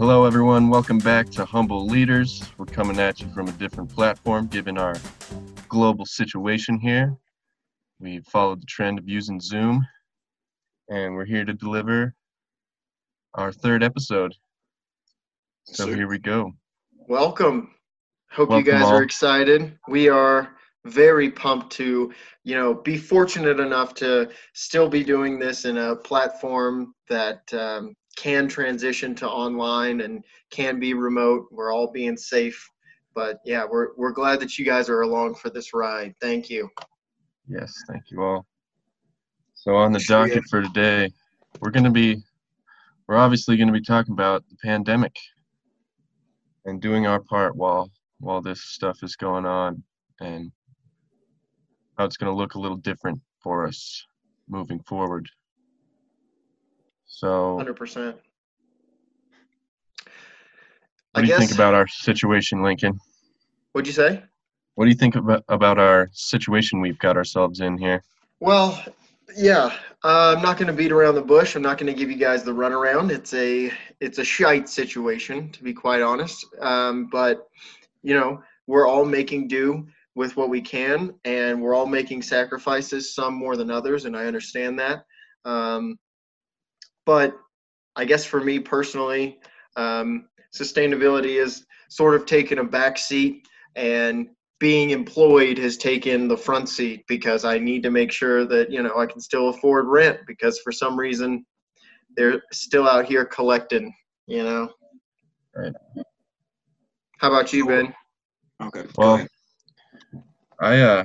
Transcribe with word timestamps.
Hello, 0.00 0.24
everyone. 0.24 0.70
Welcome 0.70 0.96
back 0.96 1.28
to 1.32 1.44
Humble 1.44 1.86
Leaders. 1.86 2.42
We're 2.56 2.64
coming 2.64 2.98
at 2.98 3.20
you 3.20 3.28
from 3.34 3.48
a 3.48 3.52
different 3.52 3.94
platform 3.94 4.46
given 4.46 4.78
our 4.78 4.94
global 5.68 6.06
situation 6.06 6.80
here. 6.80 7.14
We 7.98 8.20
followed 8.20 8.62
the 8.62 8.66
trend 8.66 8.98
of 8.98 9.06
using 9.06 9.38
Zoom, 9.38 9.86
and 10.88 11.14
we're 11.14 11.26
here 11.26 11.44
to 11.44 11.52
deliver 11.52 12.14
our 13.34 13.52
third 13.52 13.82
episode. 13.82 14.34
So 15.64 15.92
here 15.92 16.08
we 16.08 16.18
go. 16.18 16.54
Welcome. 17.06 17.74
Hope 18.30 18.48
Welcome 18.48 18.66
you 18.66 18.72
guys 18.72 18.84
all. 18.84 18.94
are 18.94 19.02
excited. 19.02 19.78
We 19.86 20.08
are 20.08 20.56
very 20.86 21.30
pumped 21.30 21.72
to, 21.72 22.10
you 22.42 22.54
know, 22.54 22.72
be 22.72 22.96
fortunate 22.96 23.60
enough 23.60 23.92
to 23.96 24.30
still 24.54 24.88
be 24.88 25.04
doing 25.04 25.38
this 25.38 25.66
in 25.66 25.76
a 25.76 25.94
platform 25.94 26.94
that 27.10 27.42
um, 27.52 27.94
can 28.16 28.48
transition 28.48 29.14
to 29.16 29.28
online 29.28 30.00
and 30.02 30.24
can 30.50 30.78
be 30.78 30.94
remote. 30.94 31.46
We're 31.50 31.72
all 31.72 31.90
being 31.90 32.16
safe, 32.16 32.68
but 33.14 33.38
yeah, 33.44 33.64
we're 33.70 33.88
we're 33.96 34.12
glad 34.12 34.40
that 34.40 34.58
you 34.58 34.64
guys 34.64 34.88
are 34.88 35.02
along 35.02 35.36
for 35.36 35.50
this 35.50 35.72
ride. 35.72 36.14
Thank 36.20 36.50
you. 36.50 36.68
Yes, 37.48 37.72
thank 37.88 38.04
you 38.10 38.22
all. 38.22 38.46
So 39.54 39.74
on 39.76 39.92
the 39.92 40.04
docket 40.06 40.44
for 40.48 40.62
today, 40.62 41.10
we're 41.60 41.70
going 41.70 41.84
to 41.84 41.90
be, 41.90 42.16
we're 43.06 43.18
obviously 43.18 43.56
going 43.56 43.66
to 43.66 43.72
be 43.72 43.82
talking 43.82 44.12
about 44.12 44.42
the 44.48 44.56
pandemic 44.56 45.14
and 46.64 46.80
doing 46.80 47.06
our 47.06 47.20
part 47.20 47.56
while 47.56 47.90
while 48.20 48.40
this 48.40 48.62
stuff 48.62 48.98
is 49.02 49.16
going 49.16 49.46
on 49.46 49.82
and 50.20 50.52
how 51.98 52.04
it's 52.04 52.16
going 52.16 52.30
to 52.30 52.36
look 52.36 52.54
a 52.54 52.60
little 52.60 52.76
different 52.76 53.20
for 53.42 53.66
us 53.66 54.06
moving 54.48 54.80
forward. 54.80 55.28
So, 57.20 57.58
Hundred 57.58 57.74
percent. 57.74 58.16
What 61.12 61.20
do 61.20 61.28
you 61.28 61.36
think 61.36 61.52
about 61.52 61.74
our 61.74 61.86
situation, 61.86 62.62
Lincoln? 62.62 62.98
What'd 63.72 63.86
you 63.86 63.92
say? 63.92 64.22
What 64.76 64.86
do 64.86 64.88
you 64.88 64.96
think 64.96 65.16
about 65.16 65.44
about 65.50 65.78
our 65.78 66.08
situation 66.14 66.80
we've 66.80 66.98
got 66.98 67.18
ourselves 67.18 67.60
in 67.60 67.76
here? 67.76 68.02
Well, 68.40 68.82
yeah, 69.36 69.66
uh, 70.02 70.34
I'm 70.34 70.42
not 70.42 70.56
going 70.56 70.68
to 70.68 70.72
beat 70.72 70.92
around 70.92 71.14
the 71.14 71.20
bush. 71.20 71.56
I'm 71.56 71.62
not 71.62 71.76
going 71.76 71.92
to 71.92 71.98
give 71.98 72.10
you 72.10 72.16
guys 72.16 72.42
the 72.42 72.54
runaround. 72.54 73.10
It's 73.10 73.34
a 73.34 73.70
it's 74.00 74.16
a 74.16 74.24
shite 74.24 74.66
situation, 74.66 75.50
to 75.50 75.62
be 75.62 75.74
quite 75.74 76.00
honest. 76.00 76.46
Um, 76.62 77.10
but 77.12 77.50
you 78.02 78.14
know, 78.14 78.42
we're 78.66 78.88
all 78.88 79.04
making 79.04 79.48
do 79.48 79.86
with 80.14 80.38
what 80.38 80.48
we 80.48 80.62
can, 80.62 81.12
and 81.26 81.60
we're 81.60 81.74
all 81.74 81.84
making 81.84 82.22
sacrifices, 82.22 83.14
some 83.14 83.34
more 83.34 83.56
than 83.56 83.70
others, 83.70 84.06
and 84.06 84.16
I 84.16 84.24
understand 84.24 84.78
that. 84.78 85.04
Um, 85.44 85.98
but 87.10 87.36
I 87.96 88.04
guess 88.04 88.24
for 88.24 88.40
me 88.40 88.60
personally, 88.60 89.40
um, 89.74 90.28
sustainability 90.54 91.42
is 91.42 91.66
sort 91.88 92.14
of 92.14 92.24
taken 92.24 92.60
a 92.60 92.64
back 92.64 92.96
seat, 92.98 93.48
and 93.74 94.28
being 94.60 94.90
employed 94.90 95.58
has 95.58 95.76
taken 95.76 96.28
the 96.28 96.36
front 96.36 96.68
seat 96.68 97.04
because 97.08 97.44
I 97.44 97.58
need 97.58 97.82
to 97.82 97.90
make 97.90 98.12
sure 98.12 98.44
that 98.44 98.70
you 98.70 98.80
know 98.80 98.96
I 98.96 99.06
can 99.06 99.20
still 99.20 99.48
afford 99.48 99.88
rent 99.88 100.20
because 100.28 100.60
for 100.60 100.70
some 100.70 100.96
reason 100.96 101.44
they're 102.16 102.42
still 102.52 102.86
out 102.88 103.06
here 103.06 103.24
collecting. 103.24 103.92
You 104.28 104.44
know. 104.44 104.70
Right. 105.56 105.72
How 107.18 107.26
about 107.26 107.52
you, 107.52 107.66
Ben? 107.66 107.92
Okay. 108.62 108.84
Well. 108.96 109.26
I 110.60 110.78
uh 110.78 111.04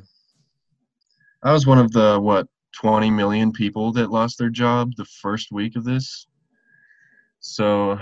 I 1.42 1.52
was 1.52 1.66
one 1.66 1.80
of 1.80 1.92
the 1.94 2.20
what 2.22 2.48
20 2.76 3.10
million 3.10 3.52
people 3.52 3.92
that 3.94 4.12
lost 4.12 4.38
their 4.38 4.50
job 4.50 4.92
the 4.98 5.06
first 5.06 5.52
week 5.52 5.76
of 5.76 5.84
this. 5.84 6.28
So 7.40 8.00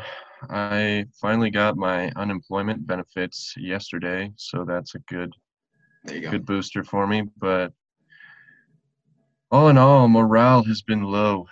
I 0.50 1.06
finally 1.22 1.50
got 1.52 1.78
my 1.78 2.09
unemployment 2.16 2.86
benefits 2.88 3.53
yesterday, 3.58 4.31
so 4.36 4.66
that's 4.66 4.96
a 4.96 5.00
good 5.00 5.34
there 6.06 6.16
you 6.16 6.22
go. 6.24 6.31
good 6.31 6.46
booster 6.46 6.84
for 6.84 7.08
me, 7.08 7.24
but 7.38 7.72
all 9.52 9.70
in 9.70 9.78
all, 9.78 10.08
morale 10.08 10.64
has 10.64 10.81
been 10.81 11.03
low. 11.03 11.47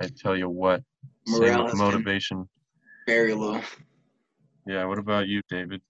I 0.00 0.08
tell 0.08 0.36
you 0.36 0.48
what. 0.48 0.82
Same 1.26 1.40
Morale 1.40 1.58
with 1.64 1.72
has 1.72 1.80
been- 1.80 1.86
motivation. 1.86 2.48
Very 3.06 3.34
low. 3.34 3.60
Yeah, 4.66 4.86
what 4.86 4.98
about 4.98 5.28
you, 5.28 5.42
David? 5.50 5.82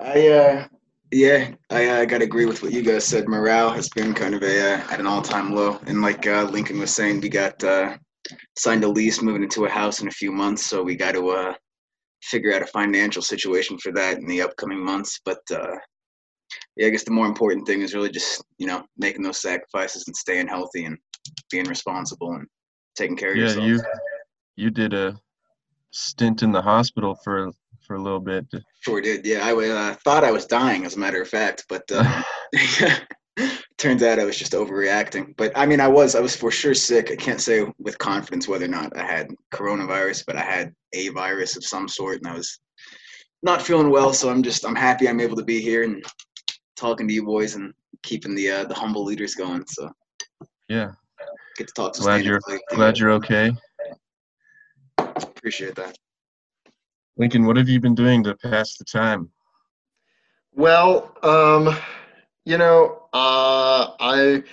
I 0.00 0.28
uh, 0.28 0.66
yeah, 1.10 1.50
I 1.70 1.86
uh, 1.86 2.04
got 2.04 2.18
to 2.18 2.24
agree 2.24 2.46
with 2.46 2.62
what 2.62 2.72
you 2.72 2.82
guys 2.82 3.04
said. 3.04 3.28
Morale 3.28 3.70
has 3.70 3.88
been 3.88 4.14
kind 4.14 4.34
of 4.34 4.42
a 4.42 4.74
uh, 4.74 4.92
at 4.92 5.00
an 5.00 5.06
all-time 5.06 5.54
low, 5.54 5.78
and 5.86 6.02
like 6.02 6.26
uh, 6.26 6.44
Lincoln 6.44 6.78
was 6.78 6.94
saying, 6.94 7.20
we 7.20 7.28
got 7.28 7.62
uh, 7.64 7.96
signed 8.58 8.84
a 8.84 8.88
lease, 8.88 9.22
moving 9.22 9.42
into 9.42 9.64
a 9.64 9.70
house 9.70 10.00
in 10.00 10.08
a 10.08 10.12
few 10.12 10.32
months, 10.32 10.66
so 10.66 10.82
we 10.82 10.96
got 10.96 11.12
to 11.12 11.30
uh, 11.30 11.54
figure 12.22 12.54
out 12.54 12.62
a 12.62 12.66
financial 12.66 13.22
situation 13.22 13.78
for 13.78 13.92
that 13.92 14.18
in 14.18 14.26
the 14.26 14.42
upcoming 14.42 14.84
months. 14.84 15.20
But 15.24 15.40
uh, 15.50 15.76
yeah, 16.76 16.88
I 16.88 16.90
guess 16.90 17.04
the 17.04 17.10
more 17.10 17.26
important 17.26 17.66
thing 17.66 17.82
is 17.82 17.94
really 17.94 18.10
just 18.10 18.44
you 18.58 18.66
know 18.66 18.84
making 18.96 19.22
those 19.22 19.40
sacrifices 19.40 20.04
and 20.06 20.16
staying 20.16 20.48
healthy 20.48 20.84
and 20.84 20.98
being 21.50 21.66
responsible 21.66 22.32
and 22.32 22.46
taking 22.96 23.16
care 23.16 23.30
of 23.30 23.36
Yeah, 23.36 23.44
yourself. 23.44 23.66
Yeah, 23.66 23.72
you 24.56 24.64
you 24.64 24.70
did 24.70 24.92
a 24.92 25.18
stint 25.90 26.42
in 26.42 26.52
the 26.52 26.62
hospital 26.62 27.16
for 27.24 27.50
for 27.88 27.96
a 27.96 28.02
little 28.02 28.20
bit. 28.20 28.46
Sure 28.80 29.00
did. 29.00 29.26
Yeah, 29.26 29.44
I 29.44 29.52
uh, 29.52 29.94
thought 30.04 30.22
I 30.22 30.30
was 30.30 30.46
dying, 30.46 30.84
as 30.84 30.94
a 30.94 30.98
matter 31.00 31.20
of 31.20 31.28
fact, 31.28 31.64
but 31.68 31.82
uh, 31.90 32.22
turns 33.78 34.02
out 34.02 34.18
I 34.20 34.24
was 34.24 34.38
just 34.38 34.52
overreacting. 34.52 35.34
But 35.36 35.50
I 35.56 35.66
mean, 35.66 35.80
I 35.80 35.88
was 35.88 36.14
I 36.14 36.20
was 36.20 36.36
for 36.36 36.52
sure 36.52 36.74
sick. 36.74 37.10
I 37.10 37.16
can't 37.16 37.40
say 37.40 37.66
with 37.78 37.98
confidence 37.98 38.46
whether 38.46 38.66
or 38.66 38.68
not 38.68 38.96
I 38.96 39.04
had 39.04 39.28
coronavirus, 39.52 40.24
but 40.26 40.36
I 40.36 40.42
had 40.42 40.72
a 40.92 41.08
virus 41.08 41.56
of 41.56 41.64
some 41.64 41.88
sort, 41.88 42.18
and 42.18 42.28
I 42.28 42.34
was 42.34 42.60
not 43.42 43.62
feeling 43.62 43.90
well. 43.90 44.12
So 44.12 44.30
I'm 44.30 44.42
just 44.42 44.66
I'm 44.66 44.76
happy 44.76 45.08
I'm 45.08 45.20
able 45.20 45.36
to 45.36 45.44
be 45.44 45.60
here 45.60 45.82
and 45.82 46.04
talking 46.76 47.08
to 47.08 47.14
you 47.14 47.24
boys 47.24 47.54
and 47.54 47.72
keeping 48.02 48.34
the 48.34 48.50
uh, 48.50 48.64
the 48.64 48.74
humble 48.74 49.04
leaders 49.04 49.34
going. 49.34 49.64
So 49.66 49.90
yeah, 50.68 50.92
get 51.56 51.68
to 51.68 51.72
talk 51.74 51.94
to 51.94 52.02
glad 52.02 52.24
you're 52.24 52.40
glad 52.70 52.98
you're 52.98 53.12
okay. 53.12 53.52
appreciate 54.98 55.74
that. 55.76 55.96
Lincoln, 57.18 57.46
what 57.46 57.56
have 57.56 57.68
you 57.68 57.80
been 57.80 57.96
doing 57.96 58.22
to 58.22 58.36
pass 58.36 58.76
the 58.76 58.84
time? 58.84 59.28
Well, 60.52 61.14
um, 61.24 61.76
you 62.44 62.56
know, 62.56 63.02
uh, 63.12 63.90
I 63.98 64.44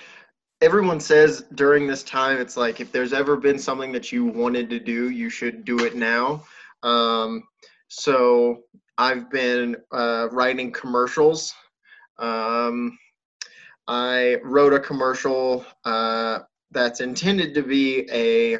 everyone 0.60 0.98
says 0.98 1.44
during 1.54 1.86
this 1.86 2.02
time, 2.02 2.38
it's 2.38 2.56
like 2.56 2.80
if 2.80 2.90
there's 2.90 3.12
ever 3.12 3.36
been 3.36 3.58
something 3.58 3.92
that 3.92 4.10
you 4.10 4.24
wanted 4.24 4.68
to 4.70 4.80
do, 4.80 5.10
you 5.10 5.30
should 5.30 5.64
do 5.64 5.78
it 5.84 5.94
now. 5.94 6.44
Um, 6.82 7.44
so 7.86 8.64
I've 8.98 9.30
been 9.30 9.76
uh, 9.92 10.28
writing 10.32 10.72
commercials. 10.72 11.54
Um, 12.18 12.98
I 13.86 14.38
wrote 14.42 14.72
a 14.72 14.80
commercial 14.80 15.64
uh, 15.84 16.40
that's 16.72 17.00
intended 17.00 17.54
to 17.54 17.62
be 17.62 18.08
a 18.10 18.58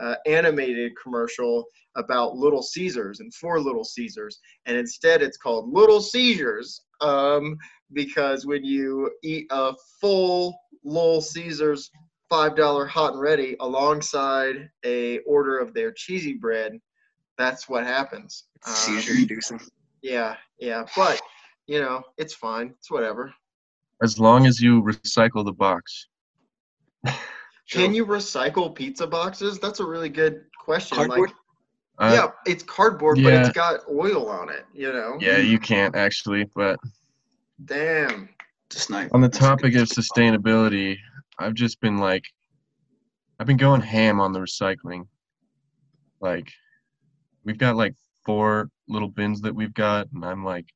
uh, 0.00 0.14
animated 0.26 0.92
commercial 1.00 1.66
about 1.96 2.36
Little 2.36 2.62
Caesars 2.62 3.20
and 3.20 3.32
for 3.34 3.60
Little 3.60 3.84
Caesars, 3.84 4.38
and 4.66 4.76
instead 4.76 5.22
it's 5.22 5.36
called 5.36 5.72
Little 5.72 6.00
Seizures 6.00 6.80
um, 7.00 7.56
because 7.92 8.46
when 8.46 8.64
you 8.64 9.10
eat 9.22 9.46
a 9.50 9.74
full 10.00 10.58
Little 10.84 11.20
Caesars 11.20 11.90
five 12.28 12.56
dollar 12.56 12.86
hot 12.86 13.12
and 13.12 13.20
ready 13.20 13.56
alongside 13.60 14.70
a 14.84 15.18
order 15.20 15.58
of 15.58 15.74
their 15.74 15.92
cheesy 15.92 16.34
bread, 16.34 16.78
that's 17.36 17.68
what 17.68 17.84
happens. 17.84 18.44
Um, 18.66 18.74
Seizure 18.74 19.14
inducing. 19.20 19.60
yeah, 20.02 20.36
yeah, 20.58 20.84
but 20.96 21.20
you 21.66 21.80
know 21.80 22.02
it's 22.16 22.34
fine. 22.34 22.74
It's 22.78 22.90
whatever. 22.90 23.32
As 24.02 24.18
long 24.18 24.46
as 24.46 24.60
you 24.60 24.82
recycle 24.82 25.44
the 25.44 25.52
box. 25.52 26.08
Can 27.70 27.94
you 27.94 28.04
recycle 28.04 28.74
pizza 28.74 29.06
boxes? 29.06 29.58
That's 29.58 29.80
a 29.80 29.86
really 29.86 30.08
good 30.08 30.44
question. 30.58 30.96
Cardboard? 30.96 31.30
Like, 31.30 31.36
Uh, 31.98 32.12
yeah, 32.14 32.52
it's 32.52 32.62
cardboard, 32.62 33.22
but 33.22 33.32
it's 33.32 33.50
got 33.50 33.80
oil 33.88 34.28
on 34.28 34.48
it. 34.48 34.64
You 34.74 34.92
know. 34.92 35.18
yeah, 35.20 35.38
you 35.38 35.58
can't 35.58 35.94
actually, 35.94 36.44
but 36.54 36.80
Damn. 37.64 38.28
Just 38.70 38.90
not 38.90 39.08
on 39.12 39.20
the 39.20 39.28
topic 39.28 39.74
of 39.74 39.88
sustainability, 39.88 40.96
I've 41.38 41.54
just 41.54 41.80
been 41.80 41.98
like, 41.98 42.24
I've 43.38 43.46
been 43.46 43.58
going 43.58 43.82
ham 43.82 44.20
on 44.20 44.32
the 44.32 44.40
recycling. 44.40 45.06
Like, 46.20 46.50
we've 47.44 47.58
got 47.58 47.76
like 47.76 47.94
four 48.24 48.70
little 48.88 49.08
bins 49.08 49.42
that 49.42 49.54
we've 49.54 49.74
got, 49.74 50.08
and 50.14 50.24
I'm 50.24 50.44
like 50.44 50.66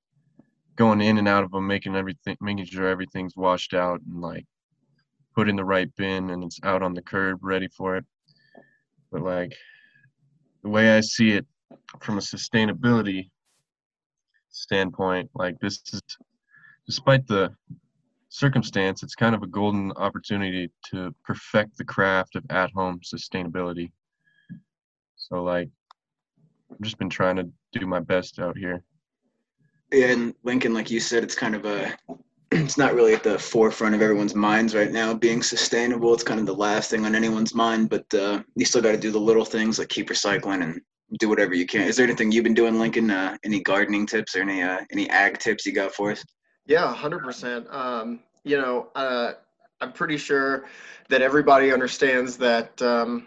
going 0.76 1.00
in 1.00 1.16
and 1.16 1.26
out 1.28 1.44
of 1.44 1.52
them, 1.52 1.66
making 1.66 1.96
everything, 1.96 2.36
making 2.40 2.66
sure 2.66 2.86
everything's 2.86 3.36
washed 3.36 3.72
out 3.72 4.00
and 4.06 4.20
like 4.20 4.44
put 5.34 5.48
in 5.48 5.56
the 5.56 5.64
right 5.64 5.94
bin 5.96 6.30
and 6.30 6.44
it's 6.44 6.60
out 6.62 6.82
on 6.82 6.92
the 6.92 7.02
curb 7.02 7.38
ready 7.42 7.68
for 7.68 7.96
it. 7.96 8.04
But 9.10 9.22
like, 9.22 9.54
the 10.66 10.70
way 10.70 10.96
I 10.96 11.00
see 11.00 11.30
it 11.30 11.46
from 12.00 12.18
a 12.18 12.20
sustainability 12.20 13.30
standpoint, 14.50 15.30
like 15.32 15.60
this 15.60 15.80
is, 15.92 16.02
despite 16.86 17.24
the 17.28 17.54
circumstance, 18.30 19.04
it's 19.04 19.14
kind 19.14 19.36
of 19.36 19.44
a 19.44 19.46
golden 19.46 19.92
opportunity 19.92 20.68
to 20.86 21.14
perfect 21.24 21.78
the 21.78 21.84
craft 21.84 22.34
of 22.34 22.42
at-home 22.50 22.98
sustainability. 22.98 23.92
So 25.14 25.44
like 25.44 25.68
I've 26.72 26.80
just 26.80 26.98
been 26.98 27.10
trying 27.10 27.36
to 27.36 27.48
do 27.70 27.86
my 27.86 28.00
best 28.00 28.40
out 28.40 28.58
here. 28.58 28.82
And 29.92 30.34
Lincoln, 30.42 30.74
like 30.74 30.90
you 30.90 30.98
said, 30.98 31.22
it's 31.22 31.36
kind 31.36 31.54
of 31.54 31.64
a 31.64 31.96
it's 32.52 32.78
not 32.78 32.94
really 32.94 33.12
at 33.12 33.22
the 33.22 33.38
forefront 33.38 33.94
of 33.94 34.02
everyone's 34.02 34.34
minds 34.34 34.75
right 34.75 34.93
now. 34.93 35.12
Being 35.12 35.43
sustainable, 35.43 36.14
it's 36.14 36.22
kind 36.22 36.38
of 36.38 36.46
the 36.46 36.54
last 36.54 36.90
thing 36.90 37.04
on 37.04 37.14
anyone's 37.14 37.54
mind. 37.54 37.90
But 37.90 38.12
uh, 38.14 38.43
you 38.54 38.64
still 38.64 38.82
got 38.82 38.93
to 38.93 38.98
do 38.98 39.10
the 39.10 39.19
little 39.19 39.44
things 39.44 39.78
like 39.78 39.88
keep 39.88 40.08
recycling 40.08 40.62
and 40.62 40.81
do 41.19 41.28
whatever 41.28 41.54
you 41.54 41.66
can. 41.66 41.82
Is 41.82 41.96
there 41.96 42.06
anything 42.06 42.31
you've 42.31 42.44
been 42.44 42.54
doing, 42.54 42.78
Lincoln? 42.78 43.10
Uh, 43.10 43.37
any 43.44 43.62
gardening 43.62 44.06
tips 44.06 44.37
or 44.37 44.43
any 44.43 44.62
uh, 44.62 44.81
any 44.93 45.08
ag 45.10 45.38
tips 45.38 45.66
you 45.66 45.72
got 45.72 45.93
for 45.93 46.12
us? 46.12 46.25
Yeah, 46.66 46.93
hundred 46.94 47.22
percent. 47.22 47.66
Um, 47.70 48.20
you 48.44 48.58
know, 48.58 48.88
uh, 48.94 49.32
I'm 49.81 49.92
pretty 49.92 50.16
sure 50.16 50.66
that 51.08 51.22
everybody 51.22 51.72
understands 51.72 52.37
that 52.38 52.81
um, 52.81 53.26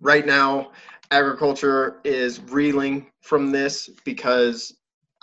right 0.00 0.26
now 0.26 0.72
agriculture 1.10 2.00
is 2.04 2.40
reeling 2.40 3.06
from 3.20 3.50
this 3.50 3.90
because 4.04 4.74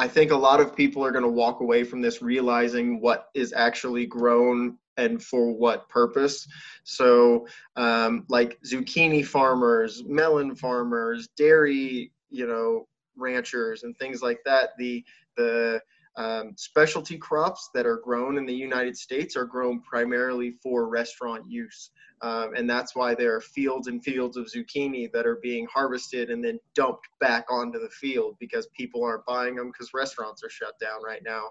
I 0.01 0.07
think 0.07 0.31
a 0.31 0.35
lot 0.35 0.59
of 0.59 0.75
people 0.75 1.05
are 1.05 1.11
going 1.11 1.23
to 1.23 1.29
walk 1.29 1.59
away 1.59 1.83
from 1.83 2.01
this 2.01 2.23
realizing 2.23 2.99
what 3.01 3.27
is 3.35 3.53
actually 3.55 4.07
grown 4.07 4.79
and 4.97 5.21
for 5.21 5.51
what 5.51 5.87
purpose. 5.89 6.47
So, 6.83 7.45
um, 7.75 8.25
like 8.27 8.57
zucchini 8.65 9.23
farmers, 9.23 10.03
melon 10.07 10.55
farmers, 10.55 11.27
dairy, 11.37 12.11
you 12.31 12.47
know, 12.47 12.87
ranchers, 13.15 13.83
and 13.83 13.95
things 13.99 14.23
like 14.23 14.39
that. 14.43 14.69
The 14.79 15.05
the 15.37 15.79
um, 16.15 16.53
specialty 16.57 17.19
crops 17.19 17.69
that 17.75 17.85
are 17.85 17.97
grown 17.97 18.39
in 18.39 18.47
the 18.47 18.55
United 18.55 18.97
States 18.97 19.35
are 19.35 19.45
grown 19.45 19.81
primarily 19.81 20.55
for 20.63 20.89
restaurant 20.89 21.45
use. 21.47 21.91
Um, 22.21 22.53
and 22.55 22.69
that's 22.69 22.95
why 22.95 23.15
there 23.15 23.35
are 23.35 23.41
fields 23.41 23.87
and 23.87 24.03
fields 24.03 24.37
of 24.37 24.45
zucchini 24.45 25.11
that 25.11 25.25
are 25.25 25.39
being 25.41 25.67
harvested 25.73 26.29
and 26.29 26.43
then 26.43 26.59
dumped 26.75 27.07
back 27.19 27.45
onto 27.49 27.79
the 27.79 27.89
field 27.89 28.35
because 28.39 28.67
people 28.77 29.03
aren't 29.03 29.25
buying 29.25 29.55
them 29.55 29.67
because 29.67 29.93
restaurants 29.93 30.43
are 30.43 30.49
shut 30.49 30.73
down 30.79 31.01
right 31.03 31.23
now. 31.25 31.45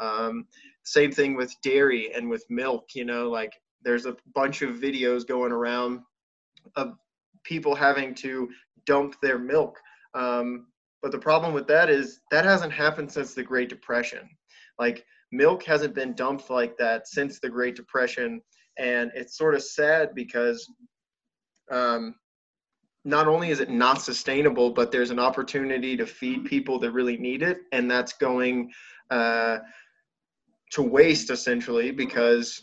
Um, 0.00 0.46
same 0.82 1.12
thing 1.12 1.36
with 1.36 1.54
dairy 1.62 2.12
and 2.12 2.28
with 2.28 2.44
milk, 2.50 2.88
you 2.94 3.04
know, 3.04 3.30
like 3.30 3.52
there's 3.82 4.06
a 4.06 4.16
bunch 4.34 4.62
of 4.62 4.76
videos 4.76 5.26
going 5.26 5.52
around 5.52 6.00
of 6.74 6.94
people 7.44 7.74
having 7.74 8.14
to 8.16 8.48
dump 8.84 9.14
their 9.22 9.38
milk. 9.38 9.78
Um, 10.14 10.66
but 11.02 11.12
the 11.12 11.18
problem 11.18 11.54
with 11.54 11.68
that 11.68 11.88
is 11.88 12.20
that 12.32 12.44
hasn't 12.44 12.72
happened 12.72 13.12
since 13.12 13.32
the 13.32 13.44
Great 13.44 13.68
Depression. 13.68 14.28
Like 14.76 15.04
milk 15.30 15.62
hasn't 15.62 15.94
been 15.94 16.14
dumped 16.14 16.50
like 16.50 16.76
that 16.78 17.06
since 17.06 17.38
the 17.38 17.48
Great 17.48 17.76
Depression, 17.76 18.40
and 18.78 19.10
it's 19.14 19.36
sort 19.36 19.54
of 19.54 19.62
sad 19.62 20.14
because 20.14 20.70
um, 21.70 22.14
not 23.04 23.28
only 23.28 23.50
is 23.50 23.60
it 23.60 23.70
not 23.70 24.02
sustainable, 24.02 24.70
but 24.70 24.90
there's 24.90 25.10
an 25.10 25.18
opportunity 25.18 25.96
to 25.96 26.06
feed 26.06 26.44
people 26.44 26.78
that 26.80 26.90
really 26.90 27.16
need 27.16 27.42
it, 27.42 27.58
and 27.72 27.90
that's 27.90 28.12
going 28.14 28.70
uh, 29.10 29.58
to 30.72 30.82
waste 30.82 31.30
essentially 31.30 31.90
because 31.90 32.60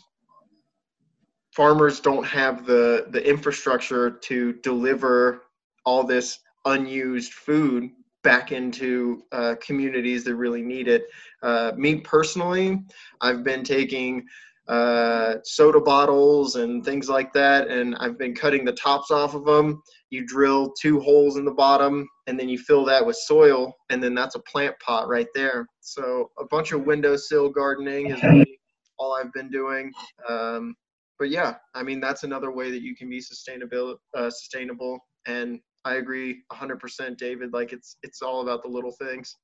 farmers 1.52 2.00
don't 2.00 2.26
have 2.26 2.66
the 2.66 3.06
the 3.10 3.26
infrastructure 3.26 4.10
to 4.10 4.52
deliver 4.54 5.42
all 5.86 6.04
this 6.04 6.40
unused 6.66 7.32
food 7.32 7.90
back 8.22 8.52
into 8.52 9.22
uh, 9.32 9.54
communities 9.60 10.24
that 10.24 10.34
really 10.34 10.62
need 10.62 10.88
it. 10.88 11.04
Uh, 11.42 11.72
me 11.76 11.96
personally, 11.96 12.82
I've 13.20 13.44
been 13.44 13.62
taking 13.62 14.26
uh, 14.68 15.36
soda 15.44 15.80
bottles 15.80 16.56
and 16.56 16.84
things 16.84 17.08
like 17.08 17.32
that, 17.34 17.68
and 17.68 17.94
I've 17.96 18.18
been 18.18 18.34
cutting 18.34 18.64
the 18.64 18.72
tops 18.72 19.10
off 19.10 19.34
of 19.34 19.44
them. 19.44 19.82
You 20.10 20.26
drill 20.26 20.72
two 20.80 21.00
holes 21.00 21.36
in 21.36 21.44
the 21.44 21.52
bottom, 21.52 22.08
and 22.26 22.38
then 22.38 22.48
you 22.48 22.58
fill 22.58 22.84
that 22.86 23.04
with 23.04 23.16
soil, 23.16 23.74
and 23.90 24.02
then 24.02 24.14
that's 24.14 24.36
a 24.36 24.40
plant 24.40 24.74
pot 24.84 25.08
right 25.08 25.28
there. 25.34 25.66
So 25.80 26.30
a 26.38 26.46
bunch 26.46 26.72
of 26.72 26.84
windowsill 26.84 27.50
gardening 27.50 28.10
is 28.10 28.22
really 28.22 28.58
all 28.98 29.14
I've 29.14 29.32
been 29.32 29.50
doing. 29.50 29.92
Um, 30.28 30.74
but 31.18 31.30
yeah, 31.30 31.54
I 31.74 31.82
mean 31.82 32.00
that's 32.00 32.24
another 32.24 32.50
way 32.50 32.70
that 32.70 32.82
you 32.82 32.96
can 32.96 33.08
be 33.08 33.20
sustainable, 33.20 33.96
uh, 34.16 34.30
sustainable, 34.30 34.98
and 35.26 35.60
I 35.84 35.94
agree 35.96 36.42
100%, 36.52 37.18
David. 37.18 37.52
Like 37.52 37.72
it's 37.72 37.96
it's 38.02 38.22
all 38.22 38.40
about 38.40 38.62
the 38.62 38.68
little 38.68 38.92
things. 38.92 39.36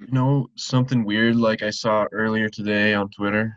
You 0.00 0.08
know 0.10 0.48
something 0.56 1.04
weird 1.04 1.36
like 1.36 1.62
I 1.62 1.70
saw 1.70 2.06
earlier 2.12 2.48
today 2.48 2.92
on 2.94 3.08
Twitter, 3.10 3.56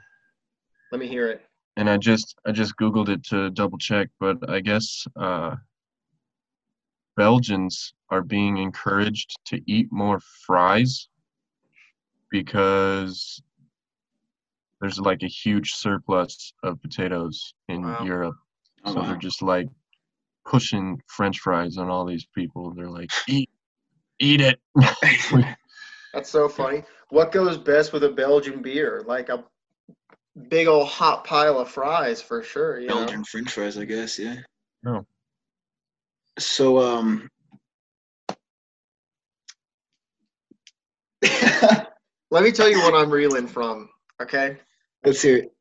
Let 0.91 0.99
me 0.99 1.07
hear 1.07 1.27
it. 1.29 1.41
and 1.77 1.89
I 1.89 1.97
just 1.97 2.35
I 2.45 2.51
just 2.51 2.75
googled 2.77 3.09
it 3.09 3.23
to 3.25 3.49
double 3.51 3.77
check, 3.77 4.09
but 4.19 4.37
I 4.49 4.59
guess 4.59 5.05
uh, 5.15 5.55
Belgians 7.15 7.93
are 8.09 8.21
being 8.23 8.57
encouraged 8.57 9.35
to 9.47 9.61
eat 9.67 9.87
more 9.91 10.19
fries 10.45 11.07
because 12.31 13.41
there's 14.81 14.99
like 14.99 15.23
a 15.23 15.27
huge 15.27 15.73
surplus 15.73 16.53
of 16.63 16.81
potatoes 16.81 17.53
in 17.67 17.81
Wow. 17.83 18.03
Europe. 18.03 18.35
Oh, 18.85 18.93
So 18.93 18.99
wow. 19.01 19.07
they're 19.07 19.17
just 19.17 19.41
like 19.41 19.67
pushing 20.45 20.99
French 21.07 21.39
fries 21.39 21.77
on 21.77 21.89
all 21.89 22.05
these 22.05 22.25
people. 22.33 22.73
They're 22.73 22.89
like, 22.89 23.09
eat, 23.27 23.49
eat 24.19 24.41
it. 24.41 24.59
That's 26.13 26.29
so 26.29 26.47
funny. 26.49 26.83
What 27.09 27.31
goes 27.31 27.57
best 27.57 27.93
with 27.93 28.03
a 28.03 28.09
Belgian 28.09 28.61
beer? 28.61 29.03
Like 29.05 29.29
a 29.29 29.43
big 30.47 30.67
old 30.67 30.87
hot 30.87 31.23
pile 31.23 31.59
of 31.59 31.69
fries 31.69 32.21
for 32.21 32.43
sure. 32.43 32.79
You 32.79 32.87
know? 32.87 32.95
Belgian 32.95 33.23
French 33.23 33.51
fries, 33.51 33.77
I 33.77 33.85
guess. 33.85 34.19
Yeah. 34.19 34.37
No. 34.83 35.05
So 36.37 36.79
um. 36.79 37.29
Let 42.31 42.43
me 42.43 42.51
tell 42.51 42.69
you 42.69 42.79
what 42.79 42.93
I'm 42.93 43.09
reeling 43.09 43.47
from. 43.47 43.89
Okay. 44.21 44.57
Let's 45.03 45.21
hear 45.21 45.37
it. 45.37 45.53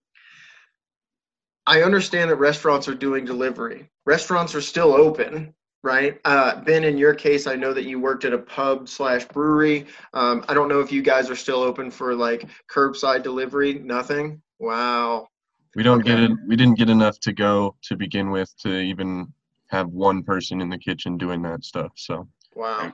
I 1.67 1.83
understand 1.83 2.31
that 2.31 2.37
restaurants 2.37 2.89
are 2.89 2.95
doing 2.95 3.25
delivery. 3.25 3.89
Restaurants 4.07 4.55
are 4.55 4.61
still 4.61 4.95
open, 4.95 5.55
right? 5.83 6.19
Uh, 6.25 6.61
ben, 6.63 6.85
in 6.85 6.97
your 6.97 7.15
case, 7.15 7.47
I 7.47 7.57
know 7.57 7.75
that 7.75 7.85
you 7.85 8.01
worked 8.01 8.25
at 8.25 8.33
a 8.33 8.39
pub 8.39 8.89
slash 8.89 9.27
brewery. 9.27 9.87
Um, 10.15 10.45
I 10.49 10.55
don't 10.55 10.69
know 10.69 10.81
if 10.81 10.91
you 10.91 11.03
guys 11.03 11.29
are 11.29 11.37
still 11.37 11.63
open 11.63 11.91
for 11.91 12.15
like 12.15 12.49
curbside 12.71 13.23
delivery. 13.23 13.75
Nothing. 13.75 14.41
Wow. 14.59 15.29
We 15.75 15.83
don't 15.83 16.05
get 16.05 16.19
it. 16.19 16.33
We 16.47 16.57
didn't 16.57 16.79
get 16.79 16.89
enough 16.91 17.21
to 17.21 17.33
go 17.33 17.77
to 17.83 17.97
begin 17.97 18.31
with 18.31 18.57
to 18.63 18.81
even 18.81 19.33
have 19.69 19.89
one 19.89 20.23
person 20.23 20.61
in 20.61 20.69
the 20.71 20.79
kitchen 20.79 21.17
doing 21.19 21.43
that 21.43 21.65
stuff. 21.65 21.93
So 21.97 22.27
Wow. 22.55 22.93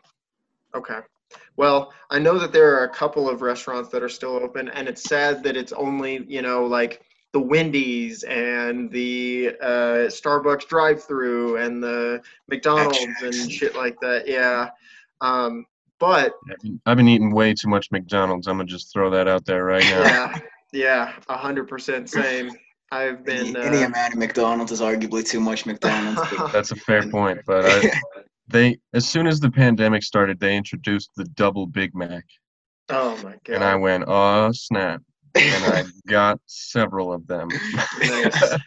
Okay. 0.75 0.99
Well, 1.57 1.93
I 2.11 2.19
know 2.19 2.39
that 2.39 2.53
there 2.53 2.77
are 2.79 2.85
a 2.85 2.89
couple 2.89 3.29
of 3.31 3.41
restaurants 3.43 3.89
that 3.91 4.03
are 4.03 4.09
still 4.09 4.35
open, 4.37 4.69
and 4.69 4.89
it's 4.89 5.03
sad 5.05 5.43
that 5.45 5.57
it's 5.57 5.73
only, 5.73 6.25
you 6.29 6.43
know, 6.43 6.65
like 6.67 7.03
the 7.33 7.41
Wendy's 7.41 8.23
and 8.25 8.91
the 8.91 9.57
uh, 9.61 10.07
Starbucks 10.09 10.67
drive-through 10.69 11.57
and 11.57 11.83
the 11.83 12.21
McDonald's 12.49 13.23
and 13.23 13.51
shit 13.51 13.75
like 13.75 13.99
that. 14.01 14.29
Yeah. 14.29 14.71
Um, 15.21 15.65
but 15.99 16.35
I've 16.51 16.61
been- 16.61 16.81
I've 16.87 16.97
been 16.97 17.09
eating 17.09 17.33
way 17.33 17.55
too 17.55 17.69
much 17.69 17.91
McDonald's. 17.91 18.47
I'm 18.47 18.57
gonna 18.59 18.67
just 18.69 18.93
throw 18.93 19.11
that 19.11 19.27
out 19.29 19.45
there 19.47 19.65
right 19.65 19.85
now. 19.85 20.03
yeah, 20.03 20.39
yeah, 20.75 21.13
a 21.29 21.37
hundred 21.37 21.69
percent 21.69 22.11
same. 22.11 22.51
I've 22.91 23.25
been. 23.25 23.57
any, 23.57 23.67
any 23.67 23.83
Uh, 23.85 23.87
amount 23.87 24.13
of 24.13 24.19
McDonald's 24.19 24.73
is 24.73 24.81
arguably 24.81 25.27
too 25.27 25.41
much 25.41 25.67
McDonald's. 25.67 26.21
That's 26.53 26.71
a 26.71 26.77
fair 26.77 27.09
point, 27.09 27.41
but 27.47 27.65
I, 27.65 27.93
they 28.49 28.79
as 28.93 29.09
soon 29.09 29.27
as 29.27 29.41
the 29.41 29.51
pandemic 29.51 30.03
started, 30.03 30.39
they 30.39 30.57
introduced 30.57 31.11
the 31.17 31.25
double 31.25 31.67
Big 31.67 31.95
Mac, 31.95 32.25
oh 32.91 33.17
my 33.23 33.37
god. 33.45 33.55
and 33.55 33.65
I 33.65 33.77
went, 33.77 34.05
oh 34.07 34.51
snap, 34.53 35.01
and 35.35 35.65
I 35.73 35.85
got 36.09 36.41
several 36.47 37.13
of 37.13 37.27
them. 37.27 37.49
Nice. 38.01 38.59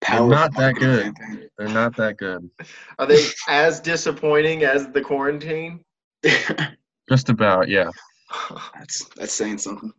Power 0.00 0.28
not 0.28 0.54
that 0.56 0.74
good. 0.76 1.14
They're 1.56 1.68
not 1.68 1.96
that 1.96 2.16
good. 2.16 2.48
Are 2.98 3.06
they 3.06 3.24
as 3.48 3.80
disappointing 3.80 4.64
as 4.64 4.88
the 4.88 5.00
quarantine? 5.00 5.84
Just 7.08 7.28
about, 7.28 7.68
yeah. 7.68 7.90
that's 8.74 9.04
that's 9.16 9.32
saying 9.32 9.58
something. 9.58 9.92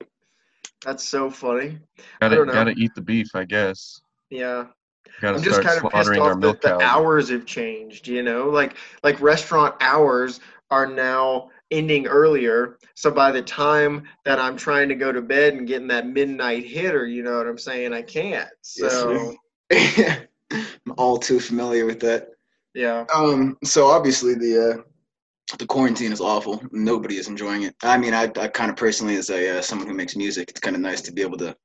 That's 0.86 1.04
so 1.04 1.30
funny. 1.30 1.78
Gotta 2.20 2.46
gotta 2.46 2.74
eat 2.76 2.94
the 2.96 3.02
beef, 3.02 3.36
I 3.36 3.46
guess. 3.46 4.02
Yeah. 4.30 4.68
Gotta 5.20 5.38
I'm 5.38 5.44
just 5.44 5.60
start 5.60 5.82
kind 5.82 5.86
of 5.86 5.92
pissed 5.92 6.20
off 6.20 6.38
milk 6.38 6.62
that 6.62 6.80
the 6.80 6.86
hours 6.86 7.30
have 7.30 7.46
changed, 7.46 8.08
you 8.08 8.24
know? 8.24 8.50
Like 8.50 8.76
like 9.04 9.22
restaurant 9.22 9.76
hours 9.80 10.40
are 10.72 10.88
now 10.88 11.50
ending 11.70 12.08
earlier. 12.08 12.78
So 12.96 13.12
by 13.12 13.32
the 13.32 13.42
time 13.42 14.04
that 14.26 14.40
I'm 14.40 14.58
trying 14.58 14.90
to 14.90 14.96
go 14.96 15.12
to 15.12 15.22
bed 15.22 15.54
and 15.54 15.68
getting 15.68 15.88
that 15.90 16.08
midnight 16.08 16.66
hitter, 16.66 17.06
you 17.06 17.24
know 17.24 17.38
what 17.38 17.48
I'm 17.48 17.58
saying? 17.58 17.94
I 17.94 18.02
can't. 18.02 18.50
So 18.62 19.36
sir. 19.72 20.28
I'm 20.52 20.94
all 20.98 21.18
too 21.18 21.40
familiar 21.40 21.86
with 21.86 22.00
that. 22.02 22.30
yeah. 22.74 23.06
Um, 23.14 23.58
so 23.64 23.88
obviously 23.88 24.34
the 24.34 24.72
uh, 24.80 24.82
the 25.58 25.66
quarantine 25.66 26.12
is 26.12 26.22
awful. 26.22 26.62
Nobody 26.72 27.18
is 27.18 27.28
enjoying 27.28 27.64
it. 27.64 27.76
I 27.84 27.98
mean, 27.98 28.14
I, 28.14 28.24
I 28.40 28.48
kind 28.48 28.70
of 28.70 28.78
personally, 28.78 29.16
as 29.16 29.30
a 29.30 29.58
uh, 29.58 29.62
someone 29.62 29.88
who 29.88 29.94
makes 29.94 30.16
music, 30.16 30.50
it's 30.50 30.60
kind 30.60 30.76
of 30.76 30.82
nice 30.82 31.02
to 31.02 31.12
be 31.12 31.22
able 31.22 31.38
to 31.40 31.56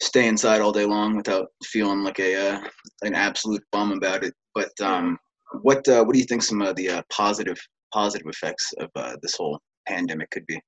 stay 0.00 0.28
inside 0.28 0.60
all 0.60 0.72
day 0.72 0.84
long 0.84 1.16
without 1.16 1.48
feeling 1.64 2.04
like 2.04 2.18
a 2.20 2.34
uh, 2.36 2.60
an 3.02 3.14
absolute 3.14 3.64
bum 3.72 3.92
about 3.92 4.24
it. 4.24 4.34
But 4.54 4.72
um, 4.80 5.18
what 5.62 5.86
uh, 5.88 6.04
what 6.04 6.12
do 6.12 6.18
you 6.18 6.26
think 6.26 6.42
some 6.42 6.62
of 6.62 6.76
the 6.76 6.90
uh, 6.90 7.02
positive 7.10 7.58
positive 7.92 8.26
effects 8.28 8.72
of 8.78 8.90
uh, 8.96 9.16
this 9.22 9.36
whole 9.36 9.60
pandemic 9.86 10.30
could 10.30 10.46
be. 10.46 10.60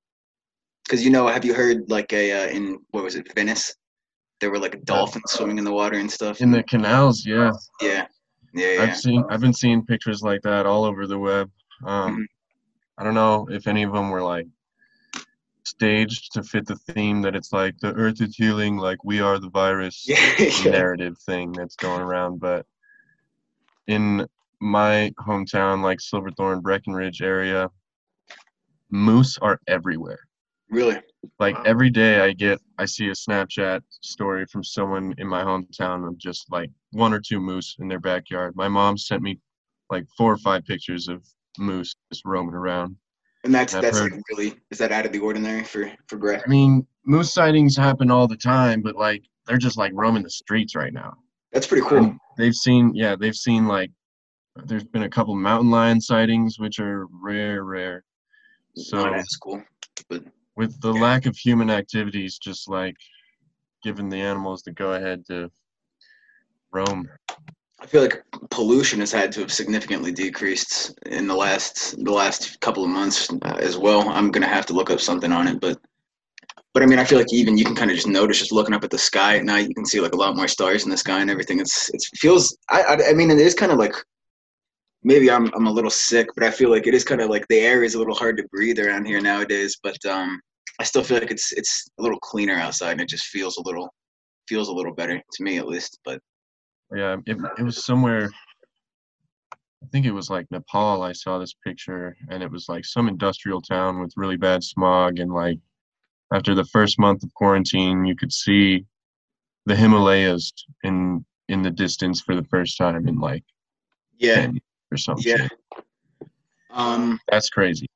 Because 0.84 1.04
you 1.04 1.10
know, 1.10 1.26
have 1.26 1.44
you 1.44 1.54
heard 1.54 1.88
like 1.88 2.12
a 2.12 2.32
uh, 2.32 2.48
in 2.48 2.78
what 2.90 3.04
was 3.04 3.14
it, 3.14 3.32
Venice? 3.34 3.74
There 4.40 4.50
were 4.50 4.58
like 4.58 4.82
dolphins 4.84 5.30
swimming 5.32 5.58
in 5.58 5.64
the 5.64 5.72
water 5.72 5.98
and 5.98 6.10
stuff. 6.10 6.40
In 6.40 6.50
the 6.50 6.62
canals, 6.62 7.26
yeah. 7.26 7.52
yeah, 7.82 8.06
yeah, 8.54 8.72
yeah. 8.72 8.82
I've 8.82 8.96
seen 8.96 9.22
I've 9.28 9.40
been 9.40 9.52
seeing 9.52 9.84
pictures 9.84 10.22
like 10.22 10.40
that 10.42 10.66
all 10.66 10.84
over 10.84 11.06
the 11.06 11.18
web. 11.18 11.50
Um, 11.84 12.16
Mhm. 12.18 12.26
I 12.98 13.04
don't 13.04 13.14
know 13.14 13.48
if 13.50 13.66
any 13.66 13.82
of 13.82 13.92
them 13.92 14.10
were 14.10 14.22
like 14.22 14.46
staged 15.64 16.32
to 16.34 16.42
fit 16.42 16.66
the 16.66 16.76
theme 16.76 17.22
that 17.22 17.36
it's 17.36 17.52
like 17.52 17.78
the 17.78 17.92
earth 17.94 18.20
is 18.20 18.36
healing, 18.36 18.76
like 18.76 19.02
we 19.04 19.20
are 19.20 19.38
the 19.38 19.50
virus 19.50 20.06
yeah. 20.38 20.70
narrative 20.70 21.16
thing 21.18 21.52
that's 21.52 21.76
going 21.76 22.02
around. 22.02 22.40
But 22.40 22.66
in 23.86 24.26
my 24.60 25.12
hometown, 25.18 25.82
like 25.82 26.00
Silverthorne, 26.00 26.60
Breckenridge 26.60 27.22
area, 27.22 27.70
moose 28.90 29.38
are 29.38 29.60
everywhere. 29.66 30.18
Really? 30.68 31.00
Like 31.38 31.54
Wow. 31.56 31.62
every 31.66 31.90
day 31.90 32.20
I 32.20 32.32
get 32.32 32.60
I 32.78 32.86
see 32.86 33.08
a 33.08 33.12
Snapchat 33.12 33.82
story 34.00 34.46
from 34.46 34.64
someone 34.64 35.14
in 35.18 35.26
my 35.28 35.42
hometown 35.42 36.06
of 36.08 36.16
just 36.18 36.50
like 36.50 36.70
one 36.92 37.12
or 37.12 37.20
two 37.20 37.40
moose 37.40 37.76
in 37.78 37.88
their 37.88 38.00
backyard. 38.00 38.56
My 38.56 38.68
mom 38.68 38.96
sent 38.98 39.22
me 39.22 39.38
like 39.90 40.06
four 40.16 40.32
or 40.32 40.38
five 40.38 40.64
pictures 40.64 41.08
of 41.08 41.22
moose 41.60 41.94
just 42.12 42.24
roaming 42.24 42.54
around. 42.54 42.96
And 43.44 43.54
that's 43.54 43.72
that's 43.72 43.98
heard- 43.98 44.12
like 44.12 44.22
really 44.30 44.54
is 44.70 44.78
that 44.78 44.92
out 44.92 45.06
of 45.06 45.12
the 45.12 45.18
ordinary 45.20 45.64
for 45.64 45.90
for 46.08 46.16
Breck? 46.18 46.42
I 46.44 46.48
mean, 46.48 46.86
moose 47.06 47.32
sightings 47.32 47.76
happen 47.76 48.10
all 48.10 48.26
the 48.26 48.36
time, 48.36 48.82
but 48.82 48.96
like 48.96 49.22
they're 49.46 49.58
just 49.58 49.78
like 49.78 49.92
roaming 49.94 50.22
the 50.22 50.30
streets 50.30 50.74
right 50.74 50.92
now. 50.92 51.14
That's 51.52 51.66
pretty 51.66 51.86
cool. 51.86 51.98
And 51.98 52.18
they've 52.36 52.54
seen 52.54 52.94
yeah, 52.94 53.16
they've 53.16 53.34
seen 53.34 53.66
like 53.66 53.90
there's 54.66 54.84
been 54.84 55.04
a 55.04 55.08
couple 55.08 55.34
mountain 55.36 55.70
lion 55.70 56.00
sightings 56.00 56.58
which 56.58 56.80
are 56.80 57.06
rare, 57.22 57.64
rare. 57.64 58.04
So 58.76 58.98
Not 59.04 59.14
as 59.14 59.36
cool. 59.36 59.62
with 60.56 60.78
the 60.80 60.92
Yeah. 60.92 61.00
lack 61.00 61.26
of 61.26 61.36
human 61.36 61.70
activities 61.70 62.36
just 62.38 62.68
like 62.68 62.96
giving 63.82 64.08
the 64.10 64.20
animals 64.20 64.62
the 64.62 64.72
go 64.72 64.92
ahead 64.92 65.24
to 65.28 65.50
roam 66.72 67.08
I 67.80 67.86
feel 67.86 68.02
like 68.02 68.22
pollution 68.50 69.00
has 69.00 69.10
had 69.10 69.32
to 69.32 69.40
have 69.40 69.52
significantly 69.52 70.12
decreased 70.12 70.98
in 71.06 71.26
the 71.26 71.34
last 71.34 72.02
the 72.04 72.12
last 72.12 72.60
couple 72.60 72.84
of 72.84 72.90
months 72.90 73.30
uh, 73.30 73.56
as 73.58 73.78
well. 73.78 74.08
I'm 74.08 74.30
gonna 74.30 74.46
have 74.46 74.66
to 74.66 74.74
look 74.74 74.90
up 74.90 75.00
something 75.00 75.32
on 75.32 75.48
it, 75.48 75.60
but 75.60 75.78
but 76.74 76.82
I 76.82 76.86
mean, 76.86 76.98
I 76.98 77.04
feel 77.04 77.18
like 77.18 77.32
even 77.32 77.58
you 77.58 77.64
can 77.64 77.74
kind 77.74 77.90
of 77.90 77.96
just 77.96 78.06
notice 78.06 78.38
just 78.38 78.52
looking 78.52 78.74
up 78.74 78.84
at 78.84 78.90
the 78.90 78.98
sky 78.98 79.38
at 79.38 79.44
night, 79.44 79.68
you 79.68 79.74
can 79.74 79.86
see 79.86 80.00
like 80.00 80.12
a 80.12 80.16
lot 80.16 80.36
more 80.36 80.46
stars 80.46 80.84
in 80.84 80.90
the 80.90 80.96
sky 80.96 81.20
and 81.20 81.30
everything. 81.30 81.58
It's 81.58 81.88
it 81.90 82.02
feels 82.16 82.56
I 82.68 82.82
I, 82.82 83.10
I 83.10 83.12
mean, 83.14 83.30
it 83.30 83.38
is 83.38 83.54
kind 83.54 83.72
of 83.72 83.78
like 83.78 83.94
maybe 85.02 85.30
I'm 85.30 85.50
I'm 85.54 85.66
a 85.66 85.72
little 85.72 85.90
sick, 85.90 86.28
but 86.34 86.44
I 86.44 86.50
feel 86.50 86.70
like 86.70 86.86
it 86.86 86.94
is 86.94 87.04
kind 87.04 87.20
of 87.22 87.30
like 87.30 87.46
the 87.48 87.60
air 87.60 87.82
is 87.82 87.94
a 87.94 87.98
little 87.98 88.14
hard 88.14 88.36
to 88.36 88.48
breathe 88.52 88.78
around 88.78 89.06
here 89.06 89.20
nowadays. 89.20 89.78
But 89.82 90.04
um, 90.04 90.38
I 90.78 90.84
still 90.84 91.02
feel 91.02 91.18
like 91.18 91.30
it's 91.30 91.52
it's 91.52 91.88
a 91.98 92.02
little 92.02 92.18
cleaner 92.20 92.56
outside, 92.56 92.92
and 92.92 93.00
it 93.00 93.08
just 93.08 93.26
feels 93.26 93.56
a 93.56 93.62
little 93.62 93.88
feels 94.48 94.68
a 94.68 94.72
little 94.72 94.94
better 94.94 95.16
to 95.18 95.42
me 95.42 95.58
at 95.58 95.66
least. 95.66 95.98
But 96.04 96.20
yeah 96.94 97.16
it, 97.26 97.36
it 97.58 97.62
was 97.62 97.84
somewhere 97.84 98.30
i 99.52 99.86
think 99.92 100.06
it 100.06 100.12
was 100.12 100.30
like 100.30 100.46
nepal 100.50 101.02
i 101.02 101.12
saw 101.12 101.38
this 101.38 101.54
picture 101.64 102.16
and 102.28 102.42
it 102.42 102.50
was 102.50 102.68
like 102.68 102.84
some 102.84 103.08
industrial 103.08 103.60
town 103.60 104.00
with 104.00 104.12
really 104.16 104.36
bad 104.36 104.62
smog 104.62 105.18
and 105.18 105.32
like 105.32 105.58
after 106.32 106.54
the 106.54 106.64
first 106.66 106.98
month 106.98 107.22
of 107.22 107.32
quarantine 107.34 108.04
you 108.04 108.16
could 108.16 108.32
see 108.32 108.84
the 109.66 109.76
himalayas 109.76 110.52
in 110.84 111.24
in 111.48 111.62
the 111.62 111.70
distance 111.70 112.20
for 112.20 112.34
the 112.34 112.44
first 112.44 112.76
time 112.78 113.08
in 113.08 113.18
like 113.18 113.44
yeah, 114.18 114.46
10 114.46 114.60
or 114.92 114.96
something 114.96 115.36
yeah. 115.36 115.48
Um, 116.72 117.18
that's 117.30 117.50
crazy. 117.50 117.86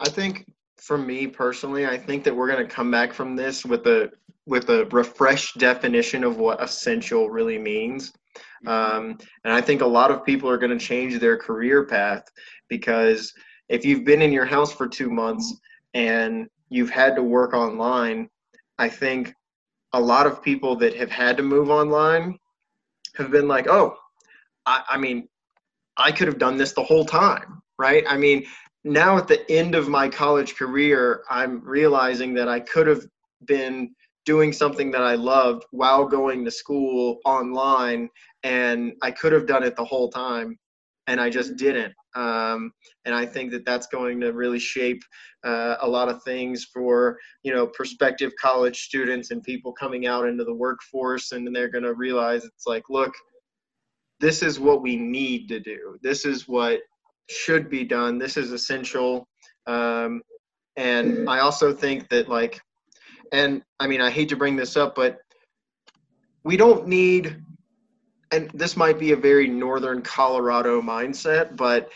I 0.00 0.08
think 0.08 0.46
for 0.82 0.98
me 0.98 1.28
personally, 1.28 1.86
I 1.86 1.96
think 1.96 2.24
that 2.24 2.34
we're 2.34 2.50
going 2.50 2.66
to 2.66 2.74
come 2.74 2.90
back 2.90 3.12
from 3.12 3.36
this 3.36 3.64
with 3.64 3.86
a 3.86 4.10
with 4.46 4.68
a 4.68 4.86
refreshed 4.86 5.58
definition 5.58 6.24
of 6.24 6.38
what 6.38 6.60
essential 6.60 7.30
really 7.30 7.56
means. 7.56 8.12
Um, 8.66 9.16
and 9.44 9.52
I 9.52 9.60
think 9.60 9.82
a 9.82 9.86
lot 9.86 10.10
of 10.10 10.24
people 10.24 10.50
are 10.50 10.58
going 10.58 10.76
to 10.76 10.84
change 10.84 11.20
their 11.20 11.36
career 11.36 11.86
path 11.86 12.24
because 12.68 13.32
if 13.68 13.84
you've 13.84 14.04
been 14.04 14.20
in 14.20 14.32
your 14.32 14.44
house 14.44 14.72
for 14.72 14.88
two 14.88 15.08
months 15.08 15.60
and 15.94 16.48
you've 16.70 16.90
had 16.90 17.14
to 17.14 17.22
work 17.22 17.54
online, 17.54 18.28
I 18.78 18.88
think 18.88 19.32
a 19.92 20.00
lot 20.00 20.26
of 20.26 20.42
people 20.42 20.74
that 20.76 20.96
have 20.96 21.10
had 21.10 21.36
to 21.36 21.44
move 21.44 21.70
online 21.70 22.36
have 23.14 23.30
been 23.30 23.46
like, 23.46 23.68
oh, 23.68 23.94
I, 24.66 24.82
I 24.90 24.98
mean, 24.98 25.28
I 25.96 26.10
could 26.10 26.26
have 26.26 26.38
done 26.38 26.56
this 26.56 26.72
the 26.72 26.82
whole 26.82 27.04
time, 27.04 27.62
right? 27.78 28.02
I 28.08 28.16
mean, 28.16 28.44
now 28.84 29.16
at 29.16 29.28
the 29.28 29.48
end 29.50 29.74
of 29.74 29.88
my 29.88 30.08
college 30.08 30.56
career, 30.56 31.22
I'm 31.30 31.62
realizing 31.64 32.34
that 32.34 32.48
I 32.48 32.60
could 32.60 32.86
have 32.86 33.06
been 33.44 33.94
doing 34.24 34.52
something 34.52 34.90
that 34.92 35.02
I 35.02 35.14
loved 35.14 35.64
while 35.70 36.04
going 36.06 36.44
to 36.44 36.50
school 36.50 37.18
online, 37.24 38.08
and 38.42 38.92
I 39.02 39.10
could 39.10 39.32
have 39.32 39.46
done 39.46 39.62
it 39.62 39.76
the 39.76 39.84
whole 39.84 40.10
time, 40.10 40.58
and 41.06 41.20
I 41.20 41.30
just 41.30 41.56
didn't. 41.56 41.94
Um, 42.14 42.72
and 43.04 43.14
I 43.14 43.24
think 43.24 43.50
that 43.52 43.64
that's 43.64 43.86
going 43.86 44.20
to 44.20 44.32
really 44.32 44.58
shape 44.58 45.02
uh, 45.44 45.76
a 45.80 45.88
lot 45.88 46.08
of 46.08 46.22
things 46.22 46.64
for 46.64 47.18
you 47.42 47.52
know 47.52 47.66
prospective 47.66 48.32
college 48.40 48.82
students 48.82 49.30
and 49.30 49.42
people 49.42 49.72
coming 49.72 50.06
out 50.06 50.26
into 50.26 50.44
the 50.44 50.54
workforce, 50.54 51.32
and 51.32 51.54
they're 51.54 51.70
going 51.70 51.84
to 51.84 51.94
realize 51.94 52.44
it's 52.44 52.66
like, 52.66 52.84
look, 52.90 53.12
this 54.20 54.42
is 54.42 54.60
what 54.60 54.82
we 54.82 54.96
need 54.96 55.48
to 55.48 55.58
do. 55.58 55.98
This 56.02 56.24
is 56.24 56.46
what 56.46 56.80
should 57.28 57.70
be 57.70 57.84
done. 57.84 58.18
This 58.18 58.36
is 58.36 58.52
essential. 58.52 59.28
Um, 59.66 60.22
and 60.76 61.28
I 61.28 61.40
also 61.40 61.72
think 61.72 62.08
that, 62.08 62.28
like, 62.28 62.60
and 63.32 63.62
I 63.80 63.86
mean, 63.86 64.00
I 64.00 64.10
hate 64.10 64.28
to 64.30 64.36
bring 64.36 64.56
this 64.56 64.76
up, 64.76 64.94
but 64.94 65.18
we 66.44 66.56
don't 66.56 66.86
need, 66.86 67.42
and 68.30 68.50
this 68.52 68.76
might 68.76 68.98
be 68.98 69.12
a 69.12 69.16
very 69.16 69.46
northern 69.46 70.02
Colorado 70.02 70.80
mindset, 70.80 71.56
but 71.56 71.90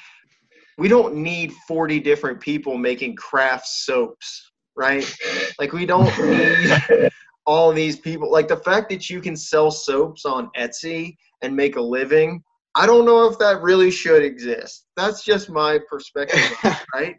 we 0.78 0.88
don't 0.88 1.14
need 1.14 1.52
40 1.66 2.00
different 2.00 2.40
people 2.40 2.76
making 2.76 3.16
craft 3.16 3.66
soaps, 3.66 4.52
right? 4.76 5.10
Like, 5.58 5.72
we 5.72 5.86
don't 5.86 6.16
need 6.18 7.10
all 7.46 7.72
these 7.72 7.98
people. 7.98 8.30
Like, 8.30 8.48
the 8.48 8.58
fact 8.58 8.90
that 8.90 9.08
you 9.08 9.20
can 9.20 9.36
sell 9.36 9.70
soaps 9.70 10.26
on 10.26 10.50
Etsy 10.56 11.16
and 11.42 11.56
make 11.56 11.76
a 11.76 11.80
living 11.80 12.42
I 12.76 12.86
don't 12.86 13.04
know 13.04 13.26
if 13.26 13.38
that 13.38 13.62
really 13.62 13.90
should 13.90 14.22
exist. 14.22 14.86
That's 14.96 15.24
just 15.24 15.50
my 15.50 15.80
perspective, 15.88 16.40
right? 16.94 17.16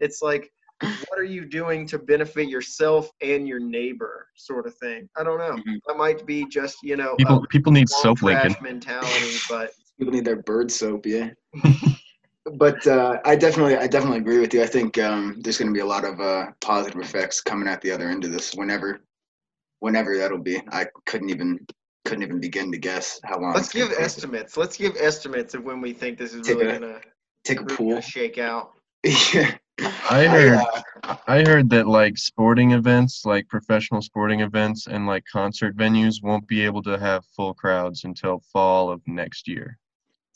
It's 0.00 0.22
like, 0.22 0.50
what 0.80 1.18
are 1.18 1.24
you 1.24 1.44
doing 1.44 1.86
to 1.88 1.98
benefit 1.98 2.48
yourself 2.48 3.10
and 3.20 3.46
your 3.46 3.60
neighbor, 3.60 4.28
sort 4.34 4.66
of 4.66 4.74
thing. 4.76 5.08
I 5.18 5.24
don't 5.24 5.38
know. 5.38 5.62
Mhm. 5.62 5.78
That 5.86 5.98
might 5.98 6.24
be 6.24 6.46
just 6.46 6.78
you 6.82 6.96
know 6.96 7.16
people 7.16 7.44
people 7.50 7.72
need 7.72 7.90
a 7.90 7.92
long 7.92 8.02
soap 8.02 8.22
lincoln 8.22 8.56
mentality, 8.62 9.36
but 9.48 9.72
people 9.98 10.14
need 10.14 10.24
their 10.24 10.42
bird 10.42 10.72
soap, 10.72 11.04
yeah. 11.04 11.30
but 12.54 12.84
uh, 12.86 13.18
I 13.24 13.36
definitely, 13.36 13.76
I 13.76 13.86
definitely 13.86 14.18
agree 14.18 14.38
with 14.38 14.54
you. 14.54 14.62
I 14.62 14.66
think 14.66 14.98
um, 14.98 15.36
there's 15.40 15.58
going 15.58 15.68
to 15.68 15.74
be 15.74 15.80
a 15.80 15.86
lot 15.86 16.04
of 16.04 16.20
uh, 16.20 16.46
positive 16.60 17.00
effects 17.00 17.40
coming 17.40 17.68
at 17.68 17.80
the 17.82 17.90
other 17.90 18.08
end 18.08 18.24
of 18.24 18.32
this. 18.32 18.54
Whenever, 18.54 19.00
whenever 19.80 20.16
that'll 20.16 20.38
be, 20.38 20.60
I 20.70 20.86
couldn't 21.06 21.30
even, 21.30 21.66
couldn't 22.04 22.22
even 22.22 22.40
begin 22.40 22.72
to 22.72 22.78
guess 22.78 23.20
how 23.24 23.38
long. 23.38 23.54
let's 23.54 23.66
it's 23.68 23.74
give 23.74 23.88
take. 23.90 24.00
estimates. 24.00 24.56
Let's 24.56 24.76
give 24.76 24.96
estimates 24.98 25.54
of 25.54 25.64
when 25.64 25.80
we 25.80 25.92
think 25.92 26.18
this 26.18 26.34
is 26.34 26.46
Take 26.46 26.58
really 26.58 26.76
a 26.76 26.80
gonna, 26.80 27.00
Take 27.44 27.60
a 27.60 27.64
really 27.64 27.76
pool. 27.76 28.00
shake 28.00 28.38
out. 28.38 28.72
yeah. 29.04 29.56
i 30.10 30.26
heard 30.26 30.58
uh, 31.04 31.16
I 31.26 31.42
heard 31.42 31.70
that 31.70 31.86
like 31.86 32.18
sporting 32.18 32.72
events, 32.72 33.24
like 33.24 33.48
professional 33.48 34.02
sporting 34.02 34.40
events 34.40 34.86
and 34.86 35.06
like 35.06 35.24
concert 35.30 35.76
venues 35.76 36.22
won't 36.22 36.46
be 36.46 36.62
able 36.62 36.82
to 36.82 36.98
have 36.98 37.24
full 37.34 37.54
crowds 37.54 38.04
until 38.04 38.42
fall 38.52 38.90
of 38.90 39.00
next 39.06 39.48
year. 39.48 39.78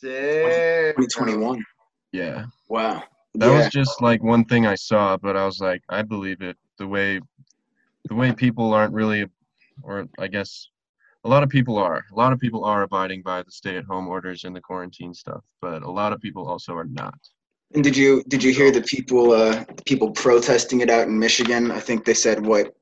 Damn. 0.01 0.95
2021. 0.95 1.63
Yeah. 2.13 2.47
Wow. 2.69 3.03
That 3.35 3.47
yeah. 3.47 3.59
was 3.59 3.69
just 3.69 4.01
like 4.01 4.23
one 4.23 4.45
thing 4.45 4.67
I 4.67 4.77
saw, 4.77 5.17
but 5.17 5.37
I 5.37 5.45
was 5.45 5.61
like, 5.61 5.83
I 5.89 6.03
believe 6.03 6.41
it. 6.41 6.57
The 6.79 6.87
way 6.87 7.21
the 8.07 8.15
way 8.15 8.33
people 8.33 8.73
aren't 8.73 8.95
really 8.95 9.27
or 9.83 10.07
I 10.19 10.29
guess 10.29 10.69
a 11.25 11.29
lot 11.29 11.43
of 11.43 11.49
people 11.49 11.79
are. 11.79 12.05
A 12.13 12.15
lot 12.15 12.33
of 12.33 12.39
people 12.39 12.65
are 12.65 12.83
abiding 12.83 13.23
by 13.23 13.43
the 13.43 13.51
stay 13.51 13.77
at 13.77 13.85
home 13.85 14.07
orders 14.07 14.45
and 14.45 14.55
the 14.55 14.61
quarantine 14.61 15.15
stuff, 15.15 15.43
but 15.61 15.83
a 15.83 15.91
lot 15.91 16.13
of 16.13 16.21
people 16.21 16.47
also 16.47 16.75
are 16.75 16.85
not. 16.85 17.19
And 17.75 17.83
did 17.83 17.97
you 17.97 18.23
did 18.29 18.43
you 18.43 18.53
hear 18.53 18.71
the 18.71 18.83
people 18.83 19.33
uh, 19.33 19.65
people 19.87 20.11
protesting 20.13 20.81
it 20.81 20.91
out 20.91 21.09
in 21.09 21.19
Michigan? 21.19 21.71
I 21.71 21.81
think 21.81 22.05
they 22.05 22.15
said 22.15 22.45
what 22.45 22.75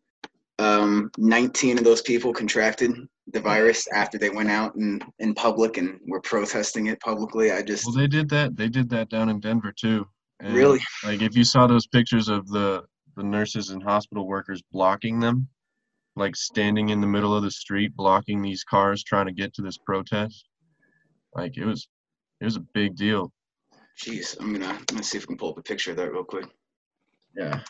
um, 0.59 1.11
19 1.19 1.79
of 1.79 1.85
those 1.85 2.03
people 2.03 2.33
contracted 2.33 2.93
the 3.33 3.41
virus 3.41 3.87
after 3.95 4.19
they 4.19 4.31
went 4.31 4.51
out 4.51 4.75
in, 4.77 5.01
in 5.21 5.35
public 5.35 5.77
and 5.77 5.99
were 6.07 6.21
protesting 6.21 6.87
it 6.87 7.01
publicly. 7.01 7.53
I 7.53 7.63
just 7.63 7.87
Well, 7.87 7.95
they 7.95 8.09
did 8.09 8.29
that. 8.31 8.57
They 8.57 8.69
did 8.69 8.91
that 8.91 9.09
down 9.09 9.29
in 9.29 9.41
Denver 9.41 9.73
too. 9.73 10.07
And, 10.41 10.55
really 10.55 10.81
Like 11.05 11.23
if 11.23 11.37
you 11.37 11.45
saw 11.45 11.67
those 11.67 11.87
pictures 11.87 12.29
of 12.29 12.49
the 12.49 12.85
the 13.17 13.23
nurses 13.23 13.71
and 13.71 13.83
hospital 13.83 14.27
workers 14.27 14.63
blocking 14.73 15.21
them, 15.21 15.49
like 16.17 16.37
standing 16.37 16.91
in 16.91 17.01
the 17.01 17.07
middle 17.07 17.35
of 17.35 17.43
the 17.43 17.51
street 17.51 17.97
blocking 17.97 18.43
these 18.43 18.65
cars 18.65 19.03
trying 19.03 19.27
to 19.27 19.33
get 19.33 19.55
to 19.55 19.63
this 19.63 19.79
protest, 19.79 20.47
like 21.35 21.57
it 21.57 21.65
was 21.65 21.89
it 22.41 22.45
was 22.45 22.57
a 22.57 22.67
big 22.75 22.97
deal. 22.97 23.33
Jeez, 24.03 24.39
I'm 24.41 24.53
gonna 24.53 24.69
I'm 24.69 24.85
gonna 24.87 25.03
see 25.03 25.19
if 25.19 25.25
we 25.25 25.29
can 25.29 25.39
pull 25.39 25.51
up 25.51 25.59
a 25.59 25.63
picture 25.63 25.93
of 25.93 25.97
that 25.99 26.13
real 26.13 26.25
quick. 26.25 26.47
Yeah. 27.37 27.61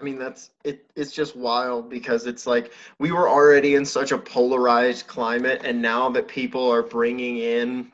I 0.00 0.02
mean, 0.02 0.18
that's 0.18 0.50
it. 0.64 0.90
It's 0.96 1.12
just 1.12 1.36
wild 1.36 1.90
because 1.90 2.26
it's 2.26 2.46
like 2.46 2.72
we 2.98 3.12
were 3.12 3.28
already 3.28 3.74
in 3.74 3.84
such 3.84 4.12
a 4.12 4.18
polarized 4.18 5.06
climate, 5.06 5.60
and 5.62 5.80
now 5.80 6.08
that 6.10 6.26
people 6.26 6.70
are 6.70 6.82
bringing 6.82 7.38
in 7.38 7.92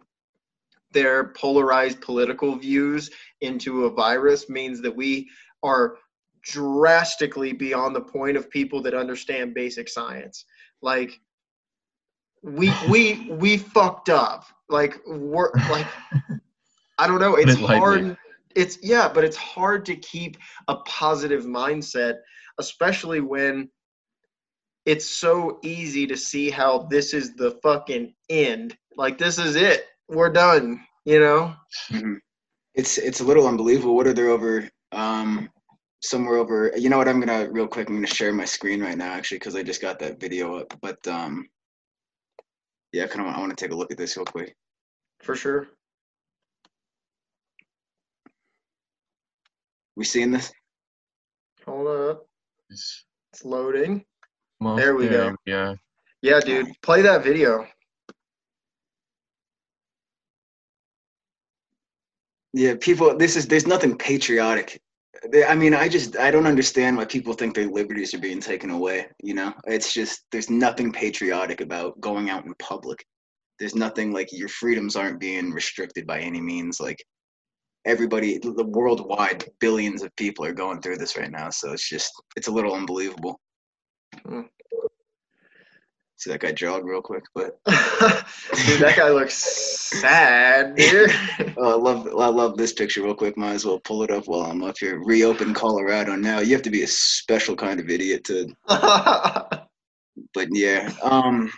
their 0.93 1.25
polarized 1.25 2.01
political 2.01 2.55
views 2.55 3.11
into 3.41 3.85
a 3.85 3.91
virus 3.91 4.49
means 4.49 4.81
that 4.83 4.95
we 4.95 5.29
are 5.63 5.99
drastically 6.47 7.53
beyond 7.53 7.95
the 7.95 8.01
point 8.01 8.37
of 8.37 8.49
people 8.51 8.81
that 8.83 8.95
understand 8.95 9.55
basic 9.55 9.89
science. 9.89 10.45
Like 10.83 11.21
we 12.43 12.71
we 12.89 13.27
we 13.31 13.57
fucked 13.57 14.09
up. 14.09 14.45
Like 14.69 14.99
we're 15.07 15.51
like 15.71 15.87
I 16.99 17.07
don't 17.07 17.21
know. 17.21 17.37
It's 17.37 17.55
hard. 17.61 18.17
It's 18.55 18.79
yeah, 18.83 19.09
but 19.09 19.25
it's 19.25 19.37
hard 19.37 19.85
to 19.87 19.97
keep 19.97 20.39
a 20.69 20.77
positive 20.77 21.45
mindset, 21.45 22.15
especially 22.59 23.21
when 23.21 23.69
it's 24.87 25.05
so 25.05 25.59
easy 25.63 26.07
to 26.07 26.17
see 26.17 26.49
how 26.49 26.87
this 26.91 27.13
is 27.13 27.35
the 27.35 27.59
fucking 27.63 28.15
end. 28.31 28.77
Like 28.97 29.19
this 29.19 29.39
is 29.39 29.57
it. 29.57 29.87
We're 30.09 30.33
done. 30.33 30.81
You 31.05 31.21
know. 31.21 31.55
Mhm. 31.91 32.17
It's 32.75 32.99
it's 32.99 33.21
a 33.21 33.25
little 33.25 33.47
unbelievable. 33.47 33.97
What 33.97 34.07
are 34.07 34.15
there 34.15 34.31
over 34.31 34.69
um 34.93 35.51
somewhere 36.09 36.37
over? 36.37 36.73
You 36.77 36.89
know 36.89 36.99
what? 36.99 37.09
I'm 37.09 37.21
gonna 37.21 37.51
real 37.51 37.67
quick. 37.67 37.89
I'm 37.89 37.97
gonna 37.97 38.07
share 38.07 38.33
my 38.33 38.45
screen 38.45 38.83
right 38.83 38.97
now 38.97 39.13
actually 39.13 39.39
because 39.39 39.57
I 39.57 39.63
just 39.63 39.81
got 39.81 39.99
that 40.01 40.21
video 40.21 40.57
up. 40.57 40.73
But 40.81 41.07
um, 41.07 41.47
yeah, 42.93 43.07
kind 43.07 43.27
of 43.27 43.35
I 43.35 43.39
want 43.41 43.57
to 43.57 43.63
take 43.63 43.73
a 43.73 43.77
look 43.77 43.91
at 43.93 43.99
this 43.99 44.17
real 44.17 44.25
quick. 44.27 44.55
For 45.23 45.35
sure. 45.35 45.69
We 49.97 50.05
seeing 50.05 50.31
this? 50.31 50.53
Hold 51.65 51.89
up. 51.89 52.27
It's 52.71 53.05
It's 53.33 53.45
loading. 53.45 54.05
almost 54.61 54.83
There 54.83 54.95
we 54.95 55.09
go. 55.09 55.35
Yeah. 55.47 55.75
Yeah, 56.23 56.41
dude. 56.41 56.69
Play 56.83 57.03
that 57.03 57.23
video. 57.25 57.67
Yeah, 62.53 62.75
people. 62.81 63.17
This 63.17 63.37
is 63.37 63.47
there's 63.47 63.67
nothing 63.67 63.97
patriotic. 63.99 64.81
They- 65.31 65.45
I 65.45 65.55
mean, 65.55 65.75
I 65.75 65.89
just 65.89 66.17
I 66.17 66.31
don't 66.31 66.47
understand 66.47 66.97
why 66.97 67.05
people 67.05 67.33
think 67.35 67.55
their 67.55 67.67
liberties 67.69 68.15
are 68.15 68.19
being 68.19 68.41
taken 68.41 68.71
away. 68.71 69.07
You 69.23 69.35
know, 69.35 69.53
it's 69.67 69.93
just 69.93 70.25
there's 70.33 70.51
nothing 70.51 70.93
patriotic 70.93 71.61
about 71.61 72.01
going 72.01 72.31
out 72.31 72.45
in 72.45 72.55
public. 72.59 73.05
There's 73.59 73.75
nothing 73.75 74.13
like 74.13 74.29
your 74.33 74.49
freedoms 74.49 74.97
aren't 74.97 75.21
being 75.21 75.51
restricted 75.53 76.07
by 76.07 76.21
any 76.21 76.41
means. 76.41 76.81
Like 76.81 77.03
everybody, 77.87 78.39
the 78.39 78.65
worldwide, 78.67 79.45
billions 79.61 80.03
of 80.03 80.15
people 80.17 80.45
are 80.45 80.53
going 80.53 80.81
through 80.83 80.99
this 80.99 81.17
right 81.17 81.31
now. 81.31 81.51
So 81.51 81.73
it's 81.73 81.89
just 81.89 82.13
it's 82.37 82.49
a 82.49 82.53
little 82.53 82.75
unbelievable. 82.75 83.41
Hmm. 84.27 84.43
See 86.19 86.31
that 86.31 86.41
guy 86.41 86.53
jog 86.53 86.87
real 86.87 87.03
quick, 87.03 87.25
but 87.35 87.63
dude, 87.67 88.81
that 88.81 88.95
guy 88.97 89.11
looks 89.11 89.35
sad, 89.35 90.75
dude. 90.77 91.15
Oh, 91.59 91.73
I 91.73 91.75
love 91.75 92.07
I 92.07 92.29
love 92.29 92.57
this 92.57 92.73
picture 92.73 93.03
real 93.03 93.15
quick. 93.15 93.37
Might 93.37 93.53
as 93.53 93.67
well 93.67 93.81
pull 93.81 94.03
it 94.03 94.11
up 94.11 94.27
while 94.27 94.51
I'm 94.51 94.65
up 94.65 94.79
here. 94.79 94.99
Reopen 95.05 95.53
Colorado 95.53 96.17
now. 96.17 96.41
You 96.41 96.55
have 96.55 96.63
to 96.63 96.71
be 96.71 96.83
a 96.85 96.87
special 96.87 97.55
kind 97.55 97.81
of 97.81 97.91
idiot 97.91 98.25
to 98.25 98.49
but 100.33 100.49
yeah. 100.53 100.91
Um 101.03 101.53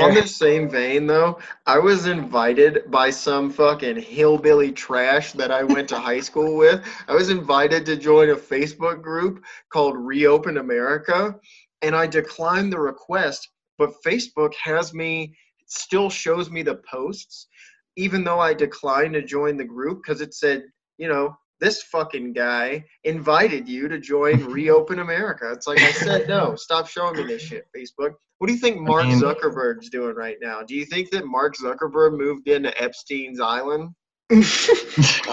On 0.00 0.14
the 0.14 0.26
same 0.26 0.68
vein, 0.68 1.06
though, 1.06 1.38
I 1.66 1.78
was 1.78 2.06
invited 2.06 2.90
by 2.90 3.08
some 3.08 3.50
fucking 3.50 3.96
hillbilly 3.96 4.70
trash 4.70 5.32
that 5.32 5.50
I 5.50 5.62
went 5.62 5.88
to 5.88 5.98
high 5.98 6.20
school 6.20 6.56
with. 6.56 6.84
I 7.08 7.14
was 7.14 7.30
invited 7.30 7.86
to 7.86 7.96
join 7.96 8.30
a 8.30 8.36
Facebook 8.36 9.02
group 9.02 9.42
called 9.70 9.96
Reopen 9.96 10.58
America, 10.58 11.34
and 11.82 11.94
I 11.94 12.06
declined 12.06 12.72
the 12.72 12.80
request. 12.80 13.48
But 13.78 13.94
Facebook 14.06 14.52
has 14.62 14.92
me, 14.94 15.34
still 15.66 16.10
shows 16.10 16.50
me 16.50 16.62
the 16.62 16.80
posts, 16.90 17.48
even 17.96 18.22
though 18.24 18.38
I 18.40 18.54
declined 18.54 19.14
to 19.14 19.22
join 19.22 19.56
the 19.56 19.64
group 19.64 20.02
because 20.02 20.20
it 20.20 20.34
said, 20.34 20.64
you 20.98 21.08
know, 21.08 21.36
this 21.60 21.82
fucking 21.84 22.32
guy 22.32 22.84
invited 23.04 23.68
you 23.68 23.88
to 23.88 23.98
join 23.98 24.44
Reopen 24.50 24.98
America. 24.98 25.50
It's 25.52 25.66
like 25.66 25.80
I 25.80 25.92
said, 25.92 26.28
no, 26.28 26.54
stop 26.56 26.86
showing 26.88 27.16
me 27.16 27.24
this 27.24 27.42
shit, 27.42 27.66
Facebook. 27.76 28.14
What 28.38 28.48
do 28.48 28.52
you 28.52 28.58
think 28.58 28.80
Mark 28.80 29.06
mean- 29.06 29.20
Zuckerberg's 29.20 29.88
doing 29.88 30.14
right 30.16 30.36
now? 30.42 30.62
Do 30.62 30.74
you 30.74 30.84
think 30.84 31.10
that 31.10 31.26
Mark 31.26 31.54
Zuckerberg 31.56 32.16
moved 32.18 32.48
into 32.48 32.70
Epstein's 32.82 33.40
island? 33.40 33.90
I'm 34.32 34.42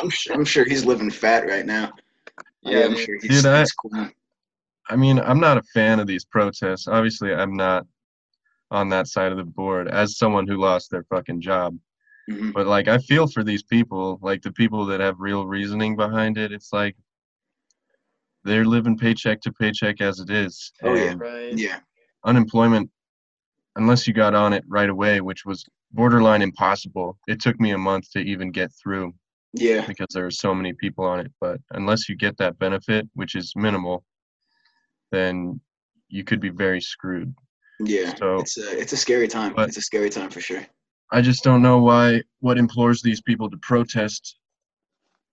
sure, 0.10 0.36
I'm 0.36 0.46
sure 0.46 0.66
he's 0.66 0.86
living 0.86 1.10
fat 1.10 1.48
right 1.48 1.66
now. 1.66 1.92
Yeah, 2.62 2.86
I'm 2.86 2.94
dude. 2.94 3.00
sure 3.06 3.18
he's, 3.22 3.42
Dude, 3.44 3.46
I- 3.46 3.60
he's 3.60 3.72
cool. 3.72 4.08
I 4.90 4.96
mean, 4.96 5.20
I'm 5.20 5.40
not 5.40 5.58
a 5.58 5.64
fan 5.74 6.00
of 6.00 6.08
these 6.08 6.26
protests. 6.26 6.88
Obviously, 6.88 7.34
I'm 7.34 7.56
not 7.56 7.86
on 8.72 8.90
that 8.90 9.08
side 9.08 9.32
of 9.32 9.38
the 9.38 9.44
board 9.44 9.88
as 9.88 10.18
someone 10.18 10.48
who 10.48 10.58
lost 10.58 10.90
their 10.92 11.04
fucking 11.06 11.42
job. 11.42 11.78
Mhm. 12.30 12.54
But 12.54 12.68
like, 12.68 12.88
I 12.88 12.98
feel 13.00 13.28
for 13.28 13.44
these 13.44 13.64
people, 13.64 14.20
like 14.22 14.42
the 14.42 14.52
people 14.52 14.86
that 14.88 15.00
have 15.00 15.16
real 15.20 15.46
reasoning 15.48 15.96
behind 15.96 16.38
it. 16.38 16.52
It's 16.52 16.72
like 16.74 16.96
they're 18.44 18.66
living 18.66 18.98
paycheck 18.98 19.42
to 19.42 19.52
paycheck 19.54 20.02
as 20.02 20.20
it 20.20 20.30
is. 20.30 20.72
Oh, 20.84 20.94
yeah. 20.94 21.14
Right. 21.18 21.58
Yeah. 21.58 21.80
Unemployment, 22.26 22.90
unless 23.76 24.08
you 24.08 24.14
got 24.14 24.34
on 24.36 24.54
it 24.54 24.64
right 24.68 24.90
away, 24.90 25.22
which 25.22 25.46
was 25.46 25.66
borderline 25.92 26.42
impossible. 26.42 27.18
It 27.28 27.42
took 27.42 27.60
me 27.60 27.72
a 27.72 27.78
month 27.78 28.12
to 28.12 28.20
even 28.20 28.52
get 28.52 28.72
through 28.82 29.14
Yeah. 29.54 29.86
because 29.88 30.08
there 30.14 30.26
are 30.26 30.32
so 30.32 30.54
many 30.54 30.74
people 30.74 31.06
on 31.06 31.20
it. 31.20 31.32
But 31.42 31.60
unless 31.72 32.08
you 32.08 32.16
get 32.16 32.38
that 32.38 32.60
benefit, 32.60 33.08
which 33.14 33.36
is 33.36 33.54
minimal, 33.56 34.06
then 35.12 35.60
you 36.08 36.24
could 36.24 36.40
be 36.40 36.50
very 36.50 36.82
screwed. 36.82 37.34
Yeah. 37.80 38.14
So- 38.16 38.40
it's 38.40 38.58
a 38.58 38.80
it's 38.80 38.94
a 38.94 38.98
scary 38.98 39.28
time. 39.28 39.54
It's 39.58 39.78
a 39.78 39.82
scary 39.82 40.10
time 40.10 40.30
for 40.30 40.42
sure. 40.42 40.66
I 41.12 41.22
just 41.22 41.44
don't 41.44 41.62
know 41.62 41.80
why 41.80 42.22
what 42.40 42.58
implores 42.58 43.02
these 43.02 43.22
people 43.22 43.50
to 43.50 43.58
protest 43.58 44.38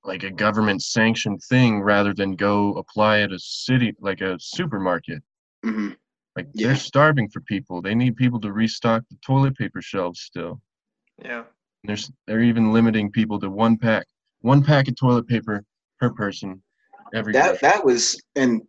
like 0.05 0.23
a 0.23 0.31
government 0.31 0.83
sanctioned 0.83 1.41
thing 1.49 1.81
rather 1.83 2.15
than 2.15 2.37
go 2.37 2.75
apply 2.75 3.21
at 3.21 3.33
a 3.33 3.39
city 3.39 3.93
like 4.01 4.21
a 4.21 4.37
supermarket. 4.39 5.23
hmm 5.65 5.91
Like 6.37 6.47
Yeah. 6.55 6.69
they're 6.69 6.77
starving 6.77 7.29
for 7.29 7.41
people. 7.41 7.83
They 7.83 7.95
need 7.95 8.17
people 8.17 8.41
to 8.41 8.53
restock 8.53 9.03
the 9.11 9.17
toilet 9.27 9.57
paper 9.57 9.83
shelves 9.83 10.21
still. 10.21 10.61
Yeah. 11.23 11.45
There's 11.85 12.11
they're 12.27 12.43
even 12.43 12.73
limiting 12.73 13.11
people 13.11 13.39
to 13.41 13.51
one 13.51 13.77
pack, 13.77 14.07
one 14.41 14.63
pack 14.63 14.89
of 14.89 14.97
toilet 14.97 15.27
paper 15.27 15.65
per 15.99 16.11
person 16.11 16.63
every 17.15 17.33
That 17.33 17.53
day. 17.55 17.59
that 17.63 17.85
was 17.85 18.21
and 18.37 18.63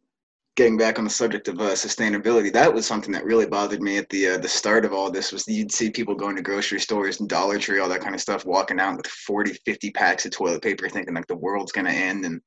getting 0.58 0.76
back 0.76 0.98
on 0.98 1.06
the 1.06 1.10
subject 1.10 1.48
of 1.48 1.62
uh, 1.62 1.70
sustainability, 1.70 2.52
that 2.52 2.74
was 2.74 2.86
something 2.86 3.14
that 3.14 3.24
really 3.24 3.46
bothered 3.46 3.82
me 3.82 3.98
at 3.98 4.10
the 4.10 4.30
uh, 4.30 4.38
the 4.38 4.50
start 4.50 4.84
of 4.84 4.92
all 4.92 5.10
this. 5.10 5.32
Was 5.32 5.48
you'd 5.48 5.72
see 5.72 5.90
people 5.90 6.16
going 6.16 6.36
to 6.36 6.42
grocery 6.42 6.80
stores 6.80 7.20
and 7.20 7.30
Dollar 7.30 7.60
Tree, 7.60 7.80
all 7.80 7.88
that 7.88 8.02
kind 8.02 8.16
of 8.16 8.20
stuff, 8.20 8.44
walking 8.44 8.80
out 8.80 8.98
with 8.98 9.08
40, 9.08 9.54
50 9.66 9.92
packs 9.92 10.26
of 10.26 10.32
toilet 10.32 10.62
paper, 10.62 10.90
thinking 10.90 11.14
like 11.14 11.28
the 11.28 11.36
world's 11.36 11.72
gonna 11.72 11.92
end, 11.92 12.26
and 12.26 12.42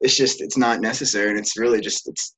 it's 0.00 0.16
just 0.16 0.40
it's 0.40 0.56
not 0.56 0.80
necessary, 0.80 1.30
and 1.30 1.38
it's 1.38 1.58
really 1.58 1.80
just 1.80 2.08
it's 2.08 2.34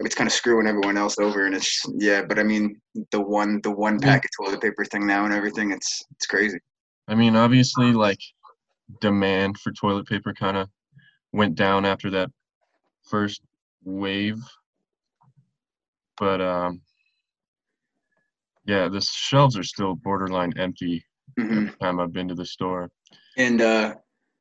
it's 0.00 0.16
kind 0.16 0.26
of 0.26 0.34
screwing 0.34 0.66
everyone 0.66 0.98
else 0.98 1.18
over, 1.18 1.46
and 1.46 1.54
it's 1.54 1.80
yeah. 1.94 2.22
But 2.22 2.40
I 2.40 2.42
mean, 2.42 2.80
the 3.12 3.20
one 3.20 3.60
the 3.62 3.70
one 3.70 4.00
pack 4.00 4.24
of 4.24 4.30
toilet 4.44 4.60
paper 4.60 4.84
thing 4.84 5.06
now 5.06 5.24
and 5.24 5.32
everything, 5.32 5.70
it's 5.70 6.02
it's 6.10 6.26
crazy. 6.26 6.58
I 7.06 7.14
mean, 7.14 7.36
obviously, 7.36 7.92
like 7.92 8.18
demand 9.00 9.58
for 9.58 9.72
toilet 9.72 10.06
paper 10.06 10.34
kind 10.34 10.56
of 10.56 10.68
went 11.32 11.54
down 11.54 11.84
after 11.86 12.10
that 12.10 12.28
first 13.04 13.40
wave, 13.84 14.38
but 16.18 16.40
um, 16.40 16.80
yeah, 18.64 18.88
the 18.88 19.00
shelves 19.00 19.56
are 19.56 19.62
still 19.62 19.94
borderline 19.94 20.52
empty 20.58 21.04
hmm 21.38 21.66
every 21.66 21.72
time 21.80 22.00
I've 22.00 22.12
been 22.12 22.28
to 22.28 22.34
the 22.34 22.44
store. 22.44 22.90
And 23.38 23.60
uh, 23.60 23.94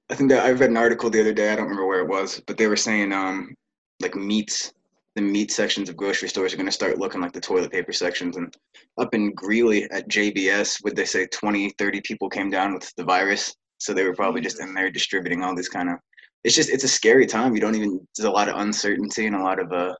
I 0.09 0.15
think 0.15 0.29
that 0.29 0.45
I 0.45 0.51
read 0.51 0.69
an 0.69 0.77
article 0.77 1.09
the 1.09 1.21
other 1.21 1.33
day. 1.33 1.51
I 1.51 1.55
don't 1.55 1.65
remember 1.65 1.87
where 1.87 2.01
it 2.01 2.07
was, 2.07 2.41
but 2.45 2.57
they 2.57 2.67
were 2.67 2.75
saying 2.75 3.13
um, 3.13 3.55
like 4.01 4.15
meats, 4.15 4.73
the 5.15 5.21
meat 5.21 5.51
sections 5.51 5.89
of 5.89 5.95
grocery 5.95 6.27
stores 6.27 6.53
are 6.53 6.57
going 6.57 6.65
to 6.65 6.71
start 6.71 6.97
looking 6.97 7.21
like 7.21 7.31
the 7.31 7.39
toilet 7.39 7.71
paper 7.71 7.93
sections. 7.93 8.35
And 8.35 8.53
up 8.97 9.13
in 9.13 9.33
Greeley 9.33 9.89
at 9.91 10.09
JBS, 10.09 10.83
would 10.83 10.95
they 10.95 11.05
say 11.05 11.27
20, 11.27 11.69
30 11.77 12.01
people 12.01 12.29
came 12.29 12.49
down 12.49 12.73
with 12.73 12.93
the 12.97 13.05
virus? 13.05 13.55
So 13.77 13.93
they 13.93 14.03
were 14.03 14.15
probably 14.15 14.41
just 14.41 14.59
in 14.59 14.73
there 14.73 14.91
distributing 14.91 15.43
all 15.43 15.55
these 15.55 15.69
kind 15.69 15.89
of. 15.89 15.95
It's 16.43 16.55
just 16.55 16.69
it's 16.69 16.83
a 16.83 16.87
scary 16.87 17.25
time. 17.25 17.53
You 17.53 17.61
don't 17.61 17.75
even. 17.75 18.05
There's 18.17 18.25
a 18.25 18.31
lot 18.31 18.49
of 18.49 18.55
uncertainty 18.57 19.27
and 19.27 19.35
a 19.35 19.43
lot 19.43 19.59
of 19.59 19.71
uh. 19.71 19.95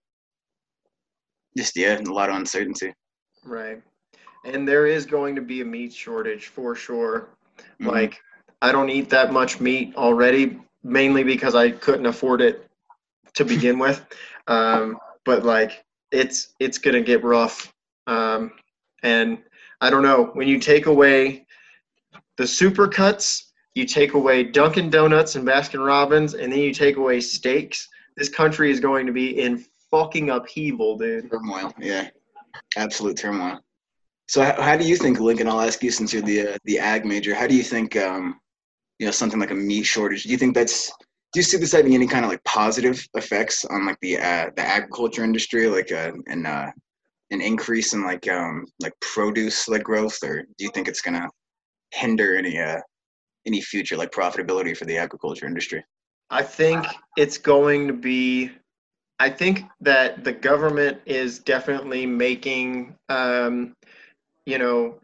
Just 1.58 1.76
yeah, 1.76 2.00
a 2.00 2.02
lot 2.02 2.30
of 2.30 2.36
uncertainty. 2.36 2.94
Right. 3.46 3.82
And 4.46 4.68
there 4.68 4.88
is 4.88 5.06
going 5.06 5.36
to 5.36 5.42
be 5.42 5.62
a 5.62 5.66
meat 5.66 5.94
shortage 5.94 6.48
for 6.48 6.74
sure. 6.76 7.30
Mhm. 7.80 7.88
Like, 7.92 8.20
I 8.62 8.72
don't 8.72 8.90
eat 8.90 9.10
that 9.10 9.32
much 9.32 9.60
meat 9.60 9.94
already, 9.96 10.60
mainly 10.84 11.24
because 11.24 11.54
I 11.54 11.72
couldn't 11.72 12.06
afford 12.08 12.42
it 12.42 12.66
to 13.36 13.46
begin 13.46 13.80
with. 13.80 14.06
Um, 14.48 14.98
but 15.24 15.46
like, 15.46 15.86
it's 16.12 16.54
it's 16.60 16.80
gonna 16.80 17.00
get 17.00 17.24
rough. 17.24 17.72
Um, 18.08 18.52
and 19.04 19.38
I 19.80 19.90
don't 19.92 20.02
know 20.02 20.32
when 20.34 20.48
you 20.48 20.60
take 20.60 20.88
away 20.88 21.46
the 22.38 22.48
super 22.48 22.88
cuts 22.88 23.51
you 23.76 23.86
take 23.86 24.14
away 24.14 24.44
Dunkin' 24.44 24.90
Donuts 24.90 25.36
and 25.36 25.48
Baskin 25.48 25.86
Robbins, 25.86 26.34
and 26.34 26.52
then 26.52 26.60
you 26.60 26.74
take 26.74 26.98
away 26.98 27.22
steaks, 27.22 27.88
this 28.18 28.30
country 28.30 28.72
is 28.72 28.80
going 28.80 29.06
to 29.06 29.14
be 29.14 29.40
in 29.40 29.64
fucking 29.90 30.30
upheaval, 30.30 30.98
dude. 30.98 31.30
Turmoil, 31.30 31.74
yeah, 31.80 32.10
absolute 32.78 33.18
turmoil. 33.18 33.60
So, 34.28 34.44
how, 34.44 34.62
how 34.62 34.78
do 34.78 34.88
you 34.88 34.96
think, 34.96 35.20
Lincoln? 35.20 35.48
I'll 35.48 35.62
ask 35.62 35.82
you 35.84 35.92
since 35.92 36.14
you're 36.14 36.22
the 36.22 36.50
uh, 36.50 36.58
the 36.66 36.80
ag 36.80 37.06
major. 37.06 37.34
How 37.34 37.48
do 37.48 37.56
you 37.56 37.64
think, 37.64 37.96
um, 37.96 38.40
you 39.00 39.06
know, 39.06 39.12
something 39.12 39.40
like 39.40 39.52
a 39.52 39.56
meat 39.56 39.84
shortage? 39.84 40.24
Do 40.24 40.30
you 40.30 40.38
think 40.38 40.56
that's 40.56 40.92
do 41.34 41.40
you 41.40 41.44
see 41.44 41.58
this 41.58 41.72
having 41.72 41.94
any 41.94 42.08
kind 42.08 42.26
of 42.26 42.32
like 42.32 42.44
positive 42.44 43.06
effects 43.14 43.64
on 43.66 43.86
like 43.86 43.98
the 44.02 44.18
uh, 44.18 44.50
the 44.56 44.62
agriculture 44.62 45.24
industry, 45.24 45.68
like 45.68 45.92
uh, 45.92 46.12
an 46.28 46.46
uh, 46.46 46.72
an 47.32 47.42
increase 47.42 47.94
in 47.94 48.04
like 48.04 48.28
um 48.30 48.66
like 48.82 48.94
produce 49.00 49.68
like 49.70 49.84
growth, 49.84 50.18
or 50.24 50.42
do 50.42 50.66
you 50.66 50.70
think 50.74 50.88
it's 50.88 51.02
gonna 51.02 51.28
hinder 51.92 52.38
any 52.38 52.58
uh 52.58 52.80
any 53.46 53.62
future 53.62 53.98
like 53.98 54.12
profitability 54.12 54.76
for 54.76 54.86
the 54.86 54.98
agriculture 54.98 55.46
industry? 55.46 55.84
I 56.30 56.44
think 56.44 56.86
it's 57.18 57.38
going 57.38 57.88
to 57.88 57.94
be. 57.94 58.52
I 59.20 59.30
think 59.30 59.66
that 59.82 60.24
the 60.24 60.32
government 60.32 61.00
is 61.06 61.38
definitely 61.40 62.08
making, 62.08 62.96
um, 63.10 63.76
you 64.48 64.58
know, 64.58 65.00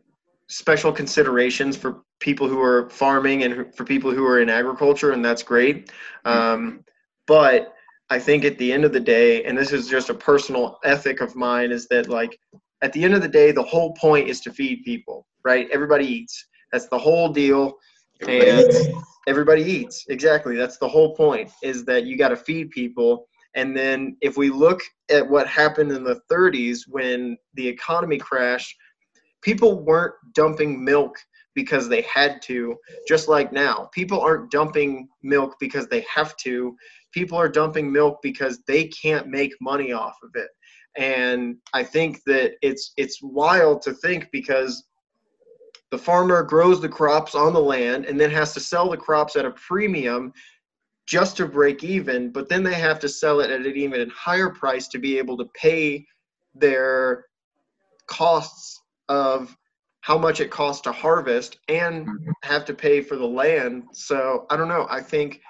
special 0.47 0.91
considerations 0.91 1.77
for 1.77 2.01
people 2.19 2.47
who 2.47 2.59
are 2.59 2.89
farming 2.89 3.43
and 3.43 3.75
for 3.75 3.83
people 3.83 4.11
who 4.11 4.25
are 4.25 4.39
in 4.39 4.49
agriculture, 4.49 5.11
and 5.11 5.23
that's 5.23 5.43
great. 5.43 5.91
Um, 6.25 6.83
but 7.27 7.75
I 8.09 8.19
think 8.19 8.45
at 8.45 8.57
the 8.57 8.71
end 8.71 8.85
of 8.85 8.93
the 8.93 8.99
day, 8.99 9.43
and 9.43 9.57
this 9.57 9.71
is 9.71 9.87
just 9.87 10.09
a 10.09 10.13
personal 10.13 10.79
ethic 10.83 11.21
of 11.21 11.35
mine, 11.35 11.71
is 11.71 11.87
that 11.89 12.09
like 12.09 12.39
at 12.81 12.93
the 12.93 13.03
end 13.03 13.13
of 13.13 13.21
the 13.21 13.27
day, 13.27 13.51
the 13.51 13.63
whole 13.63 13.93
point 13.93 14.29
is 14.29 14.39
to 14.41 14.51
feed 14.51 14.83
people, 14.83 15.27
right? 15.43 15.67
Everybody 15.71 16.05
eats. 16.05 16.47
That's 16.71 16.87
the 16.87 16.97
whole 16.97 17.29
deal. 17.29 17.77
Everybody 18.21 18.49
and 18.49 18.73
eats. 18.73 18.87
everybody 19.27 19.63
eats. 19.63 20.05
Exactly. 20.09 20.55
That's 20.55 20.77
the 20.77 20.87
whole 20.87 21.15
point 21.15 21.51
is 21.63 21.85
that 21.85 22.05
you 22.05 22.17
got 22.17 22.29
to 22.29 22.37
feed 22.37 22.71
people. 22.71 23.27
And 23.55 23.75
then 23.75 24.17
if 24.21 24.37
we 24.37 24.49
look 24.49 24.81
at 25.09 25.27
what 25.27 25.47
happened 25.47 25.91
in 25.91 26.03
the 26.03 26.19
30s 26.31 26.81
when 26.87 27.37
the 27.55 27.67
economy 27.67 28.17
crashed, 28.17 28.75
people 29.41 29.83
weren't 29.83 30.13
dumping 30.33 30.83
milk 30.83 31.17
because 31.55 31.89
they 31.89 32.01
had 32.01 32.39
to, 32.43 32.75
just 33.07 33.27
like 33.27 33.51
now. 33.51 33.89
People 33.91 34.21
aren't 34.21 34.51
dumping 34.51 35.09
milk 35.23 35.55
because 35.59 35.87
they 35.87 36.05
have 36.13 36.37
to. 36.37 36.75
People 37.11 37.35
are 37.37 37.49
dumping 37.49 37.91
milk 37.91 38.19
because 38.21 38.59
they 38.67 38.85
can't 38.89 39.27
make 39.27 39.53
money 39.59 39.91
off 39.91 40.15
of 40.23 40.29
it. 40.35 40.49
And 40.97 41.57
I 41.73 41.83
think 41.83 42.21
that 42.25 42.53
it's 42.61 42.93
it's 42.97 43.19
wild 43.23 43.81
to 43.83 43.93
think 43.93 44.29
because 44.31 44.86
the 45.91 45.97
farmer 45.97 46.43
grows 46.43 46.81
the 46.81 46.89
crops 46.89 47.35
on 47.35 47.53
the 47.53 47.61
land 47.61 48.05
and 48.05 48.19
then 48.19 48.29
has 48.31 48.53
to 48.53 48.59
sell 48.59 48.89
the 48.89 48.97
crops 48.97 49.35
at 49.35 49.45
a 49.45 49.51
premium 49.51 50.33
just 51.07 51.37
to 51.37 51.45
break 51.45 51.83
even, 51.83 52.31
but 52.31 52.49
then 52.49 52.63
they 52.63 52.73
have 52.73 52.99
to 52.99 53.07
sell 53.07 53.39
it 53.39 53.49
at 53.49 53.65
an 53.65 53.77
even 53.77 54.09
higher 54.09 54.49
price 54.49 54.89
to 54.89 54.99
be 54.99 55.17
able 55.17 55.37
to 55.37 55.45
pay 55.53 56.05
their 56.53 57.25
costs 58.07 58.81
of 59.07 59.55
how 60.01 60.17
much 60.17 60.41
it 60.41 60.51
costs 60.51 60.81
to 60.81 60.91
harvest 60.91 61.59
and 61.69 62.07
have 62.43 62.65
to 62.65 62.73
pay 62.73 63.01
for 63.01 63.15
the 63.15 63.25
land. 63.25 63.83
So 63.93 64.45
I 64.49 64.57
don't 64.57 64.67
know. 64.67 64.85
I 64.89 65.01
think 65.01 65.41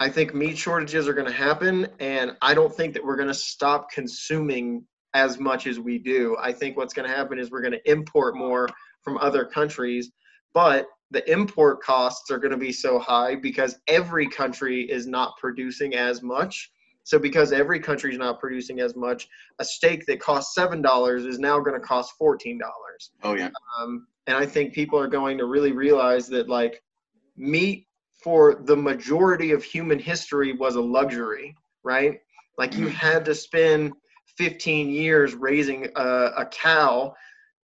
I 0.00 0.08
think 0.08 0.32
meat 0.34 0.56
shortages 0.56 1.08
are 1.08 1.12
going 1.12 1.26
to 1.26 1.32
happen, 1.32 1.88
and 1.98 2.36
I 2.40 2.54
don't 2.54 2.72
think 2.72 2.94
that 2.94 3.04
we're 3.04 3.16
going 3.16 3.28
to 3.28 3.34
stop 3.34 3.90
consuming 3.90 4.84
as 5.14 5.40
much 5.40 5.66
as 5.66 5.80
we 5.80 5.98
do. 5.98 6.36
I 6.40 6.52
think 6.52 6.76
what's 6.76 6.94
going 6.94 7.08
to 7.08 7.14
happen 7.14 7.38
is 7.38 7.50
we're 7.50 7.62
going 7.62 7.72
to 7.72 7.90
import 7.90 8.36
more 8.36 8.68
from 9.08 9.16
other 9.18 9.46
countries, 9.46 10.10
but 10.52 10.86
the 11.10 11.30
import 11.32 11.82
costs 11.82 12.30
are 12.30 12.38
going 12.38 12.50
to 12.50 12.58
be 12.58 12.72
so 12.72 12.98
high 12.98 13.34
because 13.34 13.78
every 13.86 14.28
country 14.28 14.82
is 14.82 15.06
not 15.06 15.32
producing 15.38 15.94
as 15.94 16.22
much. 16.22 16.70
So 17.04 17.18
because 17.18 17.52
every 17.52 17.80
country 17.80 18.12
is 18.12 18.18
not 18.18 18.38
producing 18.38 18.80
as 18.80 18.94
much, 18.94 19.26
a 19.60 19.64
steak 19.64 20.04
that 20.06 20.20
costs 20.20 20.54
seven 20.54 20.82
dollars 20.82 21.24
is 21.24 21.38
now 21.38 21.58
going 21.58 21.80
to 21.80 21.86
cost 21.86 22.12
fourteen 22.18 22.58
dollars. 22.58 23.12
Oh 23.22 23.34
yeah. 23.34 23.48
Um, 23.80 24.06
and 24.26 24.36
I 24.36 24.44
think 24.44 24.74
people 24.74 24.98
are 24.98 25.08
going 25.08 25.38
to 25.38 25.46
really 25.46 25.72
realize 25.72 26.28
that 26.28 26.50
like 26.50 26.82
meat 27.38 27.86
for 28.22 28.60
the 28.66 28.76
majority 28.76 29.52
of 29.52 29.64
human 29.64 29.98
history 29.98 30.52
was 30.52 30.76
a 30.76 30.82
luxury, 30.82 31.56
right? 31.82 32.20
Like 32.58 32.76
you 32.76 32.88
had 32.88 33.24
to 33.24 33.34
spend 33.34 33.94
15 34.36 34.90
years 34.90 35.34
raising 35.34 35.88
a, 35.96 36.32
a 36.36 36.46
cow 36.46 37.14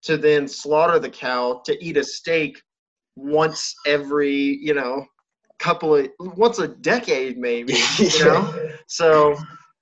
to 0.02 0.16
then 0.16 0.48
slaughter 0.48 0.98
the 0.98 1.10
cow 1.10 1.62
to 1.64 1.84
eat 1.84 1.96
a 1.96 2.04
steak 2.04 2.60
once 3.16 3.74
every, 3.86 4.58
you 4.60 4.74
know, 4.74 5.06
couple 5.58 5.94
of 5.94 6.08
once 6.18 6.58
a 6.58 6.68
decade 6.68 7.38
maybe, 7.38 7.74
you 7.98 8.24
know? 8.24 8.70
So 8.88 9.36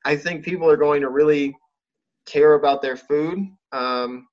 I 0.05 0.17
think 0.17 0.45
people 0.45 0.69
are 0.69 0.77
going 0.77 1.01
to 1.01 1.09
really 1.09 1.57
care 2.27 2.55
about 2.55 2.83
their 2.83 2.97
food. 2.97 3.49
Um, 3.73 4.27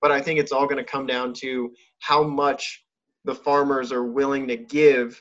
but 0.00 0.10
I 0.10 0.20
think 0.20 0.40
it's 0.40 0.52
all 0.52 0.66
going 0.66 0.78
to 0.78 0.84
come 0.84 1.06
down 1.06 1.34
to 1.34 1.72
how 2.00 2.22
much 2.22 2.84
the 3.24 3.34
farmers 3.34 3.92
are 3.92 4.04
willing 4.04 4.48
to 4.48 4.56
give 4.56 5.20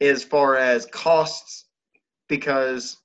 as 0.00 0.22
far 0.22 0.56
as 0.56 0.86
costs 0.86 1.66
because 2.28 2.98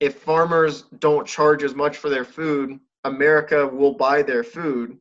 if 0.00 0.16
farmers 0.16 0.84
don't 0.98 1.26
charge 1.26 1.62
as 1.62 1.74
much 1.74 1.96
for 1.96 2.08
their 2.08 2.24
food 2.24 2.78
america 3.04 3.66
will 3.66 3.94
buy 3.94 4.22
their 4.22 4.44
food 4.44 4.96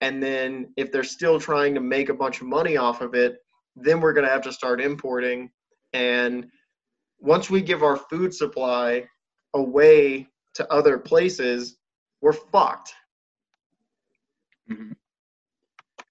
and 0.00 0.22
then 0.22 0.72
if 0.76 0.92
they're 0.92 1.04
still 1.04 1.40
trying 1.40 1.74
to 1.74 1.80
make 1.80 2.08
a 2.08 2.14
bunch 2.14 2.40
of 2.40 2.46
money 2.46 2.76
off 2.76 3.00
of 3.00 3.14
it 3.14 3.38
then 3.76 4.00
we're 4.00 4.12
going 4.12 4.26
to 4.26 4.32
have 4.32 4.42
to 4.42 4.52
start 4.52 4.80
importing 4.80 5.50
and 5.92 6.46
once 7.20 7.50
we 7.50 7.60
give 7.60 7.82
our 7.82 7.96
food 7.96 8.32
supply 8.34 9.04
away 9.54 10.26
to 10.54 10.70
other 10.72 10.98
places 10.98 11.76
we're 12.20 12.32
fucked 12.32 12.92
Mhm. 14.70 14.96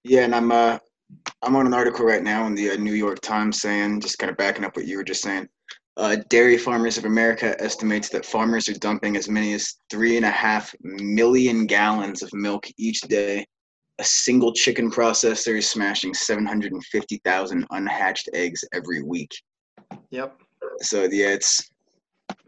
Yeah, 0.04 0.22
and 0.24 0.34
I'm 0.34 0.52
uh 0.52 0.78
I'm 1.42 1.56
on 1.56 1.66
an 1.66 1.74
article 1.74 2.04
right 2.04 2.22
now 2.22 2.46
in 2.46 2.54
the 2.54 2.70
uh, 2.70 2.76
New 2.76 2.94
York 2.94 3.20
Times 3.20 3.60
saying, 3.60 4.00
just 4.00 4.18
kind 4.18 4.30
of 4.30 4.36
backing 4.36 4.64
up 4.64 4.76
what 4.76 4.86
you 4.86 4.96
were 4.96 5.04
just 5.04 5.22
saying. 5.22 5.48
Uh, 5.96 6.16
Dairy 6.28 6.58
Farmers 6.58 6.98
of 6.98 7.04
America 7.04 7.54
estimates 7.62 8.08
that 8.10 8.26
farmers 8.26 8.68
are 8.68 8.78
dumping 8.78 9.16
as 9.16 9.28
many 9.28 9.54
as 9.54 9.76
three 9.90 10.16
and 10.16 10.26
a 10.26 10.30
half 10.30 10.74
million 10.80 11.66
gallons 11.66 12.22
of 12.22 12.32
milk 12.34 12.66
each 12.76 13.00
day. 13.02 13.46
A 13.98 14.04
single 14.04 14.52
chicken 14.52 14.90
processor 14.90 15.56
is 15.58 15.68
smashing 15.68 16.12
750,000 16.12 17.66
unhatched 17.70 18.28
eggs 18.34 18.62
every 18.74 19.02
week. 19.02 19.30
yep 20.10 20.38
So 20.80 21.04
yeah, 21.04 21.28
it's 21.28 21.70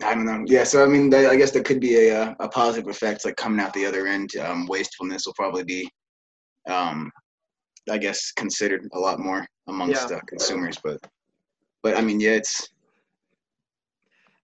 I 0.02 0.14
don't 0.14 0.26
know. 0.26 0.44
Yeah, 0.46 0.64
so 0.64 0.82
I 0.84 0.86
mean, 0.86 1.12
I 1.14 1.36
guess 1.36 1.50
there 1.50 1.62
could 1.62 1.80
be 1.80 2.08
a 2.08 2.22
uh, 2.22 2.34
a 2.40 2.48
positive 2.48 2.88
effect 2.88 3.24
like 3.24 3.36
coming 3.36 3.60
out 3.60 3.72
the 3.72 3.86
other 3.86 4.06
end. 4.06 4.36
Um, 4.36 4.66
wastefulness 4.66 5.26
will 5.26 5.34
probably 5.34 5.64
be, 5.64 5.88
um, 6.68 7.10
I 7.90 7.98
guess, 7.98 8.32
considered 8.32 8.88
a 8.92 8.98
lot 8.98 9.18
more 9.18 9.46
amongst 9.68 10.10
Yeah. 10.10 10.16
uh, 10.16 10.20
consumers. 10.28 10.78
But, 10.82 10.98
but 11.82 11.96
I 11.96 12.00
mean, 12.00 12.20
yeah, 12.20 12.32
it's 12.32 12.68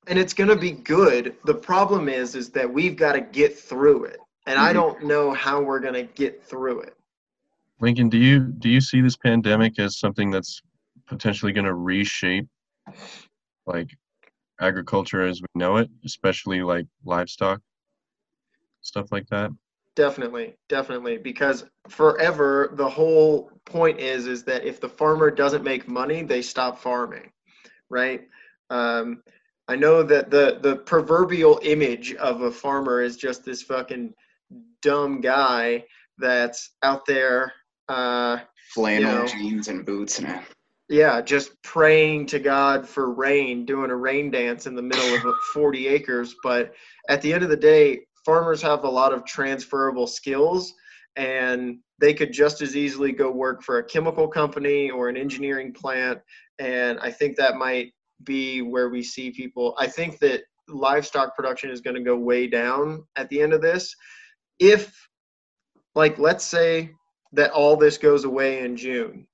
and 0.07 0.19
it's 0.19 0.35
going 0.35 0.51
to 0.51 0.57
be 0.57 0.73
good 0.73 1.37
the 1.45 1.55
problem 1.55 2.09
is 2.09 2.35
is 2.35 2.51
that 2.51 2.71
we've 2.71 2.97
got 2.97 3.13
to 3.13 3.21
get 3.21 3.59
through 3.59 4.05
it 4.05 4.19
and 4.47 4.59
i 4.59 4.71
Mhm. 4.71 4.75
don't 4.75 5.05
know 5.05 5.33
how 5.33 5.61
we're 5.61 5.81
going 5.81 5.95
to 5.95 6.05
get 6.15 6.43
through 6.45 6.81
it 6.81 6.97
Lincoln, 7.81 8.09
do 8.09 8.19
you 8.19 8.39
do 8.41 8.69
you 8.69 8.81
see 8.81 9.01
this 9.01 9.17
pandemic 9.17 9.79
as 9.79 9.99
something 9.99 10.31
that's 10.31 10.63
potentially 11.07 11.53
going 11.53 11.67
to 11.67 11.75
reshape 11.75 12.47
like 13.67 13.91
agriculture 14.61 15.23
as 15.23 15.43
we 15.43 15.47
know 15.55 15.77
it, 15.79 15.91
especially 16.05 16.63
like 16.63 16.87
livestock 17.05 17.61
stuff 18.81 19.11
like 19.11 19.27
that? 19.29 19.51
definitely 19.97 20.55
definitely 20.69 21.17
because 21.19 21.67
forever 21.89 22.71
the 22.73 22.89
whole 22.89 23.51
point 23.65 23.99
is 24.01 24.27
is 24.27 24.43
that 24.45 24.65
if 24.65 24.81
the 24.81 24.89
farmer 24.89 25.31
doesn't 25.31 25.63
make 25.63 25.87
money 25.87 26.23
they 26.23 26.43
stop 26.43 26.79
farming 26.79 27.31
right 27.91 28.29
um, 28.71 29.23
i 29.69 29.77
know 29.77 30.03
that 30.03 30.31
the 30.31 30.59
the 30.63 30.77
proverbial 30.77 31.61
image 31.63 32.15
of 32.15 32.43
a 32.43 32.51
farmer 32.51 33.03
is 33.03 33.17
just 33.17 33.45
this 33.45 33.63
fucking 33.63 34.13
dumb 34.85 35.21
guy 35.21 35.85
that's 36.19 36.77
out 36.83 37.05
there 37.07 37.53
uh, 37.89 38.39
flannel 38.73 39.21
know. 39.21 39.27
jeans 39.27 39.69
and 39.69 39.85
boots 39.85 40.19
and 40.19 40.41
Yeah, 40.89 41.21
just 41.21 41.51
praying 41.63 42.27
to 42.27 42.39
God 42.39 42.87
for 42.89 43.13
rain, 43.13 43.65
doing 43.65 43.91
a 43.91 43.97
rain 43.97 44.31
dance 44.31 44.67
in 44.67 44.75
the 44.75 44.83
middle 44.83 45.15
of 45.15 45.37
40 45.55 45.89
acres. 45.89 46.35
But 46.43 46.75
at 47.09 47.23
the 47.23 47.33
end 47.33 47.43
of 47.43 47.51
the 47.51 47.57
day, 47.57 48.01
farmers 48.25 48.63
have 48.63 48.85
a 48.85 48.89
lot 48.89 49.13
of 49.13 49.25
transferable 49.25 50.07
skills 50.07 50.73
and 51.17 51.79
they 52.01 52.13
could 52.13 52.33
just 52.33 52.61
as 52.61 52.77
easily 52.77 53.13
go 53.13 53.31
work 53.31 53.63
for 53.63 53.79
a 53.79 53.85
chemical 53.85 54.29
company 54.29 54.91
or 54.91 55.09
an 55.09 55.17
engineering 55.17 55.73
plant. 55.73 56.19
And 56.59 56.99
I 57.01 57.11
think 57.11 57.37
that 57.37 57.57
might 57.57 57.93
be 58.25 58.63
where 58.63 58.89
we 58.89 59.03
see 59.03 59.31
people. 59.31 59.75
I 59.79 59.87
think 59.87 60.19
that 60.21 60.43
livestock 60.69 61.37
production 61.37 61.71
is 61.71 61.81
going 61.81 61.97
to 61.97 62.03
go 62.03 62.17
way 62.17 62.47
down 62.47 63.05
at 63.17 63.29
the 63.29 63.41
end 63.41 63.53
of 63.53 63.63
this. 63.63 63.95
If, 64.59 65.09
like, 65.95 66.19
let's 66.19 66.45
say 66.45 66.93
that 67.33 67.51
all 67.51 67.77
this 67.77 67.99
goes 67.99 68.25
away 68.25 68.61
in 68.65 68.77
June. 68.77 69.27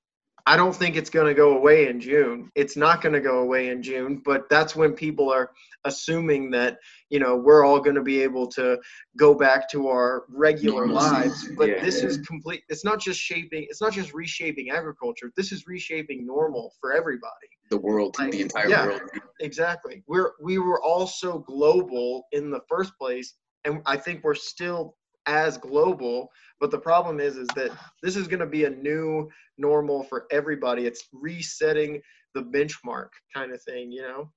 I 0.47 0.57
don't 0.57 0.75
think 0.75 0.97
it's 0.97 1.11
going 1.11 1.27
to 1.27 1.35
go 1.35 1.57
away 1.57 1.89
in 1.89 2.01
June. 2.01 2.51
It's 2.55 2.77
not 2.77 3.03
going 3.03 3.13
to 3.13 3.21
go 3.21 3.41
away 3.41 3.69
in 3.69 3.83
June, 3.83 4.23
but 4.25 4.49
that's 4.49 4.75
when 4.75 4.95
people 4.95 5.31
are 5.31 5.51
assuming 5.85 6.51
that, 6.53 6.79
you 7.11 7.21
know, 7.21 7.37
we're 7.37 7.65
all 7.65 7.79
going 7.79 7.95
to 7.97 8.03
be 8.03 8.23
able 8.23 8.47
to 8.49 8.79
go 9.19 9.35
back 9.35 9.71
to 9.71 9.89
our 9.89 10.25
regular 10.29 10.87
lives. 10.87 11.49
But 11.57 11.69
Yeah. 11.69 11.85
this 11.85 12.03
is 12.03 12.19
complete 12.27 12.63
it's 12.69 12.85
not 12.85 13.01
just 13.01 13.21
shaping 13.21 13.67
it's 13.69 13.81
not 13.81 13.93
just 13.93 14.13
reshaping 14.15 14.71
agriculture. 14.71 15.31
This 15.37 15.53
is 15.53 15.67
reshaping 15.67 16.27
normal 16.27 16.73
for 16.81 16.93
everybody. 16.93 17.49
The 17.71 17.79
world, 17.79 18.17
Like, 18.19 18.33
the 18.33 18.41
entire 18.41 18.69
yeah. 18.69 18.87
world. 18.87 19.03
Exactly. 19.41 20.03
We're 20.09 20.33
we 20.43 20.59
were 20.59 20.83
all 20.83 21.07
so 21.07 21.39
global 21.39 22.25
in 22.33 22.51
the 22.51 22.61
first 22.69 22.93
place, 22.99 23.35
and 23.65 23.83
I 23.87 23.97
think 23.97 24.25
we're 24.25 24.35
still 24.35 24.97
as 25.31 25.57
global. 25.57 26.31
But 26.59 26.71
the 26.71 26.79
problem 26.79 27.21
is, 27.21 27.37
is 27.37 27.49
that 27.55 27.71
this 28.03 28.17
is 28.17 28.29
going 28.29 28.41
to 28.41 28.47
be 28.47 28.65
a 28.65 28.71
new 28.71 29.31
normal 29.57 30.03
for 30.03 30.27
everybody. 30.31 30.87
It's 30.87 31.09
resetting 31.13 32.03
the 32.35 32.43
benchmark 32.43 33.09
kind 33.33 33.53
of 33.53 33.63
thing, 33.63 33.91
you 33.91 34.03
know. 34.03 34.31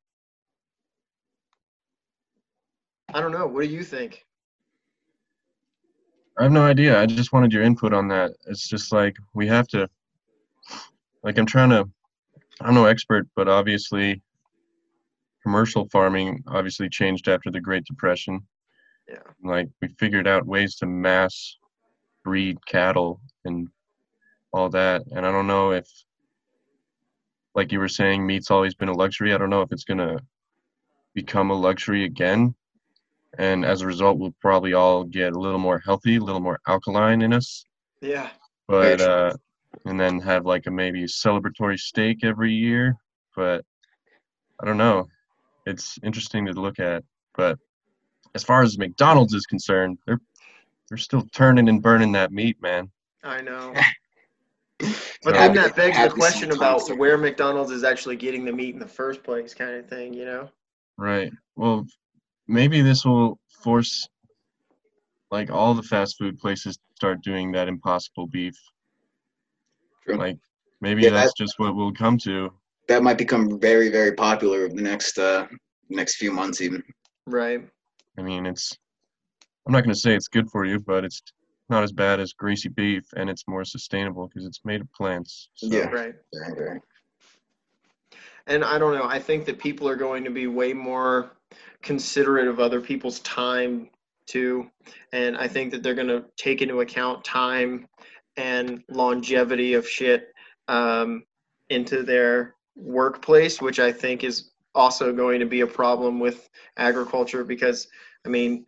I 3.13 3.21
don't 3.21 3.31
know. 3.31 3.45
What 3.45 3.63
do 3.63 3.69
you 3.69 3.83
think? 3.83 4.23
I 6.39 6.43
have 6.43 6.51
no 6.51 6.63
idea. 6.63 6.99
I 6.99 7.05
just 7.05 7.33
wanted 7.33 7.53
your 7.53 7.63
input 7.63 7.93
on 7.93 8.07
that. 8.07 8.31
It's 8.47 8.67
just 8.67 8.91
like 8.91 9.15
we 9.35 9.47
have 9.47 9.67
to, 9.69 9.87
like, 11.23 11.37
I'm 11.37 11.45
trying 11.45 11.69
to, 11.69 11.87
I'm 12.61 12.73
no 12.73 12.85
expert, 12.85 13.27
but 13.35 13.47
obviously, 13.47 14.21
commercial 15.43 15.87
farming 15.89 16.43
obviously 16.47 16.89
changed 16.89 17.27
after 17.27 17.51
the 17.51 17.61
Great 17.61 17.83
Depression. 17.85 18.41
Yeah. 19.07 19.17
Like, 19.43 19.69
we 19.81 19.89
figured 19.99 20.27
out 20.27 20.45
ways 20.45 20.75
to 20.77 20.85
mass 20.85 21.57
breed 22.23 22.57
cattle 22.65 23.19
and 23.45 23.67
all 24.51 24.69
that. 24.69 25.03
And 25.11 25.25
I 25.25 25.31
don't 25.31 25.47
know 25.47 25.71
if, 25.71 25.87
like 27.55 27.71
you 27.71 27.79
were 27.79 27.87
saying, 27.89 28.25
meat's 28.25 28.51
always 28.51 28.73
been 28.75 28.89
a 28.89 28.93
luxury. 28.93 29.33
I 29.33 29.37
don't 29.37 29.49
know 29.49 29.61
if 29.61 29.71
it's 29.71 29.83
going 29.83 29.97
to 29.99 30.19
become 31.13 31.51
a 31.51 31.55
luxury 31.55 32.05
again 32.05 32.55
and 33.37 33.65
as 33.65 33.81
a 33.81 33.85
result 33.87 34.17
we'll 34.17 34.33
probably 34.41 34.73
all 34.73 35.03
get 35.03 35.33
a 35.33 35.39
little 35.39 35.59
more 35.59 35.79
healthy 35.79 36.15
a 36.17 36.19
little 36.19 36.41
more 36.41 36.59
alkaline 36.67 37.21
in 37.21 37.33
us 37.33 37.65
Yeah. 38.01 38.29
but 38.67 39.01
uh 39.01 39.33
and 39.85 39.99
then 39.99 40.19
have 40.21 40.45
like 40.45 40.65
a 40.67 40.71
maybe 40.71 41.03
celebratory 41.03 41.79
steak 41.79 42.23
every 42.23 42.51
year 42.53 42.95
but 43.35 43.63
i 44.61 44.65
don't 44.65 44.77
know 44.77 45.07
it's 45.65 45.97
interesting 46.03 46.45
to 46.45 46.53
look 46.53 46.79
at 46.79 47.03
but 47.35 47.57
as 48.35 48.43
far 48.43 48.61
as 48.61 48.77
mcdonald's 48.77 49.33
is 49.33 49.45
concerned 49.45 49.97
they're 50.05 50.19
they're 50.89 50.97
still 50.97 51.23
turning 51.33 51.69
and 51.69 51.81
burning 51.81 52.11
that 52.11 52.31
meat 52.31 52.61
man 52.61 52.89
I 53.23 53.41
know. 53.41 53.73
But 55.23 55.35
then 55.35 55.53
that 55.55 55.77
begs 55.77 55.97
the 55.97 56.09
question 56.09 56.51
sometimes. 56.51 56.89
about 56.89 56.97
where 56.97 57.17
McDonald's 57.17 57.71
is 57.71 57.85
actually 57.85 58.17
getting 58.17 58.43
the 58.43 58.51
meat 58.51 58.73
in 58.73 58.79
the 58.79 58.85
first 58.85 59.23
place, 59.23 59.53
kind 59.53 59.75
of 59.75 59.87
thing, 59.87 60.13
you 60.13 60.25
know? 60.25 60.49
right 60.97 61.31
well 61.55 61.85
maybe 62.47 62.81
this 62.81 63.05
will 63.05 63.39
force 63.63 64.07
like 65.31 65.49
all 65.49 65.73
the 65.73 65.83
fast 65.83 66.17
food 66.17 66.37
places 66.37 66.75
to 66.75 66.81
start 66.95 67.23
doing 67.23 67.51
that 67.51 67.67
impossible 67.67 68.27
beef 68.27 68.55
True. 70.05 70.17
like 70.17 70.37
maybe 70.81 71.03
Yeah, 71.03 71.11
that's 71.11 71.33
just 71.33 71.57
what 71.57 71.75
we'll 71.75 71.93
come 71.93 72.17
to 72.19 72.51
That 72.87 73.03
might 73.03 73.17
become 73.17 73.59
very, 73.59 73.89
very 73.89 74.11
popular 74.13 74.65
over 74.65 74.75
the 74.75 74.81
next 74.81 75.17
uh 75.17 75.47
next 75.89 76.15
few 76.15 76.31
months 76.31 76.61
even. 76.61 76.83
Right. 77.25 77.67
I 78.17 78.21
mean, 78.21 78.45
it's. 78.45 78.77
I'm 79.65 79.71
not 79.71 79.83
going 79.83 79.93
to 79.93 79.99
say 79.99 80.13
it's 80.13 80.27
good 80.27 80.49
for 80.49 80.65
you, 80.65 80.79
but 80.79 81.05
it's 81.05 81.21
not 81.69 81.83
as 81.83 81.91
bad 81.91 82.19
as 82.19 82.33
greasy 82.33 82.69
beef, 82.69 83.03
and 83.15 83.29
it's 83.29 83.47
more 83.47 83.63
sustainable 83.63 84.27
because 84.27 84.45
it's 84.45 84.59
made 84.65 84.81
of 84.81 84.91
plants. 84.93 85.49
So, 85.55 85.67
Yeah. 85.67 85.85
Right. 85.85 86.13
Very, 86.33 86.55
very. 86.55 86.79
And 88.47 88.63
I 88.63 88.77
don't 88.77 88.93
know. 88.93 89.05
I 89.05 89.19
think 89.19 89.45
that 89.45 89.57
people 89.57 89.87
are 89.87 89.95
going 89.95 90.23
to 90.25 90.29
be 90.29 90.47
way 90.47 90.73
more 90.73 91.31
considerate 91.81 92.47
of 92.47 92.59
other 92.59 92.81
people's 92.81 93.19
time 93.21 93.89
too. 94.25 94.69
And 95.11 95.37
I 95.37 95.47
think 95.47 95.71
that 95.71 95.83
they're 95.83 95.95
going 95.95 96.07
to 96.07 96.25
take 96.37 96.61
into 96.61 96.81
account 96.81 97.23
time 97.23 97.87
and 98.37 98.83
longevity 98.89 99.73
of 99.75 99.87
shit 99.87 100.33
um, 100.67 101.23
into 101.69 102.03
their 102.03 102.55
workplace, 102.75 103.61
which 103.61 103.79
I 103.79 103.91
think 103.91 104.23
is 104.23 104.51
also 104.75 105.13
going 105.13 105.39
to 105.39 105.45
be 105.45 105.61
a 105.61 105.67
problem 105.67 106.19
with 106.19 106.49
agriculture 106.77 107.43
because, 107.43 107.87
I 108.25 108.29
mean, 108.29 108.65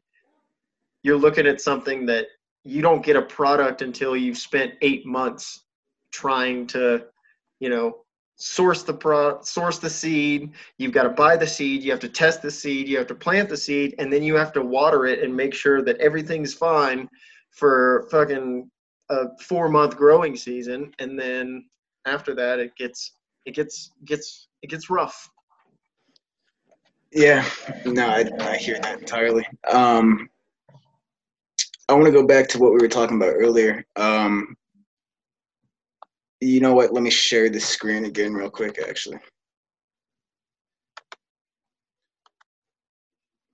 you're 1.03 1.17
looking 1.17 1.47
at 1.47 1.61
something 1.61 2.05
that 2.07 2.27
you 2.63 2.81
don't 2.81 3.03
get 3.03 3.15
a 3.15 3.21
product 3.21 3.81
until 3.81 4.15
you've 4.15 4.37
spent 4.37 4.73
eight 4.81 5.05
months 5.05 5.63
trying 6.11 6.67
to, 6.67 7.05
you 7.59 7.69
know, 7.69 8.05
source 8.37 8.83
the 8.83 8.93
pro 8.93 9.41
source 9.41 9.79
the 9.79 9.89
seed. 9.89 10.51
You've 10.77 10.91
got 10.91 11.03
to 11.03 11.09
buy 11.09 11.37
the 11.37 11.47
seed 11.47 11.83
you 11.83 11.91
have 11.91 12.01
to 12.01 12.09
test 12.09 12.41
the 12.41 12.51
seed 12.51 12.87
you 12.87 12.97
have 12.97 13.07
to 13.07 13.15
plant 13.15 13.49
the 13.49 13.57
seed 13.57 13.95
and 13.97 14.11
then 14.11 14.23
you 14.23 14.35
have 14.35 14.51
to 14.53 14.61
water 14.61 15.05
it 15.05 15.23
and 15.23 15.33
make 15.33 15.53
sure 15.53 15.81
that 15.83 15.97
everything's 15.97 16.53
fine 16.53 17.07
for 17.51 18.07
fucking 18.11 18.69
a 19.09 19.37
four 19.39 19.69
month 19.69 19.95
growing 19.95 20.35
season 20.35 20.91
and 20.99 21.17
then 21.17 21.65
after 22.05 22.35
that 22.35 22.59
it 22.59 22.75
gets 22.75 23.13
it 23.45 23.55
gets 23.55 23.91
gets 24.03 24.47
it 24.61 24.69
gets 24.69 24.89
rough 24.89 25.29
Yeah, 27.15 27.49
no, 27.85 28.09
I, 28.09 28.25
I 28.41 28.57
hear 28.57 28.77
that 28.81 28.99
entirely. 28.99 29.47
Um, 29.71 30.29
I 31.87 31.93
want 31.93 32.07
to 32.07 32.11
go 32.11 32.27
back 32.27 32.49
to 32.49 32.59
what 32.59 32.73
we 32.73 32.79
were 32.79 32.89
talking 32.89 33.15
about 33.15 33.35
earlier. 33.35 33.85
Um, 33.95 34.57
you 36.41 36.59
know 36.59 36.73
what? 36.73 36.93
Let 36.93 37.03
me 37.03 37.09
share 37.09 37.49
the 37.49 37.61
screen 37.61 38.03
again 38.03 38.33
real 38.33 38.49
quick, 38.49 38.79
actually. 38.85 39.19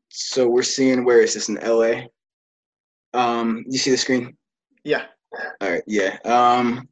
So 0.09 0.49
we're 0.49 0.63
seeing 0.63 1.05
where 1.05 1.21
is 1.21 1.35
this 1.35 1.47
in 1.47 1.55
LA? 1.55 2.05
Um, 3.13 3.63
you 3.67 3.77
see 3.77 3.91
the 3.91 3.97
screen? 3.97 4.35
yeah 4.83 5.05
All 5.61 5.69
right, 5.69 5.83
yeah. 5.85 6.17
Um, 6.25 6.89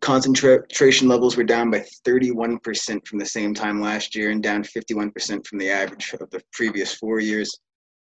concentration 0.00 1.08
levels 1.08 1.36
were 1.36 1.44
down 1.44 1.70
by 1.70 1.84
31% 2.06 3.06
from 3.06 3.18
the 3.18 3.26
same 3.26 3.52
time 3.52 3.80
last 3.80 4.14
year 4.14 4.30
and 4.30 4.42
down 4.42 4.62
51% 4.62 5.46
from 5.46 5.58
the 5.58 5.70
average 5.70 6.14
of 6.20 6.30
the 6.30 6.40
previous 6.52 6.94
four 6.94 7.20
years. 7.20 7.58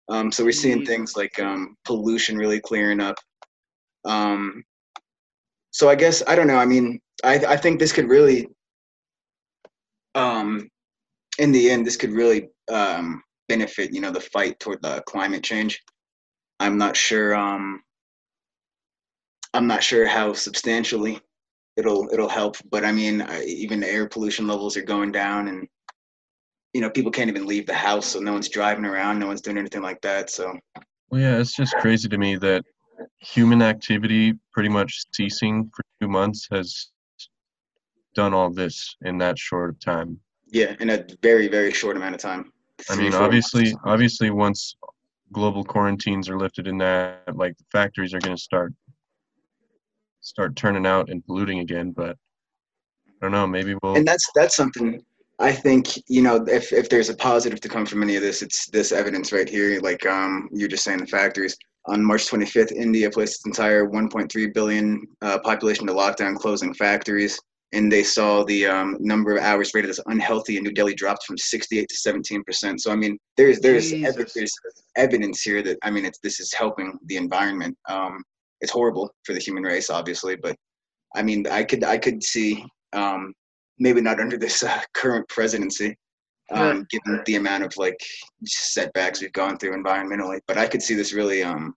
Um, 0.09 0.31
so 0.31 0.43
we're 0.43 0.51
seeing 0.51 0.85
things 0.85 1.15
like 1.15 1.39
um, 1.39 1.75
pollution 1.85 2.37
really 2.37 2.59
clearing 2.59 3.01
up. 3.01 3.15
Um, 4.05 4.63
so 5.71 5.89
I 5.89 5.95
guess 5.95 6.23
I 6.27 6.35
don't 6.35 6.47
know. 6.47 6.57
I 6.57 6.65
mean, 6.65 6.99
I 7.23 7.35
I 7.35 7.57
think 7.57 7.79
this 7.79 7.91
could 7.91 8.07
really, 8.07 8.47
um, 10.15 10.69
in 11.39 11.51
the 11.51 11.69
end, 11.69 11.85
this 11.85 11.97
could 11.97 12.11
really 12.11 12.49
um, 12.71 13.21
benefit 13.49 13.93
you 13.93 14.01
know 14.01 14.11
the 14.11 14.21
fight 14.21 14.59
toward 14.59 14.81
the 14.81 15.03
climate 15.05 15.43
change. 15.43 15.81
I'm 16.59 16.77
not 16.77 16.95
sure. 16.95 17.35
Um, 17.35 17.81
I'm 19.53 19.67
not 19.67 19.83
sure 19.83 20.07
how 20.07 20.33
substantially 20.33 21.19
it'll 21.77 22.09
it'll 22.11 22.27
help, 22.27 22.57
but 22.69 22.83
I 22.83 22.91
mean, 22.91 23.21
I, 23.21 23.43
even 23.43 23.79
the 23.79 23.89
air 23.89 24.07
pollution 24.07 24.47
levels 24.47 24.75
are 24.75 24.81
going 24.81 25.11
down, 25.11 25.47
and 25.47 25.67
you 26.73 26.81
know, 26.81 26.89
people 26.89 27.11
can't 27.11 27.29
even 27.29 27.45
leave 27.45 27.65
the 27.65 27.73
house, 27.73 28.07
so 28.07 28.19
no 28.19 28.33
one's 28.33 28.49
driving 28.49 28.85
around, 28.85 29.19
no 29.19 29.27
one's 29.27 29.41
doing 29.41 29.57
anything 29.57 29.81
like 29.81 30.01
that. 30.01 30.29
So 30.29 30.57
Well, 31.09 31.21
yeah, 31.21 31.37
it's 31.37 31.55
just 31.55 31.75
crazy 31.77 32.09
to 32.09 32.17
me 32.17 32.35
that 32.37 32.63
human 33.19 33.61
activity 33.61 34.33
pretty 34.51 34.69
much 34.69 35.03
ceasing 35.13 35.69
for 35.75 35.83
two 36.01 36.07
months 36.07 36.47
has 36.51 36.89
done 38.15 38.33
all 38.33 38.49
this 38.49 38.95
in 39.03 39.19
that 39.19 39.37
short 39.37 39.69
of 39.69 39.79
time. 39.79 40.19
yeah, 40.47 40.75
in 40.79 40.89
a 40.89 41.05
very 41.21 41.47
very 41.47 41.71
short 41.71 41.95
amount 41.95 42.15
of 42.15 42.21
time. 42.21 42.51
I 42.89 42.95
mean, 42.95 43.13
obviously, 43.13 43.73
obviously, 43.85 44.29
once 44.29 44.75
global 45.31 45.63
quarantines 45.63 46.29
are 46.29 46.37
lifted 46.37 46.67
in 46.67 46.77
that, 46.77 47.35
like 47.35 47.57
the 47.57 47.65
factories 47.71 48.13
are 48.13 48.19
going 48.19 48.35
to 48.35 48.41
start 48.41 48.73
start 50.27 50.55
turning 50.55 50.85
out 50.85 51.09
and 51.09 51.25
polluting 51.25 51.59
again. 51.59 51.91
But 51.91 52.17
I 53.07 53.11
don't 53.21 53.31
know. 53.31 53.47
Maybe 53.47 53.75
we'll. 53.81 53.95
and 53.95 54.07
that's 54.07 54.29
that's 54.35 54.55
something 54.55 55.01
I 55.39 55.51
think 55.51 55.97
you 56.07 56.21
know 56.21 56.43
if 56.47 56.73
if 56.73 56.89
there's 56.89 57.09
a 57.09 57.15
positive 57.15 57.61
to 57.61 57.69
come 57.69 57.85
from 57.85 58.03
any 58.03 58.15
of 58.15 58.21
this, 58.21 58.41
it's 58.41 58.67
this 58.67 58.91
evidence 58.91 59.31
right 59.31 59.47
here. 59.47 59.79
Like 59.81 60.05
um, 60.05 60.49
you're 60.51 60.67
just 60.67 60.83
saying 60.83 60.99
the 60.99 61.07
factories. 61.07 61.57
On 61.85 62.03
March 62.03 62.27
25th, 62.27 62.73
India 62.73 63.09
placed 63.09 63.35
its 63.35 63.45
entire 63.45 63.87
1.3 63.87 64.53
billion 64.53 65.07
uh, 65.21 65.39
population 65.39 65.87
to 65.87 65.93
lockdown, 65.93 66.35
closing 66.35 66.73
factories, 66.73 67.39
and 67.71 67.89
they 67.89 68.03
saw 68.03 68.43
the 68.43 68.65
um, 68.67 68.97
number 68.99 69.37
of 69.37 69.41
hours 69.41 69.71
rated 69.73 69.89
as 69.89 69.99
unhealthy 70.07 70.57
in 70.57 70.63
New 70.63 70.73
Delhi 70.73 70.93
dropped 70.93 71.23
from 71.23 71.37
68 71.37 71.87
to 71.87 71.95
17 71.95 72.43
percent. 72.43 72.81
So 72.81 72.91
I 72.91 72.95
mean, 72.95 73.17
there's 73.37 73.59
there's, 73.59 73.93
ev- 73.93 74.31
there's 74.35 74.53
evidence 74.97 75.41
here 75.41 75.61
that 75.61 75.77
I 75.83 75.91
mean, 75.91 76.03
it's 76.03 76.19
this 76.19 76.39
is 76.39 76.51
helping 76.51 76.97
the 77.05 77.15
environment. 77.15 77.77
Um, 77.87 78.23
it's 78.61 78.71
horrible 78.71 79.13
for 79.23 79.33
the 79.33 79.39
human 79.39 79.63
race, 79.63 79.89
obviously, 79.89 80.35
but 80.35 80.55
I 81.15 81.23
mean, 81.23 81.47
I 81.47 81.63
could 81.63 81.83
I 81.83 81.97
could 81.97 82.23
see 82.23 82.63
um, 82.93 83.33
maybe 83.79 84.01
not 84.01 84.19
under 84.19 84.37
this 84.37 84.63
uh, 84.63 84.81
current 84.93 85.27
presidency, 85.29 85.95
um, 86.51 86.85
given 86.89 87.21
the 87.25 87.35
amount 87.35 87.63
of 87.63 87.75
like 87.77 87.99
setbacks 88.45 89.21
we've 89.21 89.31
gone 89.33 89.57
through 89.57 89.81
environmentally. 89.81 90.39
But 90.47 90.57
I 90.57 90.67
could 90.67 90.81
see 90.81 90.95
this 90.95 91.13
really, 91.13 91.43
um, 91.43 91.73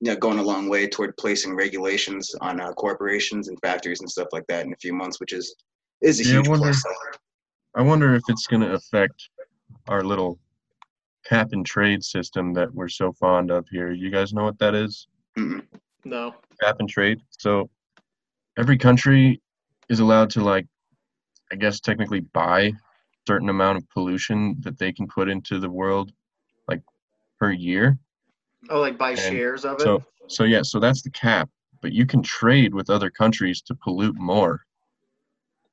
you 0.00 0.10
know, 0.12 0.16
going 0.16 0.38
a 0.38 0.42
long 0.42 0.68
way 0.68 0.88
toward 0.88 1.16
placing 1.16 1.54
regulations 1.54 2.34
on 2.40 2.60
uh, 2.60 2.72
corporations 2.72 3.48
and 3.48 3.58
factories 3.60 4.00
and 4.00 4.10
stuff 4.10 4.28
like 4.32 4.46
that 4.48 4.64
in 4.66 4.72
a 4.72 4.76
few 4.76 4.92
months, 4.92 5.20
which 5.20 5.32
is 5.32 5.54
is 6.02 6.20
a 6.20 6.24
Yeah, 6.24 6.28
I 6.30 6.32
huge 6.36 6.48
wonder- 6.48 6.64
plus. 6.70 6.84
I 7.74 7.82
wonder 7.82 8.14
if 8.14 8.22
it's 8.28 8.46
going 8.46 8.62
to 8.62 8.72
affect 8.72 9.28
our 9.88 10.02
little 10.02 10.38
cap 11.26 11.48
and 11.52 11.64
trade 11.66 12.02
system 12.02 12.54
that 12.54 12.72
we're 12.74 12.88
so 12.88 13.12
fond 13.12 13.50
of 13.50 13.66
here. 13.70 13.92
You 13.92 14.10
guys 14.10 14.32
know 14.32 14.44
what 14.44 14.58
that 14.60 14.74
is? 14.74 15.08
Mm-mm. 15.38 15.62
No. 16.06 16.34
Cap 16.62 16.76
and 16.78 16.88
trade. 16.88 17.20
So 17.30 17.68
every 18.56 18.78
country 18.78 19.42
is 19.88 19.98
allowed 19.98 20.30
to 20.30 20.40
like 20.42 20.66
I 21.50 21.56
guess 21.56 21.80
technically 21.80 22.20
buy 22.20 22.60
a 22.60 22.72
certain 23.26 23.48
amount 23.48 23.78
of 23.78 23.90
pollution 23.90 24.56
that 24.60 24.78
they 24.78 24.92
can 24.92 25.08
put 25.08 25.28
into 25.28 25.58
the 25.58 25.70
world 25.70 26.12
like 26.68 26.80
per 27.40 27.50
year. 27.50 27.98
Oh, 28.70 28.80
like 28.80 28.96
buy 28.96 29.10
And 29.10 29.18
shares 29.18 29.64
of 29.64 29.80
it. 29.80 29.82
So 29.82 30.04
so 30.28 30.44
yeah, 30.44 30.62
so 30.62 30.78
that's 30.78 31.02
the 31.02 31.10
cap. 31.10 31.50
But 31.82 31.92
you 31.92 32.06
can 32.06 32.22
trade 32.22 32.72
with 32.72 32.88
other 32.88 33.10
countries 33.10 33.60
to 33.62 33.74
pollute 33.74 34.16
more. 34.16 34.64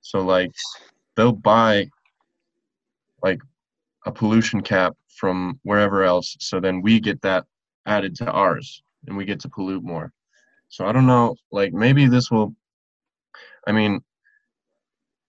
So 0.01 0.21
like 0.21 0.51
they'll 1.15 1.31
buy 1.31 1.89
like 3.21 3.39
a 4.07 4.11
pollution 4.11 4.61
cap 4.61 4.95
from 5.07 5.59
wherever 5.61 6.03
else. 6.03 6.35
So 6.39 6.59
then 6.59 6.81
we 6.81 6.99
get 6.99 7.21
that 7.21 7.45
added 7.85 8.15
to 8.15 8.31
ours 8.31 8.81
and 9.07 9.15
we 9.15 9.25
get 9.25 9.39
to 9.41 9.49
pollute 9.49 9.83
more. 9.83 10.11
So 10.73 10.87
I 10.87 10.91
don't 10.91 11.05
know, 11.05 11.35
like 11.51 11.71
maybe 11.71 12.07
this 12.07 12.31
will 12.31 12.55
I 13.67 13.71
mean 13.71 14.01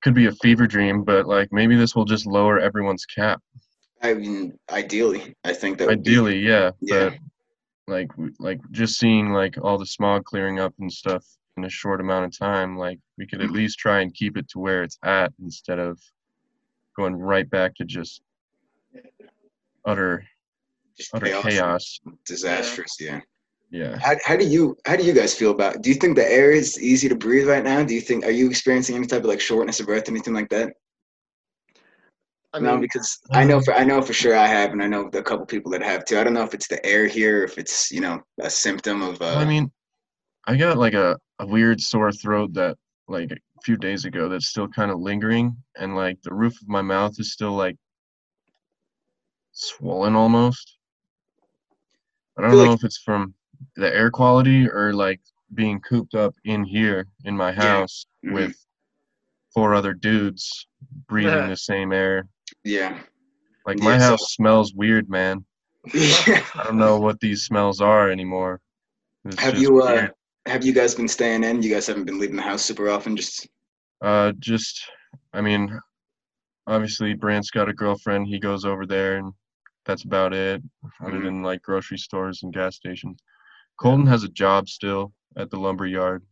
could 0.02 0.14
be 0.14 0.24
a 0.24 0.32
fever 0.32 0.66
dream, 0.66 1.04
but 1.04 1.26
like 1.26 1.52
maybe 1.52 1.76
this 1.76 1.94
will 1.94 2.06
just 2.06 2.24
lower 2.24 2.58
everyone's 2.58 3.04
cap. 3.04 3.42
I 4.00 4.14
mean, 4.14 4.58
ideally, 4.70 5.34
I 5.44 5.52
think 5.52 5.76
that 5.78 5.88
would 5.88 6.02
be- 6.02 6.10
Ideally, 6.12 6.38
yeah, 6.38 6.70
Yeah. 6.80 7.10
but 7.10 7.18
like 7.88 8.08
like 8.38 8.60
just 8.70 8.98
seeing 8.98 9.32
like 9.34 9.58
all 9.62 9.76
the 9.76 9.84
smog 9.84 10.24
clearing 10.24 10.60
up 10.60 10.72
and 10.78 10.90
stuff 10.90 11.22
in 11.58 11.64
a 11.66 11.68
short 11.70 12.00
amount 12.00 12.24
of 12.24 12.38
time, 12.38 12.78
like 12.78 12.98
we 13.18 13.26
could 13.26 13.42
at 13.42 13.48
Mm-hmm. 13.48 13.56
least 13.56 13.78
try 13.78 14.00
and 14.00 14.14
keep 14.14 14.38
it 14.38 14.48
to 14.48 14.58
where 14.58 14.82
it's 14.82 14.98
at 15.04 15.30
instead 15.42 15.78
of 15.78 16.00
going 16.96 17.16
right 17.16 17.50
back 17.50 17.74
to 17.74 17.84
just 17.84 18.22
utter 19.84 20.24
just 20.96 21.14
utter 21.14 21.26
chaos, 21.26 21.42
chaos. 21.44 22.00
disastrous. 22.24 22.96
Yeah. 22.98 23.20
Yeah. 23.74 23.98
How, 23.98 24.14
how 24.24 24.36
do 24.36 24.46
you 24.46 24.76
how 24.86 24.94
do 24.94 25.02
you 25.02 25.12
guys 25.12 25.34
feel 25.34 25.50
about? 25.50 25.82
Do 25.82 25.90
you 25.90 25.96
think 25.96 26.14
the 26.14 26.30
air 26.30 26.52
is 26.52 26.80
easy 26.80 27.08
to 27.08 27.16
breathe 27.16 27.48
right 27.48 27.64
now? 27.64 27.82
Do 27.82 27.92
you 27.92 28.00
think 28.00 28.24
are 28.24 28.30
you 28.30 28.48
experiencing 28.48 28.94
any 28.94 29.08
type 29.08 29.22
of 29.22 29.26
like 29.26 29.40
shortness 29.40 29.80
of 29.80 29.86
breath, 29.86 30.08
anything 30.08 30.32
like 30.32 30.48
that? 30.50 30.74
I 32.52 32.60
no, 32.60 32.74
mean, 32.74 32.82
because 32.82 33.18
I 33.32 33.42
know 33.42 33.60
for 33.60 33.74
I 33.74 33.82
know 33.82 34.00
for 34.00 34.12
sure 34.12 34.36
I 34.36 34.46
have, 34.46 34.70
and 34.70 34.80
I 34.80 34.86
know 34.86 35.10
a 35.12 35.22
couple 35.24 35.44
people 35.44 35.72
that 35.72 35.82
have 35.82 36.04
too. 36.04 36.20
I 36.20 36.22
don't 36.22 36.34
know 36.34 36.44
if 36.44 36.54
it's 36.54 36.68
the 36.68 36.86
air 36.86 37.08
here, 37.08 37.42
if 37.42 37.58
it's 37.58 37.90
you 37.90 38.00
know 38.00 38.22
a 38.40 38.48
symptom 38.48 39.02
of. 39.02 39.20
Uh, 39.20 39.38
I 39.38 39.44
mean, 39.44 39.72
I 40.46 40.54
got 40.56 40.78
like 40.78 40.94
a, 40.94 41.18
a 41.40 41.46
weird 41.46 41.80
sore 41.80 42.12
throat 42.12 42.54
that 42.54 42.76
like 43.08 43.32
a 43.32 43.60
few 43.64 43.76
days 43.76 44.04
ago 44.04 44.28
that's 44.28 44.46
still 44.46 44.68
kind 44.68 44.92
of 44.92 45.00
lingering, 45.00 45.56
and 45.76 45.96
like 45.96 46.22
the 46.22 46.32
roof 46.32 46.54
of 46.62 46.68
my 46.68 46.82
mouth 46.82 47.18
is 47.18 47.32
still 47.32 47.54
like 47.54 47.76
swollen 49.50 50.14
almost. 50.14 50.76
I 52.38 52.42
don't 52.42 52.50
feel 52.52 52.58
know 52.60 52.70
like- 52.70 52.78
if 52.78 52.84
it's 52.84 52.98
from 52.98 53.34
the 53.76 53.94
air 53.94 54.10
quality 54.10 54.68
or 54.68 54.92
like 54.92 55.20
being 55.54 55.80
cooped 55.80 56.14
up 56.14 56.34
in 56.44 56.64
here 56.64 57.06
in 57.24 57.36
my 57.36 57.50
Yeah. 57.52 57.62
house 57.62 58.06
Mhm. 58.24 58.32
with 58.34 58.66
four 59.52 59.74
other 59.74 59.92
dudes 59.94 60.66
breathing 61.08 61.32
Yeah. 61.34 61.48
the 61.48 61.56
same 61.56 61.92
air. 61.92 62.28
yeah. 62.64 63.00
Like 63.66 63.78
Yeah, 63.78 63.84
my 63.84 63.98
so- 63.98 64.04
house 64.10 64.34
smells 64.34 64.74
weird, 64.74 65.08
man. 65.08 65.44
I 65.94 66.62
don't 66.64 66.76
know 66.78 66.98
what 66.98 67.20
these 67.20 67.42
smells 67.44 67.80
are 67.80 68.10
anymore. 68.10 68.60
It's 69.24 69.38
Have 69.40 69.58
you 69.58 69.82
uh 69.82 69.92
weird. 69.92 70.12
have 70.46 70.64
you 70.64 70.72
guys 70.74 70.94
been 70.94 71.08
staying 71.08 71.44
in? 71.44 71.62
You 71.62 71.70
guys 71.72 71.86
haven't 71.86 72.04
been 72.04 72.18
leaving 72.18 72.36
the 72.36 72.42
house 72.42 72.62
super 72.62 72.88
often. 72.90 73.16
Just 73.16 73.46
Uh, 74.02 74.32
just, 74.38 74.84
I 75.32 75.40
mean, 75.40 75.78
obviously 76.66 77.14
Brant's 77.14 77.50
got 77.50 77.68
a 77.70 77.72
girlfriend. 77.72 78.26
He 78.26 78.38
goes 78.38 78.64
over 78.66 78.84
there, 78.86 79.16
and 79.16 79.32
that's 79.86 80.04
about 80.04 80.34
it. 80.34 80.62
Other 81.00 81.20
Mhm. 81.20 81.24
than 81.24 81.42
like 81.42 81.62
grocery 81.62 81.96
stores 81.98 82.42
and 82.42 82.52
gas 82.52 82.76
stations. 82.76 83.22
Colton 83.76 84.06
has 84.06 84.22
a 84.24 84.28
job 84.28 84.68
still 84.68 85.12
at 85.36 85.50
the 85.50 85.56
lumber 85.58 85.86
yard, 85.86 86.22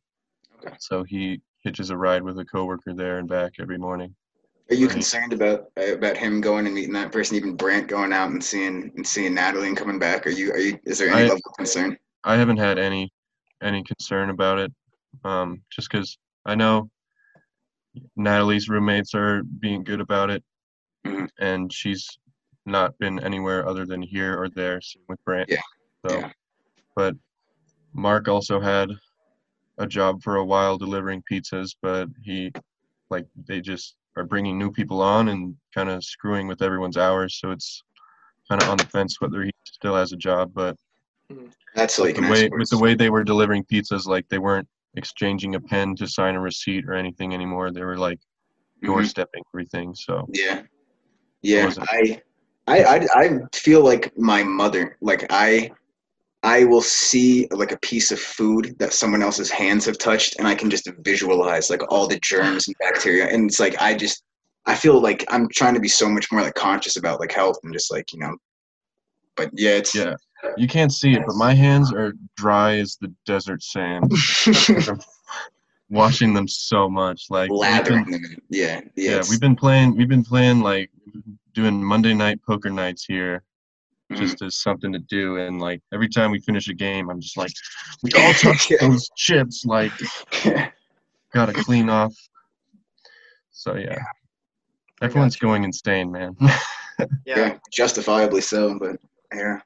Okay. 0.65 0.75
so 0.79 1.03
he 1.03 1.41
hitches 1.63 1.91
a 1.91 1.97
ride 1.97 2.23
with 2.23 2.39
a 2.39 2.45
coworker 2.45 2.95
there 2.95 3.19
and 3.19 3.29
back 3.29 3.53
every 3.61 3.79
morning. 3.79 4.15
are 4.71 4.75
you 4.77 4.89
concerned 4.89 5.33
about 5.35 5.67
about 5.77 6.17
him 6.17 6.41
going 6.41 6.65
and 6.67 6.75
meeting 6.75 6.95
that 6.95 7.13
person? 7.13 7.37
Even 7.37 7.57
Brant 7.57 7.89
going 7.89 8.13
out 8.13 8.31
and 8.31 8.43
seeing 8.43 8.91
and 8.97 9.07
seeing 9.07 9.35
Natalie 9.35 9.69
and 9.69 9.77
coming 9.77 9.99
back. 9.99 10.27
Are 10.27 10.31
you 10.31 10.51
are 10.53 10.59
you? 10.59 10.79
Is 10.85 10.99
there 10.99 11.09
any 11.09 11.23
I- 11.23 11.25
level 11.25 11.43
of 11.45 11.57
concern? 11.57 11.99
I 12.25 12.37
haven't 12.37 12.57
had 12.59 12.79
any 12.79 13.13
any 13.61 13.83
concern 13.83 14.31
about 14.31 14.59
it, 14.59 14.73
um, 15.25 15.63
just 15.71 15.91
because 15.91 16.17
I 16.47 16.55
know 16.55 16.91
Natalie's 18.17 18.69
roommates 18.69 19.15
are 19.15 19.43
being 19.43 19.85
good 19.85 20.01
about 20.01 20.31
it, 20.31 20.43
Mhm. 21.05 21.29
and 21.39 21.71
she's 21.73 22.09
not 22.65 22.97
been 22.99 23.19
anywhere 23.19 23.69
other 23.69 23.85
than 23.85 24.01
here 24.01 24.41
or 24.41 24.49
there 24.49 24.81
with 25.09 25.23
Brant. 25.25 25.51
Yeah, 25.51 25.61
So, 26.09 26.19
yeah. 26.21 26.33
but 26.97 27.17
Mark 27.95 28.29
also 28.29 28.61
had 28.61 28.91
a 29.79 29.87
job 29.87 30.23
for 30.23 30.37
a 30.37 30.45
while 30.45 30.79
delivering 30.79 31.23
pizzas, 31.31 31.75
but 31.83 32.09
he 32.23 32.53
like 33.11 33.27
they 33.47 33.61
just 33.61 33.97
are 34.17 34.25
bringing 34.25 34.59
new 34.59 34.71
people 34.71 35.01
on 35.03 35.29
and 35.29 35.55
kind 35.75 35.89
of 35.89 36.05
screwing 36.05 36.47
with 36.47 36.63
everyone's 36.63 36.97
hours, 36.97 37.39
so 37.41 37.51
it's 37.51 37.83
kind 38.49 38.63
of 38.63 38.69
on 38.69 38.77
the 38.79 38.87
fence 38.87 39.21
whether 39.21 39.43
he 39.43 39.51
still 39.65 39.95
has 39.95 40.13
a 40.13 40.17
job, 40.17 40.53
but 40.55 40.77
That's 41.75 41.99
all 41.99 42.07
you 42.09 42.15
the 42.15 42.23
way 42.23 42.49
with 42.51 42.69
the 42.71 42.79
way 42.79 42.95
they 42.95 43.11
were 43.11 43.25
delivering 43.25 43.65
pizzas, 43.65 44.07
like 44.07 44.29
they 44.29 44.39
weren't 44.39 44.69
exchanging 44.95 45.55
a 45.55 45.61
pen 45.61 45.95
to 45.97 46.07
sign 46.07 46.35
a 46.35 46.41
receipt 46.41 46.85
or 46.87 46.95
anything 46.95 47.33
anymore. 47.33 47.71
They 47.71 47.85
were 47.85 47.97
like 47.97 48.21
Mhm. 48.83 48.89
doorstepping 48.89 49.43
everything. 49.55 49.95
So 49.95 50.27
Yeah, 50.29 50.63
yeah. 51.43 51.73
I, 51.91 52.23
I, 52.67 52.85
I, 52.85 53.09
I 53.15 53.39
feel 53.55 53.83
like 53.83 54.17
my 54.19 54.43
mother. 54.43 54.97
Like 55.01 55.27
I, 55.31 55.73
I 56.43 56.65
will 56.65 56.83
see 56.83 57.47
like 57.51 57.71
a 57.71 57.79
piece 57.79 58.11
of 58.11 58.19
food 58.19 58.75
that 58.79 58.93
someone 58.93 59.23
else's 59.23 59.51
hands 59.51 59.85
have 59.87 59.99
touched, 59.99 60.37
and 60.39 60.49
I 60.49 60.55
can 60.55 60.71
just 60.71 60.91
visualize 61.01 61.71
like 61.71 61.83
all 61.91 62.09
the 62.09 62.19
germs 62.21 62.67
and 62.67 62.77
bacteria, 62.81 63.29
and 63.29 63.49
it's 63.49 63.61
like 63.61 63.81
I 63.81 63.95
just, 63.95 64.25
I 64.67 64.75
feel 64.75 65.01
like 65.01 65.25
I'm 65.29 65.49
trying 65.51 65.75
to 65.75 65.81
be 65.81 65.89
so 65.89 66.09
much 66.09 66.33
more 66.33 66.43
like 66.43 66.55
conscious 66.55 66.97
about 66.97 67.21
like 67.21 67.31
health 67.31 67.59
and 67.63 67.73
just 67.73 67.93
like 67.93 68.13
you 68.13 68.19
know. 68.19 68.37
But 69.37 69.51
yeah, 69.55 69.77
it's 69.77 69.95
yeah, 69.95 70.15
you 70.57 70.67
can't 70.67 70.93
see 70.93 71.13
it, 71.13 71.23
but 71.27 71.37
my 71.37 71.55
hands 71.55 71.93
are 71.93 72.13
dry 72.37 72.77
as 72.79 72.97
the 73.01 73.13
desert 73.25 73.63
sand. 73.63 74.13
Washing 75.91 76.33
them 76.33 76.49
so 76.49 76.89
much. 76.89 77.27
Like 77.31 77.51
lathering 77.51 78.05
been, 78.05 78.23
them. 78.23 78.37
Yeah, 78.49 78.81
yeah. 78.97 79.11
yeah, 79.11 79.23
we've 79.29 79.41
been 79.41 79.57
playing. 79.57 79.97
We've 79.97 80.09
been 80.09 80.25
playing 80.25 80.61
like 80.61 80.91
doing 81.55 81.83
Monday 81.83 82.15
night 82.15 82.41
poker 82.43 82.71
nights 82.71 83.05
here. 83.05 83.45
Mhm. 84.13 84.19
Just 84.19 84.43
as 84.43 84.57
something 84.57 84.93
to 84.93 84.99
do, 84.99 85.37
and 85.39 85.61
like 85.61 85.81
every 85.93 86.09
time 86.09 86.31
we 86.31 86.41
finish 86.41 86.69
a 86.69 86.75
game, 86.75 87.11
I'm 87.11 87.21
just 87.21 87.37
like, 87.37 87.53
we 88.03 88.11
all 88.17 88.33
touch 88.35 88.71
Yeah. 88.71 88.79
those 88.89 89.09
chips. 89.17 89.65
Like, 89.65 89.93
gotta 91.33 91.53
clean 91.53 91.89
off. 91.89 92.15
So 93.51 93.77
yeah, 93.77 93.99
I 95.01 95.05
everyone's 95.07 95.37
gotcha. 95.37 95.47
going 95.47 95.65
insane, 95.65 96.11
man. 96.11 96.37
yeah. 96.41 97.07
yeah, 97.27 97.59
justifiably 97.73 98.41
so. 98.41 98.79
But 98.79 98.97
yeah. 99.35 99.61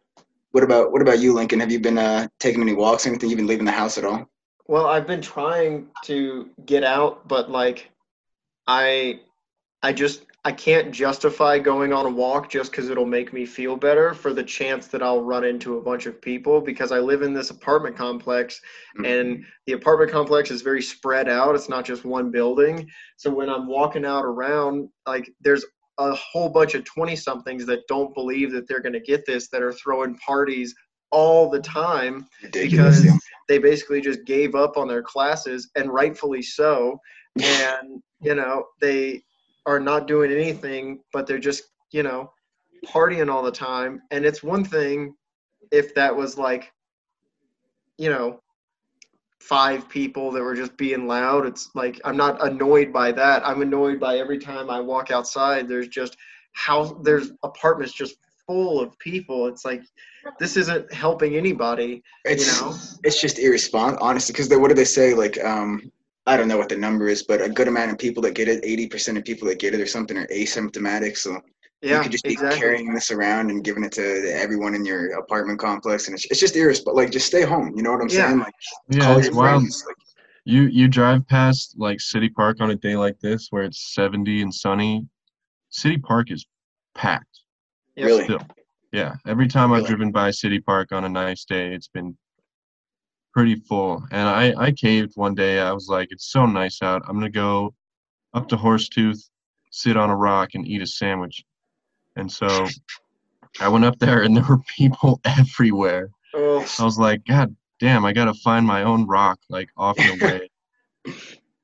What 0.52 0.64
about 0.64 0.92
what 0.92 1.02
about 1.02 1.18
you, 1.18 1.34
Lincoln? 1.34 1.60
Have 1.60 1.70
you 1.70 1.80
been 1.80 1.98
uh, 1.98 2.28
taking 2.40 2.62
any 2.62 2.72
walks 2.72 3.04
or 3.04 3.10
anything? 3.10 3.28
You've 3.28 3.36
been 3.36 3.46
leaving 3.46 3.66
the 3.66 3.72
house 3.72 3.98
at 3.98 4.04
all? 4.04 4.26
Well, 4.68 4.86
I've 4.86 5.06
been 5.06 5.20
trying 5.20 5.88
to 6.04 6.48
get 6.64 6.82
out, 6.82 7.28
but 7.28 7.50
like 7.50 7.90
I 8.66 9.20
I 9.82 9.92
just 9.92 10.22
I 10.46 10.52
can't 10.52 10.92
justify 10.92 11.58
going 11.58 11.92
on 11.92 12.06
a 12.06 12.08
walk 12.08 12.48
just 12.48 12.72
cuz 12.72 12.88
it'll 12.88 13.04
make 13.04 13.32
me 13.32 13.44
feel 13.44 13.76
better 13.76 14.14
for 14.14 14.32
the 14.32 14.44
chance 14.44 14.86
that 14.86 15.02
I'll 15.02 15.22
run 15.22 15.42
into 15.42 15.76
a 15.76 15.82
bunch 15.82 16.06
of 16.06 16.22
people 16.22 16.60
because 16.60 16.92
I 16.92 17.00
live 17.00 17.22
in 17.22 17.34
this 17.34 17.50
apartment 17.50 17.96
complex 17.96 18.60
and 18.98 19.38
mm-hmm. 19.38 19.42
the 19.66 19.72
apartment 19.72 20.12
complex 20.12 20.52
is 20.52 20.62
very 20.62 20.82
spread 20.82 21.28
out. 21.28 21.56
It's 21.56 21.68
not 21.68 21.84
just 21.84 22.04
one 22.04 22.30
building. 22.30 22.88
So 23.16 23.28
when 23.28 23.50
I'm 23.50 23.66
walking 23.66 24.04
out 24.04 24.24
around, 24.24 24.88
like 25.04 25.28
there's 25.40 25.66
a 25.98 26.14
whole 26.14 26.48
bunch 26.48 26.76
of 26.76 26.84
20 26.84 27.16
somethings 27.16 27.66
that 27.66 27.80
don't 27.88 28.14
believe 28.14 28.52
that 28.52 28.68
they're 28.68 28.80
going 28.80 28.92
to 28.92 29.00
get 29.00 29.26
this 29.26 29.48
that 29.48 29.62
are 29.62 29.72
throwing 29.72 30.16
parties 30.18 30.72
all 31.10 31.50
the 31.50 31.60
time 31.60 32.24
ridiculous. 32.44 33.00
because 33.00 33.20
they 33.48 33.58
basically 33.58 34.00
just 34.00 34.24
gave 34.24 34.54
up 34.54 34.76
on 34.76 34.86
their 34.86 35.02
classes 35.02 35.68
and 35.74 35.92
rightfully 35.92 36.42
so 36.42 37.00
and 37.42 38.00
you 38.20 38.34
know 38.34 38.64
they 38.80 39.20
are 39.66 39.80
not 39.80 40.06
doing 40.06 40.30
anything 40.32 41.00
but 41.12 41.26
they're 41.26 41.38
just 41.38 41.64
you 41.92 42.02
know 42.02 42.30
partying 42.86 43.30
all 43.30 43.42
the 43.42 43.50
time 43.50 44.00
and 44.10 44.24
it's 44.24 44.42
one 44.42 44.64
thing 44.64 45.14
if 45.72 45.94
that 45.94 46.14
was 46.14 46.38
like 46.38 46.72
you 47.98 48.10
know 48.10 48.40
five 49.40 49.88
people 49.88 50.30
that 50.30 50.42
were 50.42 50.54
just 50.54 50.76
being 50.76 51.06
loud 51.06 51.46
it's 51.46 51.70
like 51.74 52.00
i'm 52.04 52.16
not 52.16 52.44
annoyed 52.46 52.92
by 52.92 53.12
that 53.12 53.46
i'm 53.46 53.62
annoyed 53.62 54.00
by 54.00 54.18
every 54.18 54.38
time 54.38 54.70
i 54.70 54.80
walk 54.80 55.10
outside 55.10 55.68
there's 55.68 55.88
just 55.88 56.16
house 56.52 56.92
there's 57.02 57.32
apartments 57.42 57.92
just 57.92 58.16
full 58.46 58.80
of 58.80 58.96
people 58.98 59.46
it's 59.46 59.64
like 59.64 59.82
this 60.38 60.56
isn't 60.56 60.92
helping 60.92 61.36
anybody 61.36 62.02
it's 62.24 62.60
you 62.60 62.66
know 62.66 62.74
it's 63.06 63.20
just 63.20 63.38
irresponsible, 63.38 64.04
honestly. 64.04 64.32
Because 64.32 64.48
what 64.50 64.68
do 64.68 64.74
they 64.74 64.84
say? 64.84 65.14
Like, 65.14 65.42
um, 65.44 65.90
I 66.26 66.36
don't 66.36 66.48
know 66.48 66.58
what 66.58 66.68
the 66.68 66.76
number 66.76 67.08
is, 67.08 67.22
but 67.22 67.40
a 67.40 67.48
good 67.48 67.68
amount 67.68 67.92
of 67.92 67.98
people 67.98 68.22
that 68.24 68.34
get 68.34 68.48
it, 68.48 68.64
80% 68.64 69.16
of 69.16 69.24
people 69.24 69.46
that 69.48 69.58
get 69.60 69.74
it 69.74 69.80
or 69.80 69.86
something 69.86 70.16
are 70.16 70.26
asymptomatic. 70.26 71.16
So 71.16 71.40
Yeah, 71.82 71.98
you 71.98 72.02
could 72.02 72.12
just 72.12 72.24
be 72.24 72.32
exactly. 72.32 72.58
carrying 72.58 72.92
this 72.92 73.10
around 73.12 73.50
and 73.50 73.62
giving 73.62 73.84
it 73.84 73.92
to 73.92 74.32
everyone 74.34 74.74
in 74.74 74.84
your 74.84 75.12
apartment 75.18 75.60
complex. 75.60 76.08
And 76.08 76.16
it's, 76.16 76.24
it's 76.26 76.40
just 76.40 76.56
irresponsible. 76.56 76.96
Like, 76.96 77.12
just 77.12 77.26
stay 77.26 77.42
home. 77.42 77.72
You 77.76 77.82
know 77.84 77.92
what 77.92 78.00
I'm 78.02 78.08
Yeah. 78.08 78.26
saying? 78.28 78.38
Like, 78.40 78.54
Yeah, 78.90 79.04
call 79.04 79.18
it's 79.18 79.28
your 79.28 79.36
wild. 79.36 79.60
friends. 79.62 79.84
Like, 79.86 79.96
You 80.44 80.62
you 80.62 80.88
drive 80.88 81.26
past 81.28 81.74
like 81.78 82.00
City 82.00 82.28
Park 82.28 82.60
on 82.60 82.70
a 82.70 82.76
day 82.76 82.96
like 82.96 83.18
this 83.20 83.48
where 83.50 83.62
it's 83.64 83.94
70 83.94 84.42
and 84.42 84.52
sunny. 84.52 85.06
City 85.70 85.98
Park 85.98 86.30
is 86.32 86.44
packed. 86.94 87.40
Really? 87.96 88.24
Still. 88.24 88.42
Yeah. 88.92 89.14
Every 89.26 89.46
time 89.48 89.72
I've 89.72 89.86
driven 89.86 90.10
by 90.10 90.30
City 90.32 90.60
Park 90.60 90.90
on 90.92 91.04
a 91.04 91.08
nice 91.08 91.44
day, 91.44 91.72
it's 91.74 91.88
been 91.88 92.16
pretty 93.36 93.56
full. 93.56 94.02
And 94.12 94.26
I 94.26 94.54
I 94.56 94.72
caved 94.72 95.12
one 95.14 95.34
day. 95.34 95.60
I 95.60 95.70
was 95.70 95.88
like, 95.88 96.08
it's 96.10 96.32
so 96.32 96.46
nice 96.46 96.80
out. 96.80 97.02
I'm 97.06 97.16
gonna 97.16 97.28
go 97.28 97.74
up 98.32 98.48
to 98.48 98.56
Horsetooth, 98.56 99.28
sit 99.70 99.98
on 99.98 100.08
a 100.08 100.16
rock, 100.16 100.54
and 100.54 100.66
eat 100.66 100.80
a 100.80 100.86
sandwich. 100.86 101.44
And 102.16 102.32
so 102.32 102.66
I 103.60 103.68
went 103.68 103.84
up 103.84 103.98
there, 103.98 104.22
and 104.22 104.34
there 104.36 104.44
were 104.48 104.60
people 104.74 105.20
everywhere. 105.26 106.08
Oh, 106.32 106.66
I 106.78 106.84
was 106.84 106.98
like, 106.98 107.26
God 107.26 107.54
damn, 107.78 108.06
I 108.06 108.14
gotta 108.14 108.32
find 108.32 108.66
my 108.66 108.84
own 108.84 109.06
rock, 109.06 109.38
like 109.50 109.68
off 109.76 109.98
and 109.98 110.22
way. 110.22 110.48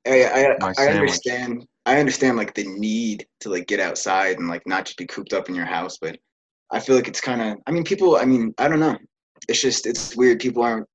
I, 0.07 0.55
I, 0.61 0.73
I 0.77 0.87
understand. 0.89 1.67
I 1.87 1.99
understand 1.99 2.37
like 2.37 2.55
the 2.55 2.65
need 2.65 3.27
to 3.41 3.49
like 3.49 3.67
get 3.67 3.81
outside 3.81 4.39
and 4.39 4.47
like 4.47 4.67
not 4.67 4.85
just 4.85 4.99
be 4.99 5.07
cooped 5.07 5.33
up 5.33 5.49
in 5.49 5.55
your 5.55 5.65
house, 5.65 5.97
but 5.97 6.19
I 6.71 6.81
feel 6.81 6.97
like 6.97 7.09
it's 7.09 7.21
kind 7.21 7.41
of. 7.41 7.59
I 7.67 7.71
mean, 7.71 7.85
people. 7.85 8.17
I 8.17 8.27
mean, 8.27 8.53
I 8.59 8.69
don't 8.69 8.81
know. 8.81 8.99
It's 9.49 9.63
just 9.63 9.87
it's 9.87 10.15
weird. 10.15 10.39
People 10.39 10.63
aren't. 10.63 10.87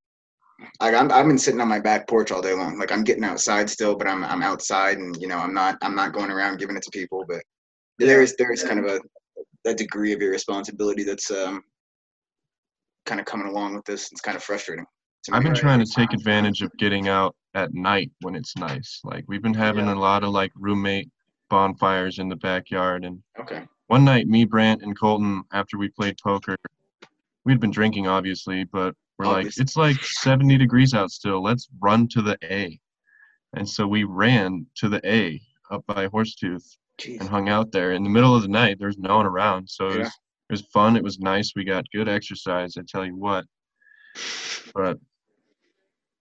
Like 0.82 0.96
I'm, 0.96 1.12
I've 1.12 1.28
been 1.28 1.38
sitting 1.38 1.62
on 1.62 1.68
my 1.68 1.80
back 1.80 2.08
porch 2.08 2.32
all 2.32 2.42
day 2.42 2.54
long. 2.54 2.80
Like 2.80 2.92
I'm 2.92 3.04
getting 3.04 3.24
outside 3.24 3.70
still, 3.70 3.96
but 3.96 4.08
I'm 4.08 4.24
I'm 4.24 4.42
outside, 4.42 4.98
and 4.98 5.16
you 5.22 5.28
know 5.28 5.38
I'm 5.38 5.54
not 5.54 5.78
I'm 5.82 5.96
not 5.96 6.14
going 6.14 6.32
around 6.32 6.58
giving 6.58 6.76
it 6.76 6.84
to 6.84 6.92
people. 6.92 7.26
But 7.28 7.42
there 8.00 8.22
is 8.22 8.36
there 8.38 8.52
is 8.52 8.64
kind 8.64 8.80
of 8.80 8.86
a 8.86 9.00
a 9.70 9.74
degree 9.74 10.14
of 10.14 10.22
irresponsibility 10.22 11.04
that's 11.04 11.30
um 11.30 11.64
kind 13.06 13.20
of 13.20 13.26
coming 13.26 13.48
along 13.48 13.76
with 13.76 13.86
this. 13.86 14.12
It's 14.12 14.22
kind 14.22 14.36
of 14.36 14.44
frustrating. 14.44 14.86
I've 15.32 15.44
been 15.44 15.54
trying 15.54 15.80
to 15.80 15.86
take 15.86 16.14
advantage 16.14 16.62
of 16.62 16.72
getting 16.78 17.08
out 17.10 17.36
at 17.54 17.74
night 17.74 18.12
when 18.22 18.36
it's 18.36 18.56
nice. 18.56 19.02
Like 19.04 19.26
we've 19.28 19.42
been 19.42 19.54
having 19.54 19.88
Yeah. 19.88 19.94
a 19.94 20.00
lot 20.00 20.24
of 20.24 20.30
like 20.30 20.52
roommate 20.56 21.10
bonfires 21.50 22.20
in 22.20 22.30
the 22.30 22.36
backyard 22.38 23.04
and 23.06 23.22
Okay. 23.40 23.66
one 23.88 24.04
night 24.06 24.28
me, 24.28 24.46
Brant, 24.46 24.82
and 24.84 24.98
Colton, 24.98 25.44
after 25.54 25.78
we 25.78 25.90
played 25.90 26.18
poker, 26.24 26.56
we'd 27.46 27.60
been 27.60 27.72
drinking 27.72 28.08
obviously, 28.08 28.64
but 28.66 28.96
we're 29.18 29.26
oh, 29.26 29.32
like, 29.32 29.48
it's 29.58 29.76
like 29.76 29.98
70 30.04 30.58
degrees 30.58 30.94
out 30.94 31.12
still. 31.12 31.42
Let's 31.42 31.68
run 31.80 32.08
to 32.10 32.22
the 32.22 32.38
A. 32.44 32.80
And 33.56 33.68
so 33.68 33.88
we 33.88 34.04
ran 34.04 34.66
to 34.76 34.90
the 34.90 35.02
A 35.10 35.42
up 35.72 35.84
by 35.88 36.08
Horsetooth 36.08 36.64
Jeez. 37.00 37.20
and 37.20 37.30
hung 37.30 37.50
out 37.50 37.72
there 37.72 37.94
in 37.94 38.04
the 38.04 38.10
middle 38.10 38.36
of 38.36 38.42
the 38.44 38.48
night. 38.48 38.78
There's 38.80 38.98
no 38.98 39.18
one 39.18 39.26
around. 39.26 39.70
So 39.70 39.88
it 39.88 39.94
Yeah. 39.94 40.00
was 40.04 40.12
it 40.50 40.54
was 40.54 40.62
fun. 40.74 40.96
It 40.96 41.04
was 41.04 41.20
nice. 41.20 41.52
We 41.56 41.66
got 41.66 41.84
good 41.94 42.08
exercise, 42.08 42.78
I 42.78 42.82
tell 42.88 43.06
you 43.06 43.16
what. 43.18 43.44
But 44.74 44.98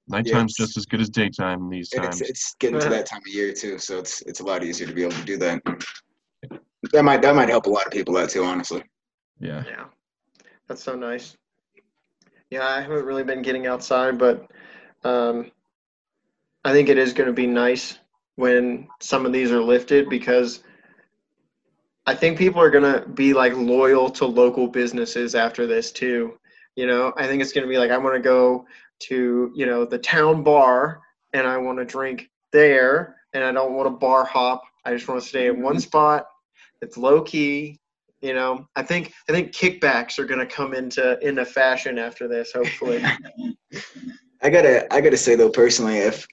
nighttime's 0.08 0.54
it's- 0.58 0.68
just 0.68 0.76
as 0.76 0.86
good 0.86 1.00
as 1.00 1.10
daytime 1.10 1.68
these 1.68 1.90
times. 1.90 2.20
it's, 2.20 2.30
it's 2.30 2.54
getting 2.58 2.80
to 2.80 2.88
that 2.88 3.06
time 3.06 3.20
of 3.20 3.32
year 3.32 3.52
too, 3.52 3.78
so 3.78 3.98
it's 3.98 4.22
it's 4.22 4.40
a 4.40 4.44
lot 4.44 4.64
easier 4.64 4.86
to 4.86 4.92
be 4.92 5.02
able 5.02 5.12
to 5.12 5.24
do 5.24 5.36
that. 5.36 5.62
That 6.92 7.04
might 7.04 7.22
that 7.22 7.34
might 7.34 7.48
help 7.48 7.66
a 7.66 7.70
lot 7.70 7.86
of 7.86 7.92
people 7.92 8.16
out 8.16 8.30
too, 8.30 8.44
honestly. 8.44 8.82
yeah. 9.38 9.62
yeah, 9.66 9.84
that's 10.68 10.82
so 10.82 10.96
nice. 10.96 11.36
Yeah, 12.50 12.66
I 12.66 12.80
haven't 12.80 13.04
really 13.04 13.24
been 13.24 13.42
getting 13.42 13.66
outside, 13.66 14.18
but 14.18 14.48
um, 15.02 15.50
I 16.64 16.72
think 16.72 16.88
it 16.88 16.98
is 16.98 17.12
going 17.12 17.26
to 17.26 17.32
be 17.32 17.46
nice 17.46 17.98
when 18.36 18.86
some 19.00 19.26
of 19.26 19.32
these 19.32 19.50
are 19.50 19.60
lifted 19.60 20.08
because 20.08 20.62
I 22.06 22.14
think 22.14 22.38
people 22.38 22.60
are 22.60 22.70
going 22.70 22.84
to 22.84 23.08
be 23.08 23.34
like 23.34 23.54
loyal 23.56 24.08
to 24.10 24.26
local 24.26 24.68
businesses 24.68 25.34
after 25.34 25.66
this 25.66 25.90
too. 25.90 26.38
You 26.76 26.86
know, 26.86 27.12
I 27.16 27.26
think 27.26 27.42
it's 27.42 27.52
going 27.52 27.66
to 27.66 27.68
be 27.68 27.78
like 27.78 27.90
I 27.90 27.98
want 27.98 28.14
to 28.14 28.20
go 28.20 28.66
to 28.98 29.52
you 29.54 29.66
know 29.66 29.84
the 29.84 29.98
town 29.98 30.42
bar 30.42 31.00
and 31.32 31.46
I 31.46 31.56
want 31.56 31.78
to 31.78 31.84
drink 31.84 32.30
there, 32.52 33.16
and 33.32 33.42
I 33.42 33.50
don't 33.50 33.74
want 33.74 33.86
to 33.86 33.90
bar 33.90 34.24
hop. 34.24 34.62
I 34.84 34.92
just 34.94 35.08
want 35.08 35.20
to 35.20 35.28
stay 35.28 35.48
in 35.48 35.62
one 35.62 35.80
spot. 35.80 36.26
It's 36.80 36.96
low 36.96 37.22
key. 37.22 37.80
You 38.22 38.34
know, 38.34 38.66
I 38.76 38.82
think 38.82 39.12
I 39.28 39.32
think 39.32 39.52
kickbacks 39.52 40.18
are 40.18 40.24
going 40.24 40.40
to 40.40 40.46
come 40.46 40.74
into 40.74 41.18
into 41.26 41.44
fashion 41.44 41.98
after 41.98 42.26
this. 42.28 42.52
Hopefully, 42.52 43.02
I 44.42 44.50
gotta 44.50 44.92
I 44.92 45.00
gotta 45.00 45.16
say 45.16 45.34
though 45.34 45.50
personally, 45.50 45.98
if 45.98 46.26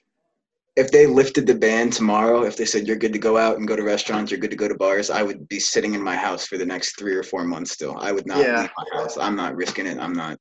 if 0.76 0.90
they 0.90 1.06
lifted 1.06 1.46
the 1.46 1.54
ban 1.54 1.90
tomorrow, 1.90 2.42
if 2.42 2.56
they 2.56 2.64
said 2.64 2.86
you're 2.86 2.96
good 2.96 3.12
to 3.12 3.18
go 3.18 3.36
out 3.36 3.58
and 3.58 3.68
go 3.68 3.76
to 3.76 3.82
restaurants, 3.82 4.30
you're 4.30 4.40
good 4.40 4.50
to 4.50 4.56
go 4.56 4.66
to 4.66 4.74
bars, 4.74 5.08
I 5.08 5.22
would 5.22 5.48
be 5.48 5.60
sitting 5.60 5.94
in 5.94 6.02
my 6.02 6.16
house 6.16 6.46
for 6.46 6.58
the 6.58 6.66
next 6.66 6.98
three 6.98 7.14
or 7.14 7.22
four 7.22 7.44
months 7.44 7.70
still. 7.70 7.96
I 7.98 8.10
would 8.10 8.26
not 8.26 8.38
Yeah. 8.38 8.62
leave 8.62 8.70
my 8.76 8.98
house. 8.98 9.16
I'm 9.16 9.36
not 9.36 9.54
risking 9.54 9.86
it. 9.86 9.98
I'm 9.98 10.14
not. 10.14 10.36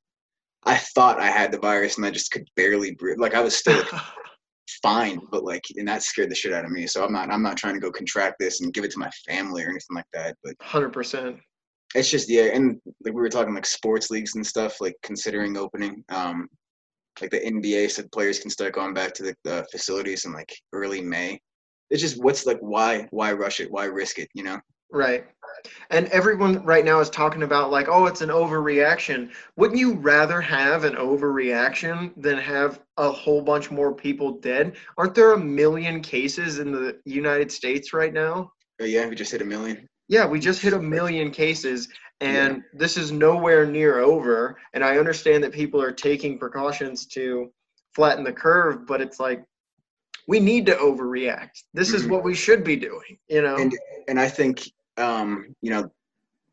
I 0.66 0.76
thought 0.96 1.20
I 1.20 1.28
had 1.30 1.52
the 1.52 1.60
virus 1.60 1.98
and 1.98 2.06
I 2.06 2.10
just 2.12 2.32
could 2.32 2.48
barely 2.56 2.96
breathe. 2.96 3.20
Like 3.20 3.36
I 3.36 3.42
was 3.42 3.56
still 3.56 3.84
fine, 4.82 5.20
but 5.32 5.44
like, 5.44 5.64
and 5.76 5.88
that 5.88 6.04
scared 6.04 6.30
the 6.30 6.36
shit 6.36 6.54
out 6.54 6.66
of 6.66 6.72
me. 6.72 6.88
So 6.88 7.04
I'm 7.04 7.14
not, 7.14 7.32
I'm 7.32 7.44
not 7.44 7.58
trying 7.58 7.74
to 7.76 7.80
go 7.80 7.92
contract 7.92 8.36
this 8.40 8.62
and 8.62 8.74
give 8.74 8.84
it 8.84 8.92
to 8.92 9.00
my 9.00 9.10
family 9.28 9.64
or 9.64 9.70
anything 9.70 9.96
like 9.96 10.06
that. 10.14 10.36
But 10.44 10.56
hundred 10.62 10.94
percent. 10.94 11.38
it's 11.96 12.10
just, 12.10 12.30
yeah. 12.30 12.50
And 12.54 12.80
like 13.04 13.14
we 13.14 13.22
were 13.22 13.30
talking 13.30 13.54
like 13.54 13.66
sports 13.66 14.10
leagues 14.10 14.36
and 14.36 14.46
stuff, 14.46 14.82
like 14.82 14.96
considering 15.04 15.58
opening. 15.58 16.04
Um, 16.10 16.48
like 17.22 17.30
the 17.30 17.40
NBA 17.40 17.92
said, 17.92 18.12
players 18.12 18.40
can 18.40 18.50
start 18.50 18.74
going 18.74 18.94
back 18.94 19.14
to 19.16 19.24
the, 19.24 19.36
the 19.44 19.68
facilities 19.72 20.26
in 20.26 20.34
like 20.34 20.52
early 20.74 21.02
May. 21.02 21.40
It's 21.90 22.02
just 22.02 22.24
what's 22.24 22.46
like, 22.46 22.60
why, 22.60 23.08
why 23.12 23.34
rush 23.34 23.60
it? 23.60 23.70
Why 23.72 23.86
risk 23.86 24.18
it? 24.18 24.30
You 24.34 24.44
know? 24.44 24.60
Right. 24.94 25.26
And 25.90 26.08
everyone 26.10 26.64
right 26.64 26.86
now 26.86 27.00
is 27.00 27.10
talking 27.10 27.42
about 27.44 27.72
like, 27.72 27.88
oh, 27.90 28.06
it's 28.06 28.22
an 28.22 28.30
overreaction. 28.30 29.32
Wouldn't 29.56 29.80
you 29.80 29.94
rather 29.94 30.40
have 30.40 30.84
an 30.84 30.94
overreaction 30.96 32.12
than 32.16 32.38
have 32.38 32.82
a 32.98 33.10
whole 33.10 33.42
bunch 33.42 33.72
more 33.72 33.94
people 33.94 34.34
dead? 34.40 34.76
Aren't 34.98 35.16
there 35.16 35.34
a 35.34 35.38
million 35.38 36.00
cases 36.02 36.60
in 36.60 36.72
the 36.72 37.00
United 37.06 37.52
States 37.52 37.92
right 37.92 38.14
now? 38.14 38.52
But 38.78 38.90
yeah, 38.90 39.08
we 39.08 39.16
just 39.16 39.32
hit 39.32 39.42
a 39.42 39.46
million. 39.46 39.88
Yeah, 40.10 40.28
we 40.28 40.40
just 40.40 40.62
hit 40.62 40.74
a 40.74 40.80
million 40.80 41.32
cases 41.32 41.90
and 42.22 42.64
this 42.74 42.96
is 42.96 43.12
nowhere 43.12 43.66
near 43.66 44.00
over. 44.00 44.58
And 44.74 44.84
I 44.84 44.98
understand 44.98 45.44
that 45.44 45.52
people 45.54 45.82
are 45.82 45.92
taking 45.92 46.38
precautions 46.38 47.08
to 47.08 47.52
flatten 47.96 48.24
the 48.24 48.32
curve, 48.32 48.86
but 48.86 49.02
it's 49.02 49.20
like 49.20 49.44
we 50.28 50.40
need 50.40 50.66
to 50.68 50.76
overreact. 50.76 51.64
This 51.74 51.94
is 51.94 52.04
Mhm. 52.04 52.10
what 52.12 52.24
we 52.24 52.36
should 52.36 52.64
be 52.64 52.76
doing, 52.76 53.18
you 53.28 53.42
know? 53.42 53.56
And 53.56 53.74
and 54.08 54.20
I 54.20 54.28
think 54.28 54.62
um, 54.98 55.56
you 55.62 55.70
know 55.72 55.92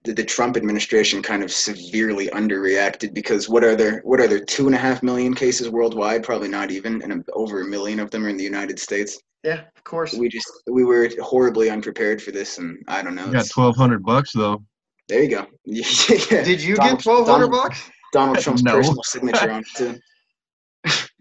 the, 0.04 0.14
the 0.14 0.24
Trump 0.24 0.56
administration 0.56 1.22
kind 1.22 1.42
of 1.42 1.52
severely 1.52 2.28
underreacted 2.28 3.12
because 3.12 3.48
what 3.48 3.62
are 3.62 3.76
there 3.76 4.00
what 4.04 4.18
are 4.20 4.26
there 4.28 4.42
two 4.44 4.66
and 4.66 4.74
a 4.74 4.78
half 4.78 5.02
million 5.02 5.34
cases 5.34 5.68
worldwide? 5.68 6.22
Probably 6.22 6.48
not 6.48 6.70
even, 6.70 7.02
and 7.02 7.24
over 7.34 7.60
a 7.62 7.66
million 7.66 8.00
of 8.00 8.10
them 8.10 8.24
are 8.24 8.28
in 8.30 8.36
the 8.36 8.44
United 8.44 8.78
States. 8.78 9.18
yeah, 9.44 9.62
of 9.76 9.84
course. 9.84 10.14
We 10.14 10.28
just 10.28 10.48
we 10.66 10.84
were 10.84 11.10
horribly 11.20 11.68
unprepared 11.70 12.22
for 12.22 12.30
this, 12.30 12.58
and 12.58 12.82
I 12.88 13.02
don't 13.02 13.14
know. 13.14 13.26
You 13.26 13.32
got 13.32 13.48
twelve 13.50 13.76
hundred 13.76 14.02
bucks 14.02 14.32
though. 14.32 14.62
There 15.08 15.22
you 15.22 15.28
go. 15.30 15.46
yeah. 15.64 16.42
Did 16.44 16.62
you 16.62 16.76
Donald- 16.76 16.98
get 16.98 17.02
twelve 17.04 17.28
hundred 17.28 17.50
bucks? 17.50 17.90
Donald 18.12 18.38
Trump's 18.40 18.62
No. 18.64 18.74
personal 18.76 19.02
signature 19.04 19.50
on 19.50 19.60
it 19.60 19.66
too. 19.76 19.98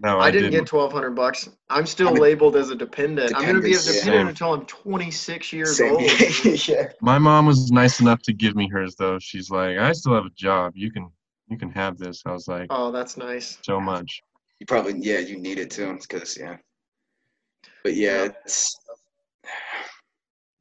No, 0.01 0.17
I, 0.19 0.27
I, 0.27 0.31
didn't, 0.31 0.51
get 0.51 0.65
twelve 0.65 0.93
hundred 0.93 1.11
bucks. 1.11 1.49
I'm 1.69 1.85
still 1.85 2.07
I'm 2.09 2.15
a- 2.17 2.21
labeled 2.21 2.55
as 2.55 2.69
a 2.69 2.75
dependent. 2.75 3.35
I'm 3.35 3.45
gonna 3.45 3.59
be 3.59 3.73
a 3.73 3.77
Dependent, 3.77 3.95
yeah. 3.95 4.01
dependent 4.05 4.29
until 4.29 4.53
I'm 4.53 4.65
26 4.65 5.51
years 5.53 5.77
Same. 5.77 5.93
old. 5.93 6.01
yeah. 6.69 6.87
My 7.01 7.17
mom 7.19 7.45
was 7.45 7.69
nice 7.71 7.99
enough 7.99 8.21
to 8.23 8.33
give 8.33 8.55
me 8.55 8.69
hers 8.69 8.95
though. 8.95 9.19
She's 9.19 9.49
like, 9.49 9.77
I 9.77 9.91
still 9.91 10.13
have 10.15 10.25
a 10.25 10.29
job. 10.35 10.73
You 10.75 10.91
can 10.91 11.09
you 11.49 11.57
can 11.57 11.69
have 11.71 11.97
this. 11.97 12.23
I 12.25 12.31
was 12.31 12.47
like, 12.47 12.67
Oh, 12.69 12.91
that's 12.91 13.17
nice. 13.17 13.57
so 13.61 13.81
much. 13.81 14.21
You 14.59 14.65
probably 14.65 14.93
yeah 14.99 15.19
you 15.19 15.37
need 15.37 15.59
it 15.59 15.69
too 15.71 15.97
because 16.01 16.37
yeah. 16.37 16.55
But 17.83 17.95
yeah, 17.95 18.23
Yeah. 18.23 18.29
it's. 18.45 18.79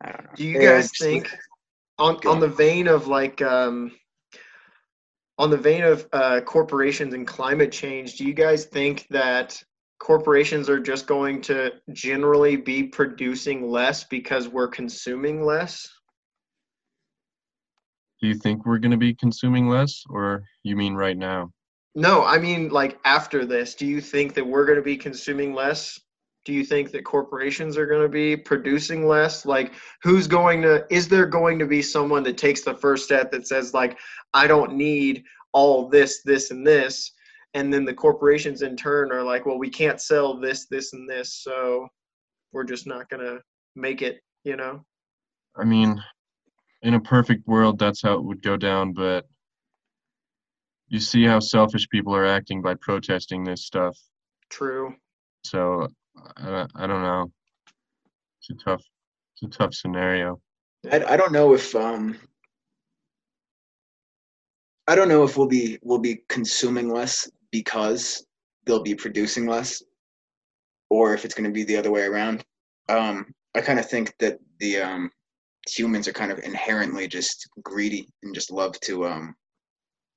I 0.03 0.13
don't 0.13 0.25
know. 0.25 0.31
Do 0.37 0.45
you 0.45 0.61
Yeah, 0.61 0.73
guys 0.77 0.91
think 0.99 1.37
on 1.99 2.17
on 2.17 2.27
on. 2.27 2.41
the 2.41 2.49
vein 2.49 2.89
of 2.89 3.07
like 3.07 3.41
um 3.43 3.93
on 5.39 5.51
the 5.51 5.57
vein 5.57 5.85
of 5.85 6.09
uh, 6.13 6.41
corporations 6.41 7.15
and 7.15 7.27
climate 7.27 7.71
change, 7.71 8.17
do 8.17 8.25
you 8.25 8.35
guys 8.35 8.65
think 8.65 9.07
that 9.11 9.63
corporations 10.01 10.69
are 10.69 10.81
just 10.81 11.07
going 11.07 11.41
to 11.43 11.73
generally 11.93 12.57
be 12.57 12.83
producing 12.83 13.71
less 13.71 14.05
because 14.05 14.49
we're 14.49 14.69
consuming 14.69 15.45
less? 15.45 15.89
Do 18.21 18.27
you 18.27 18.35
think 18.35 18.67
we're 18.67 18.79
gonna 18.79 18.97
be 18.97 19.15
consuming 19.15 19.69
less, 19.69 20.03
or 20.11 20.43
you 20.65 20.75
mean 20.75 20.95
right 20.95 21.17
now? 21.17 21.53
No, 21.95 22.25
I 22.25 22.39
mean 22.39 22.69
like 22.69 22.99
after 23.05 23.45
this, 23.45 23.75
do 23.75 23.87
you 23.87 24.01
think 24.01 24.35
that 24.35 24.47
we're 24.47 24.65
going 24.65 24.77
to 24.79 24.85
be 24.85 24.97
consuming 24.97 25.53
less? 25.53 25.99
Do 26.49 26.55
you 26.55 26.65
think 26.65 26.93
that 26.93 27.05
corporations 27.05 27.77
are 27.77 27.85
going 27.85 28.01
to 28.01 28.09
be 28.09 28.35
producing 28.35 29.07
less? 29.07 29.45
Like 29.45 29.75
who's 30.03 30.27
going 30.27 30.63
to 30.63 30.87
is 30.89 31.07
there 31.07 31.27
going 31.27 31.59
to 31.59 31.67
be 31.67 31.83
someone 31.83 32.23
that 32.23 32.39
takes 32.39 32.63
the 32.63 32.73
first 32.73 33.05
step 33.05 33.31
that 33.33 33.47
says 33.47 33.75
like 33.75 33.99
I 34.33 34.47
don't 34.47 34.73
need 34.73 35.25
all 35.53 35.91
this 35.91 36.23
this 36.23 36.51
and 36.51 36.67
this 36.67 37.13
and 37.53 37.71
then 37.71 37.85
the 37.85 37.93
corporations 37.93 38.63
in 38.63 38.77
turn 38.79 39.13
are 39.13 39.23
like, 39.23 39.45
well, 39.45 39.59
we 39.59 39.69
can't 39.69 40.01
sell 40.01 40.41
this 40.41 40.65
this 40.71 40.95
and 40.95 41.07
this. 41.07 41.35
So 41.35 41.87
we're 42.53 42.65
just 42.65 42.87
not 42.87 43.11
gonna 43.11 43.41
make 43.77 44.01
it. 44.01 44.23
You 44.43 44.57
know. 44.57 44.87
I 45.55 45.65
mean, 45.65 46.03
in 46.81 46.95
a 46.95 47.01
perfect 47.01 47.47
world, 47.47 47.79
that's 47.79 48.01
how 48.01 48.15
it 48.15 48.25
would 48.25 48.41
go 48.41 48.57
down, 48.57 48.95
but 48.95 49.27
you 50.89 50.99
see 50.99 51.25
how 51.25 51.41
selfish 51.41 51.87
people 51.91 52.17
are 52.17 52.25
acting 52.25 52.63
by 52.63 52.75
protesting 52.77 53.45
this 53.45 53.67
stuff. 53.67 53.99
True. 54.49 54.95
So 55.45 55.89
I, 56.37 56.67
I 56.75 56.87
don't 56.87 57.03
know. 57.03 57.31
It's 58.41 58.51
a 58.51 58.65
tough, 58.65 58.83
it's 59.35 59.55
a 59.55 59.59
tough 59.59 59.75
scenario. 59.75 60.41
I, 60.91 61.03
I 61.05 61.17
don't 61.17 61.33
know 61.33 61.55
if 61.55 61.75
um 61.75 62.19
I 64.87 64.95
don't 64.95 65.09
know 65.09 65.23
if 65.23 65.37
we'll 65.37 65.49
be 65.49 65.79
we'll 65.83 65.99
be 65.99 66.23
consuming 66.29 66.89
less 66.89 67.31
because 67.51 68.25
they'll 68.65 68.83
be 68.83 68.95
producing 68.95 69.47
less, 69.47 69.83
or 70.89 71.13
if 71.13 71.25
it's 71.25 71.35
going 71.35 71.49
to 71.49 71.53
be 71.53 71.65
the 71.65 71.77
other 71.77 71.91
way 71.91 72.03
around. 72.03 72.45
Um, 72.89 73.35
I 73.55 73.61
kind 73.61 73.79
of 73.79 73.89
think 73.89 74.15
that 74.19 74.39
the 74.61 74.81
um, 74.81 75.11
humans 75.69 76.09
are 76.09 76.13
kind 76.13 76.33
of 76.33 76.39
inherently 76.39 77.07
just 77.07 77.49
greedy 77.63 78.09
and 78.23 78.35
just 78.35 78.51
love 78.51 78.81
to 78.81 79.07
um, 79.07 79.35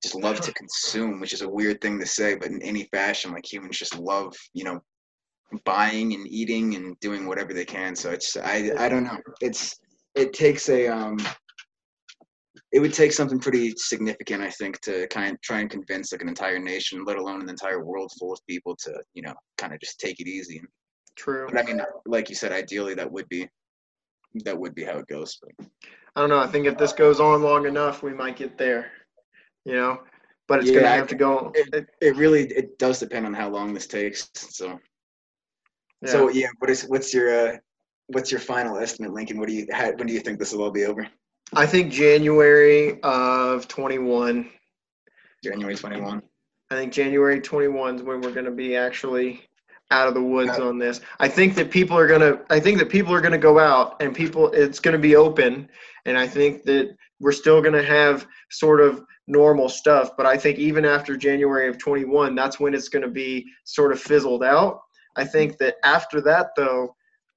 just 0.01 0.15
love 0.15 0.39
to 0.39 0.53
consume, 0.61 1.19
which 1.19 1.33
is 1.33 1.41
a 1.41 1.49
weird 1.49 1.81
thing 1.81 1.99
to 1.99 2.05
say, 2.05 2.35
but 2.35 2.47
in 2.47 2.61
any 2.61 2.85
fashion, 2.93 3.33
like 3.33 3.51
humans 3.51 3.77
just 3.77 3.99
love 3.99 4.33
you 4.53 4.63
know 4.63 4.81
buying 5.65 6.13
and 6.13 6.27
eating 6.27 6.75
and 6.75 6.99
doing 6.99 7.27
whatever 7.27 7.53
they 7.53 7.65
can. 7.65 7.95
So 7.95 8.11
it's 8.11 8.37
I 8.37 8.71
I 8.77 8.89
don't 8.89 9.03
know. 9.03 9.17
It's 9.41 9.79
it 10.15 10.33
takes 10.33 10.69
a 10.69 10.87
um 10.87 11.17
it 12.71 12.79
would 12.79 12.93
take 12.93 13.11
something 13.11 13.39
pretty 13.39 13.73
significant, 13.75 14.41
I 14.41 14.49
think, 14.49 14.79
to 14.81 15.05
kind 15.07 15.33
of 15.33 15.41
try 15.41 15.59
and 15.59 15.69
convince 15.69 16.11
like 16.13 16.21
an 16.21 16.29
entire 16.29 16.59
nation, 16.59 17.03
let 17.05 17.17
alone 17.17 17.41
an 17.41 17.49
entire 17.49 17.83
world 17.83 18.11
full 18.17 18.31
of 18.31 18.39
people, 18.47 18.75
to 18.77 18.93
you 19.13 19.21
know 19.21 19.33
kind 19.57 19.73
of 19.73 19.79
just 19.79 19.99
take 19.99 20.19
it 20.19 20.27
easy. 20.27 20.61
True. 21.15 21.47
But 21.51 21.59
I 21.59 21.63
mean, 21.63 21.81
like 22.05 22.29
you 22.29 22.35
said, 22.35 22.51
ideally 22.51 22.93
that 22.95 23.11
would 23.11 23.27
be 23.29 23.47
that 24.45 24.57
would 24.57 24.73
be 24.73 24.83
how 24.83 24.97
it 24.99 25.07
goes. 25.07 25.37
But 25.41 25.67
I 26.15 26.21
don't 26.21 26.29
know. 26.29 26.39
I 26.39 26.47
think 26.47 26.65
if 26.65 26.77
this 26.77 26.93
goes 26.93 27.19
on 27.19 27.41
long 27.41 27.65
enough, 27.65 28.03
we 28.03 28.13
might 28.13 28.37
get 28.37 28.57
there. 28.57 28.91
You 29.65 29.73
know, 29.73 29.97
but 30.47 30.59
it's 30.59 30.71
gonna 30.71 30.83
Yeah, 30.83 30.93
I 30.93 30.95
have 30.95 31.07
to 31.07 31.15
go. 31.15 31.51
it, 31.53 31.87
it 32.01 32.15
really 32.15 32.47
it 32.47 32.79
does 32.79 32.99
depend 32.99 33.25
on 33.25 33.33
how 33.33 33.49
long 33.49 33.73
this 33.73 33.87
takes. 33.87 34.29
So 34.33 34.79
yeah. 36.01 36.09
so 36.09 36.29
yeah, 36.29 36.47
what 36.59 36.69
is 36.69 36.83
what's 36.83 37.13
your 37.13 37.49
uh, 37.53 37.57
what's 38.07 38.31
your 38.31 38.39
final 38.39 38.77
estimate, 38.77 39.13
Lincoln? 39.13 39.39
What 39.39 39.47
do 39.47 39.53
you 39.53 39.67
how, 39.71 39.91
when 39.91 40.07
do 40.07 40.13
you 40.13 40.19
think 40.19 40.39
this 40.39 40.53
will 40.53 40.63
all 40.63 40.71
be 40.71 40.85
over? 40.85 41.07
I 41.53 41.65
think 41.65 41.91
January 41.91 42.99
of 43.01 43.67
21. 43.67 44.49
January 45.43 45.75
twenty 45.75 45.99
one. 45.99 46.21
I 46.71 46.75
think 46.75 46.93
January 46.93 47.41
21 47.41 47.95
is 47.95 48.01
when 48.01 48.21
we're 48.21 48.31
going 48.31 48.45
to 48.45 48.51
be 48.51 48.77
actually 48.77 49.41
out 49.91 50.07
of 50.07 50.13
the 50.13 50.23
woods 50.23 50.57
on 50.57 50.79
this. 50.79 51.01
I 51.19 51.27
think 51.27 51.53
that 51.55 51.69
people 51.69 51.97
are 51.97 52.07
going 52.07 52.21
to 52.21 52.39
I 52.49 52.61
think 52.61 52.79
that 52.79 52.89
people 52.89 53.13
are 53.13 53.19
going 53.19 53.33
to 53.33 53.37
go 53.37 53.59
out 53.59 54.01
and 54.01 54.15
people 54.15 54.49
it's 54.51 54.79
going 54.79 54.93
to 54.93 54.99
be 54.99 55.17
open 55.17 55.67
and 56.05 56.17
I 56.17 56.27
think 56.27 56.63
that 56.63 56.95
we're 57.19 57.33
still 57.33 57.61
going 57.61 57.73
to 57.73 57.83
have 57.83 58.25
sort 58.51 58.79
of 58.79 59.03
normal 59.27 59.67
stuff, 59.67 60.15
but 60.15 60.25
I 60.25 60.37
think 60.37 60.59
even 60.59 60.85
after 60.85 61.17
January 61.17 61.67
of 61.67 61.77
21 61.77 62.35
that's 62.35 62.57
when 62.57 62.73
it's 62.73 62.87
going 62.87 63.03
to 63.03 63.11
be 63.11 63.45
sort 63.65 63.91
of 63.91 63.99
fizzled 63.99 64.43
out. 64.43 64.79
I 65.15 65.25
think 65.25 65.57
that 65.57 65.75
after 65.83 66.21
that 66.21 66.51
though 66.55 66.95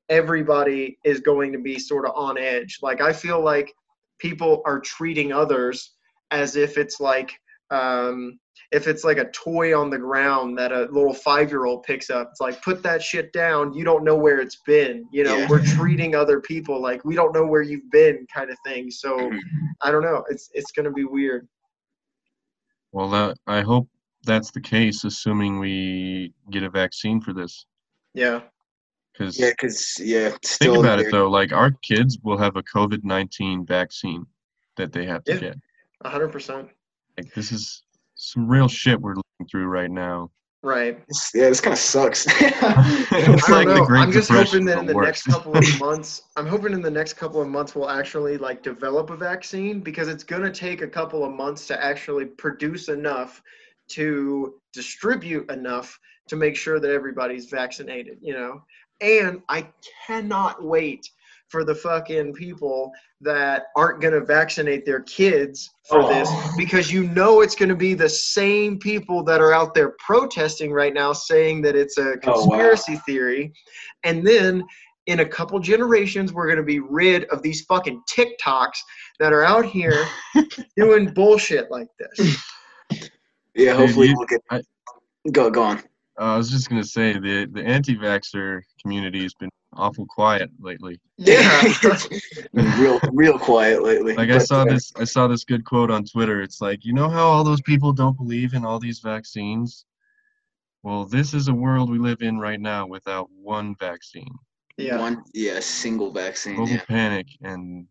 everybody 0.08 0.98
is 1.04 1.20
going 1.20 1.52
to 1.52 1.58
be 1.58 1.78
sort 1.78 2.04
of 2.06 2.12
on 2.14 2.36
edge. 2.38 2.78
Like 2.82 3.00
I 3.00 3.12
feel 3.12 3.42
like 3.42 3.72
people 4.18 4.62
are 4.66 4.80
treating 4.80 5.32
others 5.32 5.92
as 6.30 6.56
if 6.56 6.76
it's 6.78 7.00
like 7.00 7.32
um, 7.70 8.38
if 8.70 8.86
it's 8.86 9.04
like 9.04 9.18
a 9.18 9.30
toy 9.30 9.78
on 9.78 9.88
the 9.90 9.98
ground 9.98 10.58
that 10.58 10.72
a 10.72 10.82
little 10.90 11.14
five 11.14 11.50
year 11.50 11.64
old 11.64 11.82
picks 11.84 12.10
up, 12.10 12.28
it's 12.30 12.40
like 12.40 12.60
put 12.62 12.82
that 12.82 13.02
shit 13.02 13.32
down. 13.32 13.72
You 13.72 13.84
don't 13.84 14.04
know 14.04 14.16
where 14.16 14.40
it's 14.40 14.58
been. 14.66 15.06
You 15.10 15.24
know, 15.24 15.38
Yeah. 15.38 15.48
we're 15.48 15.64
treating 15.64 16.14
other 16.14 16.40
people 16.40 16.80
like 16.80 17.04
we 17.04 17.14
don't 17.14 17.34
know 17.34 17.46
where 17.46 17.62
you've 17.62 17.90
been, 17.90 18.26
kind 18.32 18.50
of 18.50 18.58
thing. 18.64 18.90
So 18.90 19.16
Mhm. 19.16 19.40
I 19.80 19.90
don't 19.90 20.02
know. 20.02 20.24
It's 20.28 20.50
it's 20.54 20.72
gonna 20.72 20.92
be 20.92 21.04
weird. 21.04 21.48
Well, 22.92 23.08
that, 23.10 23.36
I 23.46 23.62
hope 23.62 23.88
that's 24.24 24.50
the 24.50 24.60
case, 24.60 25.04
assuming 25.04 25.58
we 25.58 26.32
get 26.50 26.62
a 26.62 26.70
vaccine 26.70 27.20
for 27.20 27.32
this. 27.32 27.66
Yeah. 28.14 28.40
Because 29.12 29.38
Yeah, 29.38 29.50
because 29.50 29.96
yeah, 30.00 30.30
think 30.44 30.76
about 30.76 30.98
they're- 30.98 31.08
it 31.08 31.12
though, 31.12 31.30
like 31.30 31.52
our 31.52 31.70
kids 31.82 32.18
will 32.22 32.38
have 32.38 32.56
a 32.56 32.62
COVID 32.64 33.04
nineteen 33.04 33.64
vaccine 33.64 34.26
that 34.76 34.92
they 34.92 35.06
have 35.06 35.22
to 35.24 35.34
Yeah. 35.34 35.38
get. 35.40 35.56
A 36.02 36.08
hundred 36.08 36.32
percent. 36.32 36.68
Like 37.16 37.32
this 37.34 37.52
is 37.52 37.82
some 38.16 38.48
real 38.48 38.66
shit 38.68 39.00
we're 39.00 39.14
living 39.14 39.48
through 39.50 39.66
right 39.66 39.90
now. 39.90 40.30
Right. 40.64 40.94
It's- 40.96 41.30
yeah, 41.34 41.48
this 41.50 41.60
kind 41.60 41.74
of 41.74 41.78
sucks. 41.78 42.26
It's 43.16 43.48
I 43.48 43.52
like 43.52 43.66
don't 43.66 43.68
the 43.68 43.74
know. 43.76 43.84
Great 43.86 44.00
I'm 44.00 44.10
just 44.12 44.28
Depression, 44.28 44.62
hoping 44.62 44.64
that 44.66 44.78
in 44.78 44.86
the 44.86 44.94
worse. 44.94 45.06
next 45.06 45.22
couple 45.26 45.56
of 45.56 45.64
months, 45.80 46.22
I'm 46.36 46.46
hoping 46.46 46.72
in 46.72 46.82
the 46.82 46.90
next 46.90 47.12
couple 47.14 47.40
of 47.40 47.46
months 47.48 47.74
we'll 47.76 47.90
actually 47.90 48.36
like 48.38 48.62
develop 48.62 49.10
a 49.10 49.16
vaccine 49.16 49.80
because 49.80 50.08
it's 50.08 50.24
gonna 50.24 50.50
take 50.50 50.82
a 50.82 50.88
couple 50.88 51.22
of 51.24 51.32
months 51.32 51.66
to 51.68 51.84
actually 51.84 52.24
produce 52.24 52.88
enough 52.88 53.42
to 53.88 54.54
distribute 54.72 55.50
enough 55.50 55.98
to 56.28 56.36
make 56.36 56.56
sure 56.56 56.80
that 56.80 56.90
everybody's 56.90 57.46
vaccinated, 57.46 58.18
you 58.20 58.32
know? 58.34 58.62
And 59.00 59.42
I 59.48 59.68
cannot 60.06 60.64
wait 60.64 61.06
for 61.48 61.62
the 61.64 61.74
fucking 61.74 62.32
people 62.32 62.90
that 63.20 63.64
aren't 63.76 64.00
going 64.00 64.14
to 64.14 64.24
vaccinate 64.24 64.84
their 64.86 65.00
kids 65.02 65.70
for 65.88 66.02
this 66.08 66.28
Oh. 66.30 66.52
because 66.56 66.90
you 66.90 67.04
know 67.08 67.42
it's 67.42 67.54
going 67.54 67.68
to 67.68 67.76
be 67.76 67.94
the 67.94 68.08
same 68.08 68.78
people 68.78 69.22
that 69.24 69.40
are 69.40 69.52
out 69.52 69.74
there 69.74 69.94
protesting 70.04 70.72
right 70.72 70.92
now 70.94 71.12
saying 71.12 71.62
that 71.62 71.76
it's 71.76 71.98
a 71.98 72.02
Oh, 72.02 72.14
wow. 72.14 72.46
conspiracy 72.48 72.96
theory. 73.06 73.52
And 74.04 74.26
then 74.26 74.64
in 75.06 75.20
a 75.20 75.24
couple 75.26 75.58
generations, 75.60 76.32
we're 76.32 76.46
going 76.46 76.56
to 76.56 76.62
be 76.64 76.80
rid 76.80 77.24
of 77.26 77.42
these 77.42 77.60
fucking 77.66 78.02
TikToks 78.10 78.78
that 79.20 79.32
are 79.32 79.44
out 79.44 79.66
here 79.66 80.06
doing 80.76 81.12
bullshit 81.12 81.70
like 81.70 81.88
this. 81.98 82.42
Yeah, 83.54 83.72
Dude, 83.72 83.80
hopefully 83.80 84.08
you- 84.08 84.14
we'll 84.16 84.26
get. 84.26 84.40
I- 84.50 84.62
Go 85.32 85.50
go 85.50 85.62
on. 85.62 85.78
Uh, 86.20 86.34
I 86.34 86.36
was 86.36 86.50
just 86.50 86.68
gonna 86.68 86.84
say 86.84 87.14
the 87.14 87.46
the 87.50 87.64
anti-vaxxer 87.64 88.60
community 88.82 89.22
has 89.22 89.32
been 89.34 89.48
awful 89.72 90.04
quiet 90.06 90.50
lately. 90.60 91.00
Yeah. 91.16 91.62
Real 92.78 93.00
real 93.12 93.38
quiet 93.38 93.82
lately. 93.82 94.14
Like 94.14 94.30
I 94.30 94.38
saw 94.38 94.62
uh, 94.62 94.64
this 94.66 94.92
I 94.96 95.04
saw 95.04 95.26
this 95.26 95.44
good 95.44 95.64
quote 95.64 95.90
on 95.90 96.04
Twitter. 96.04 96.42
It's 96.42 96.60
like, 96.60 96.84
you 96.84 96.92
know 96.92 97.08
how 97.08 97.26
all 97.26 97.42
those 97.42 97.62
people 97.62 97.92
don't 97.92 98.16
believe 98.16 98.52
in 98.54 98.64
all 98.64 98.78
these 98.78 99.00
vaccines? 99.00 99.86
Well, 100.82 101.06
this 101.06 101.32
is 101.32 101.48
a 101.48 101.54
world 101.54 101.90
we 101.90 101.98
live 101.98 102.20
in 102.20 102.38
right 102.38 102.60
now 102.60 102.86
without 102.86 103.30
one 103.32 103.74
vaccine. 103.80 104.34
Yeah. 104.76 104.98
One 104.98 105.24
yeah, 105.32 105.52
a 105.52 105.62
single 105.62 106.12
vaccine. 106.12 106.56
Global 106.56 106.72
Yeah. 106.74 106.84
panic 106.86 107.26
and 107.42 107.86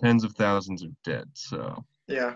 tens 0.00 0.22
of 0.24 0.32
thousands 0.34 0.84
are 0.84 0.94
dead. 1.04 1.24
So 1.34 1.84
Yeah. 2.06 2.34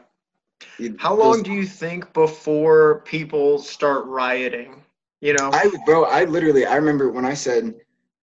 How 0.98 1.14
long 1.14 1.42
do 1.42 1.52
you 1.52 1.66
think 1.66 2.12
before 2.12 3.00
people 3.00 3.58
start 3.58 4.06
rioting? 4.06 4.84
You 5.20 5.34
know? 5.34 5.50
I 5.52 5.70
bro, 5.84 6.04
I 6.04 6.24
literally 6.24 6.66
I 6.66 6.76
remember 6.76 7.10
when 7.10 7.24
I 7.24 7.34
said 7.34 7.74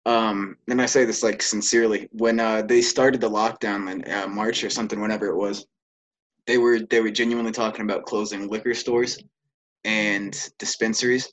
um 0.04 0.56
and 0.68 0.80
I 0.80 0.86
say 0.86 1.04
this 1.04 1.22
like 1.22 1.42
sincerely, 1.42 2.08
when 2.12 2.40
uh 2.40 2.62
they 2.62 2.82
started 2.82 3.20
the 3.20 3.30
lockdown 3.30 3.90
in 3.90 4.12
uh, 4.12 4.28
March 4.28 4.64
or 4.64 4.70
something, 4.70 5.00
whenever 5.00 5.26
it 5.26 5.36
was, 5.36 5.66
they 6.46 6.58
were 6.58 6.80
they 6.80 7.00
were 7.00 7.10
genuinely 7.10 7.52
talking 7.52 7.82
about 7.82 8.04
closing 8.04 8.48
liquor 8.48 8.74
stores 8.74 9.18
and 9.84 10.36
dispensaries. 10.58 11.32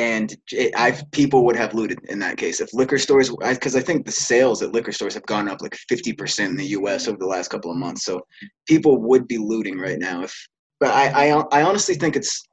And 0.00 0.34
it, 0.50 0.72
I 0.74 0.98
people 1.12 1.44
would 1.44 1.56
have 1.56 1.74
looted 1.74 1.98
in 2.08 2.18
that 2.20 2.38
case 2.38 2.62
if 2.62 2.72
liquor 2.72 2.96
stores, 2.96 3.28
because 3.28 3.76
I, 3.76 3.82
think 3.82 4.06
the 4.06 4.12
sales 4.12 4.62
at 4.62 4.72
liquor 4.72 4.92
stores 4.92 5.12
have 5.12 5.26
gone 5.26 5.46
up 5.46 5.60
like 5.60 5.76
fifty 5.90 6.14
percent 6.14 6.52
in 6.52 6.56
the 6.56 6.68
U.S. 6.78 7.06
over 7.06 7.18
the 7.18 7.26
last 7.26 7.48
couple 7.48 7.70
of 7.70 7.76
months. 7.76 8.06
So 8.06 8.22
people 8.66 8.96
would 9.02 9.28
be 9.28 9.36
looting 9.36 9.78
right 9.78 9.98
now. 9.98 10.22
If 10.22 10.34
but 10.78 10.88
I 10.90 11.28
I, 11.28 11.44
I 11.52 11.62
honestly 11.64 11.96
think 11.96 12.16
it's 12.16 12.48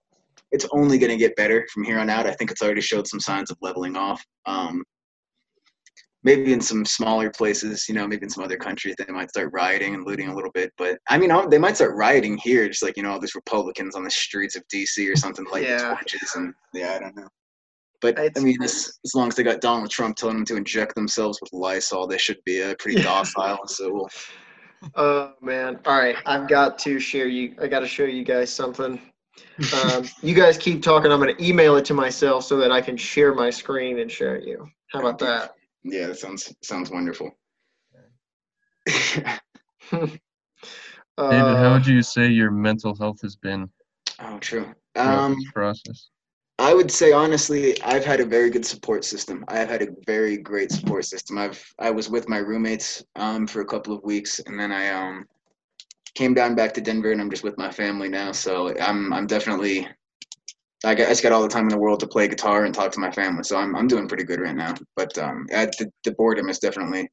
it's 0.51 0.67
only 0.73 0.97
going 0.97 1.09
to 1.09 1.15
get 1.17 1.37
better 1.37 1.65
from 1.73 1.85
here 1.85 1.99
on 1.99 2.09
out. 2.09 2.27
I 2.27 2.33
think 2.33 2.51
it's 2.51 2.61
already 2.61 2.81
showed 2.81 3.07
some 3.07 3.21
signs 3.21 3.49
of 3.49 3.57
leveling 3.61 3.95
off. 3.95 4.21
Um, 4.45 4.83
maybe 6.23 6.51
in 6.51 6.59
some 6.59 6.83
smaller 6.83 7.29
places, 7.29 7.87
you 7.87 7.95
know, 7.95 8.05
maybe 8.05 8.23
in 8.25 8.29
some 8.29 8.43
other 8.43 8.57
countries, 8.57 8.95
they 8.97 9.13
might 9.13 9.29
start 9.29 9.51
rioting 9.53 9.93
and 9.93 10.05
looting 10.05 10.27
a 10.27 10.35
little 10.35 10.51
bit. 10.51 10.73
But 10.77 10.97
I 11.09 11.17
mean, 11.17 11.31
they 11.49 11.57
might 11.57 11.77
start 11.77 11.95
rioting 11.95 12.37
here, 12.37 12.67
just 12.67 12.83
like 12.83 12.97
you 12.97 13.03
know, 13.03 13.11
all 13.11 13.21
these 13.21 13.35
Republicans 13.35 13.95
on 13.95 14.03
the 14.03 14.11
streets 14.11 14.57
of 14.57 14.63
DC 14.67 15.09
or 15.09 15.15
something 15.15 15.45
like 15.49 15.63
Yeah. 15.63 15.95
torches 15.95 16.33
and 16.35 16.53
yeah, 16.73 16.95
I 16.95 16.99
don't 16.99 17.15
know. 17.15 17.29
But 18.01 18.19
I 18.19 18.39
mean, 18.39 18.61
as, 18.61 18.99
as 19.03 19.15
long 19.15 19.27
as 19.29 19.35
they 19.35 19.43
got 19.43 19.59
Donald 19.59 19.89
Trump 19.89 20.17
telling 20.17 20.37
them 20.37 20.45
to 20.45 20.55
inject 20.55 20.93
themselves 20.95 21.39
with 21.41 21.51
Lysol, 21.51 22.07
they 22.07 22.17
should 22.17 22.37
be 22.45 22.61
uh, 22.61 22.75
pretty 22.77 23.01
docile. 23.01 23.59
So 23.67 23.91
we'll, 23.91 24.09
Oh 24.95 25.33
man. 25.41 25.79
All 25.85 25.97
right. 25.97 26.15
I've 26.25 26.47
got 26.47 26.77
to 26.79 26.99
share 26.99 27.27
you 27.27 27.55
I 27.61 27.67
gotta 27.67 27.87
show 27.87 28.03
you 28.03 28.23
guys 28.23 28.53
something. 28.53 29.01
Um, 29.73 30.05
you 30.21 30.35
guys 30.35 30.57
keep 30.57 30.83
talking. 30.83 31.11
I'm 31.11 31.19
gonna 31.19 31.33
email 31.39 31.75
it 31.77 31.85
to 31.85 31.93
myself 31.93 32.43
so 32.43 32.57
that 32.57 32.71
I 32.71 32.81
can 32.81 32.97
share 32.97 33.33
my 33.33 33.49
screen 33.49 33.99
and 33.99 34.11
share 34.11 34.35
it 34.35 34.47
you. 34.47 34.67
How 34.91 34.99
about 34.99 35.17
that? 35.19 35.55
yeah, 35.83 36.07
that 36.07 36.19
sounds 36.19 36.53
sounds 36.61 36.91
wonderful. 36.91 37.31
David, 39.89 40.19
how 41.17 41.17
Uh, 41.17 41.73
would 41.73 41.87
you 41.87 42.01
say 42.03 42.27
your 42.27 42.51
mental 42.51 42.95
health 42.95 43.21
has 43.21 43.35
been 43.35 43.69
oh, 44.19 44.37
true. 44.39 44.73
Um, 44.95 45.37
process? 45.53 46.09
I 46.59 46.73
would 46.73 46.91
say 46.91 47.11
honestly, 47.11 47.79
I've 47.83 48.03
had 48.05 48.19
a 48.19 48.25
very 48.25 48.49
good 48.49 48.65
support 48.65 49.05
system. 49.05 49.45
I've 49.47 49.69
had 49.69 49.83
a 49.83 49.87
very 50.07 50.37
great 50.37 50.71
support 50.71 51.05
system. 51.05 51.37
I've 51.37 51.63
I 51.79 51.91
was 51.91 52.09
with 52.09 52.27
my 52.27 52.39
roommates 52.39 53.03
um, 53.15 53.45
for 53.45 53.61
a 53.61 53.65
couple 53.65 53.93
of 53.93 54.03
weeks, 54.03 54.39
and 54.39 54.59
then 54.59 54.71
I 54.71 54.89
um, 54.89 55.25
came 56.15 56.33
down 56.33 56.55
back 56.55 56.73
to 56.73 56.81
Denver, 56.81 57.11
and 57.11 57.21
I'm 57.21 57.29
just 57.29 57.43
with 57.43 57.57
my 57.59 57.71
family 57.71 58.09
now. 58.09 58.31
So 58.31 58.75
I'm 58.79 59.13
I'm 59.13 59.27
definitely 59.27 59.87
I 60.83 60.95
got, 60.95 61.07
I 61.07 61.09
just 61.09 61.23
got 61.23 61.31
all 61.31 61.41
the 61.41 61.47
time 61.47 61.63
in 61.63 61.69
the 61.69 61.77
world 61.77 61.99
to 62.01 62.07
play 62.07 62.27
guitar 62.27 62.65
and 62.65 62.73
talk 62.73 62.91
to 62.93 62.99
my 62.99 63.11
family. 63.11 63.43
So 63.43 63.57
I'm 63.57 63.75
I'm 63.75 63.87
doing 63.87 64.07
pretty 64.07 64.23
good 64.23 64.39
right 64.39 64.55
now. 64.55 64.73
But 64.95 65.15
um, 65.19 65.45
at 65.51 65.77
the, 65.77 65.91
the 66.03 66.11
boredom 66.13 66.49
is 66.49 66.59
definitely 66.59 67.09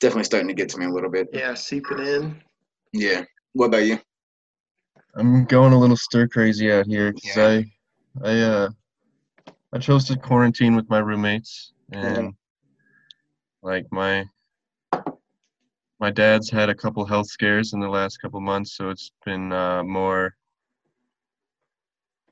definitely 0.00 0.24
starting 0.24 0.48
to 0.48 0.54
get 0.54 0.68
to 0.70 0.78
me 0.78 0.86
a 0.86 0.90
little 0.90 1.10
bit. 1.10 1.28
Yeah, 1.32 1.54
seeping 1.54 1.98
in. 1.98 2.42
Yeah. 2.92 3.24
What 3.52 3.66
about 3.66 3.84
you? 3.84 3.98
I'm 5.14 5.44
going 5.44 5.72
a 5.72 5.78
little 5.78 5.96
stir 5.96 6.26
crazy 6.28 6.72
out 6.72 6.86
here 6.86 7.12
because 7.12 7.36
Yeah. 7.36 7.46
I, 7.46 7.64
I, 8.22 8.40
uh, 8.40 8.68
I 9.72 9.78
chose 9.78 10.04
to 10.06 10.16
quarantine 10.16 10.76
with 10.76 10.88
my 10.88 10.98
roommates, 10.98 11.72
and 11.90 12.34
like 13.62 13.86
my, 13.90 14.24
my 15.98 16.10
dad's 16.10 16.48
had 16.50 16.68
a 16.68 16.74
couple 16.74 17.04
health 17.04 17.26
scares 17.28 17.72
in 17.72 17.80
the 17.80 17.88
last 17.88 18.18
couple 18.18 18.40
months, 18.40 18.76
so 18.76 18.90
it's 18.90 19.10
been 19.24 19.52
uh, 19.52 19.82
more, 19.82 20.34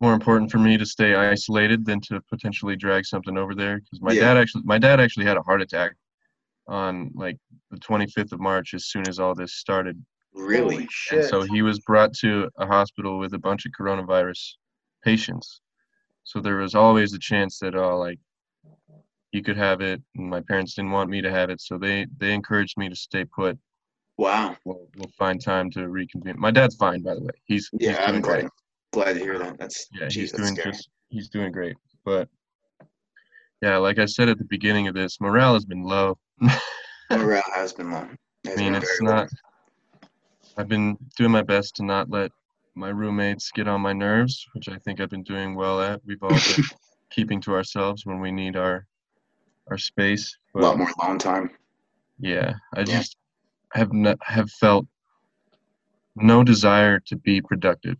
more 0.01 0.13
important 0.13 0.53
for 0.53 0.59
me 0.59 0.79
to 0.79 0.87
stay 0.87 1.15
isolated 1.15 1.85
than 1.85 2.01
to 2.03 2.21
potentially 2.31 2.77
drag 2.77 3.05
something 3.05 3.37
over 3.37 3.55
there. 3.55 3.81
Because 3.81 4.01
my 4.01 4.13
Yeah. 4.13 4.21
dad 4.21 4.37
actually, 4.37 4.63
my 4.65 4.79
dad 4.79 5.01
actually 5.01 5.27
had 5.27 5.37
a 5.37 5.43
heart 5.43 5.63
attack 5.63 5.97
on 6.69 7.11
like 7.15 7.39
the 7.73 7.79
25th 7.79 8.33
of 8.33 8.41
March 8.41 8.73
as 8.73 8.87
soon 8.87 9.07
as 9.09 9.19
all 9.19 9.35
this 9.35 9.55
started. 9.55 10.01
Really? 10.33 10.75
Holy 10.75 10.89
And 11.11 11.25
so 11.25 11.43
he 11.43 11.63
was 11.63 11.81
brought 11.81 12.15
to 12.15 12.49
a 12.57 12.67
hospital 12.67 13.19
with 13.19 13.35
a 13.35 13.39
bunch 13.39 13.67
of 13.67 13.73
coronavirus 13.79 14.55
patients. 15.03 15.61
So 16.25 16.41
there 16.41 16.57
was 16.57 16.75
always 16.75 17.13
a 17.15 17.19
chance 17.19 17.59
that 17.59 17.75
uh 17.75 17.97
like 17.97 18.19
you 19.33 19.43
could 19.43 19.57
have 19.57 19.81
it 19.81 20.03
and 20.17 20.29
my 20.29 20.41
parents 20.43 20.75
didn't 20.75 20.91
want 20.91 21.11
me 21.11 21.21
to 21.23 21.31
have 21.31 21.51
it, 21.51 21.61
so 21.61 21.79
they 21.79 22.07
they 22.19 22.33
encouraged 22.35 22.77
me 22.79 22.89
to 22.89 22.97
stay 22.97 23.25
put. 23.25 23.59
Wow. 24.19 24.57
We'll, 24.65 24.87
we'll 24.97 25.11
find 25.19 25.43
time 25.43 25.71
to 25.73 25.89
reconvene. 25.89 26.39
My 26.39 26.51
dad's 26.51 26.77
fine 26.77 27.03
by 27.03 27.15
the 27.15 27.23
way. 27.23 27.31
He's 27.45 27.69
he's 27.79 27.89
Yeah, 27.91 28.05
I'm 28.07 28.21
glad 28.21 28.41
great. 28.41 28.51
glad 28.93 29.13
to 29.15 29.21
hear 29.21 29.39
that. 29.39 29.59
That's 29.59 29.87
Yeah, 29.93 30.09
geez, 30.09 30.15
he's 30.15 30.33
that's 30.33 30.43
doing 30.43 30.57
scary. 30.57 30.73
just 30.73 30.89
he's 31.09 31.29
doing 31.29 31.51
great. 31.53 31.77
But 32.05 32.29
yeah, 33.63 33.77
like 33.79 33.99
I 33.99 34.07
said 34.07 34.29
at 34.29 34.39
the 34.39 34.45
beginning 34.45 34.89
of 34.89 34.95
this, 34.95 35.21
morale 35.21 35.55
has 35.55 35.65
been 35.65 35.83
low. 35.85 36.19
Morale 37.11 37.43
has 37.55 37.73
been 37.75 37.91
low. 37.91 38.09
I 38.47 38.57
mean, 38.57 38.75
it's 38.75 38.99
very 38.99 39.09
low. 39.09 39.17
not. 39.17 39.29
I've 40.57 40.69
been 40.69 40.97
doing 41.17 41.31
my 41.31 41.43
best 41.43 41.77
to 41.77 41.85
not 41.85 42.09
let 42.11 42.31
my 42.75 42.89
roommates 42.89 43.51
get 43.53 43.69
on 43.69 43.81
my 43.81 43.93
nerves, 43.93 44.47
which 44.55 44.69
I 44.69 44.77
think 44.79 45.01
I've 45.01 45.11
been 45.11 45.23
doing 45.23 45.55
well 45.55 45.81
at. 45.81 46.01
We've 46.07 46.23
all 46.23 46.31
been 46.31 46.65
keeping 47.11 47.41
to 47.43 47.55
ourselves 47.55 48.07
when 48.07 48.21
we 48.21 48.31
need 48.33 48.57
our 48.57 48.87
our 49.71 49.79
space. 49.79 50.37
a 50.57 50.61
lot 50.61 50.77
more 50.79 50.91
alone 51.01 51.19
time. 51.19 51.51
yeah, 52.19 52.55
I 52.75 52.81
Yeah. 52.81 52.85
just 52.99 53.17
have 53.75 53.93
not 53.93 54.19
have 54.23 54.51
felt 54.51 54.87
no 56.17 56.43
desire 56.45 57.01
to 57.01 57.17
be 57.17 57.41
productive. 57.41 57.97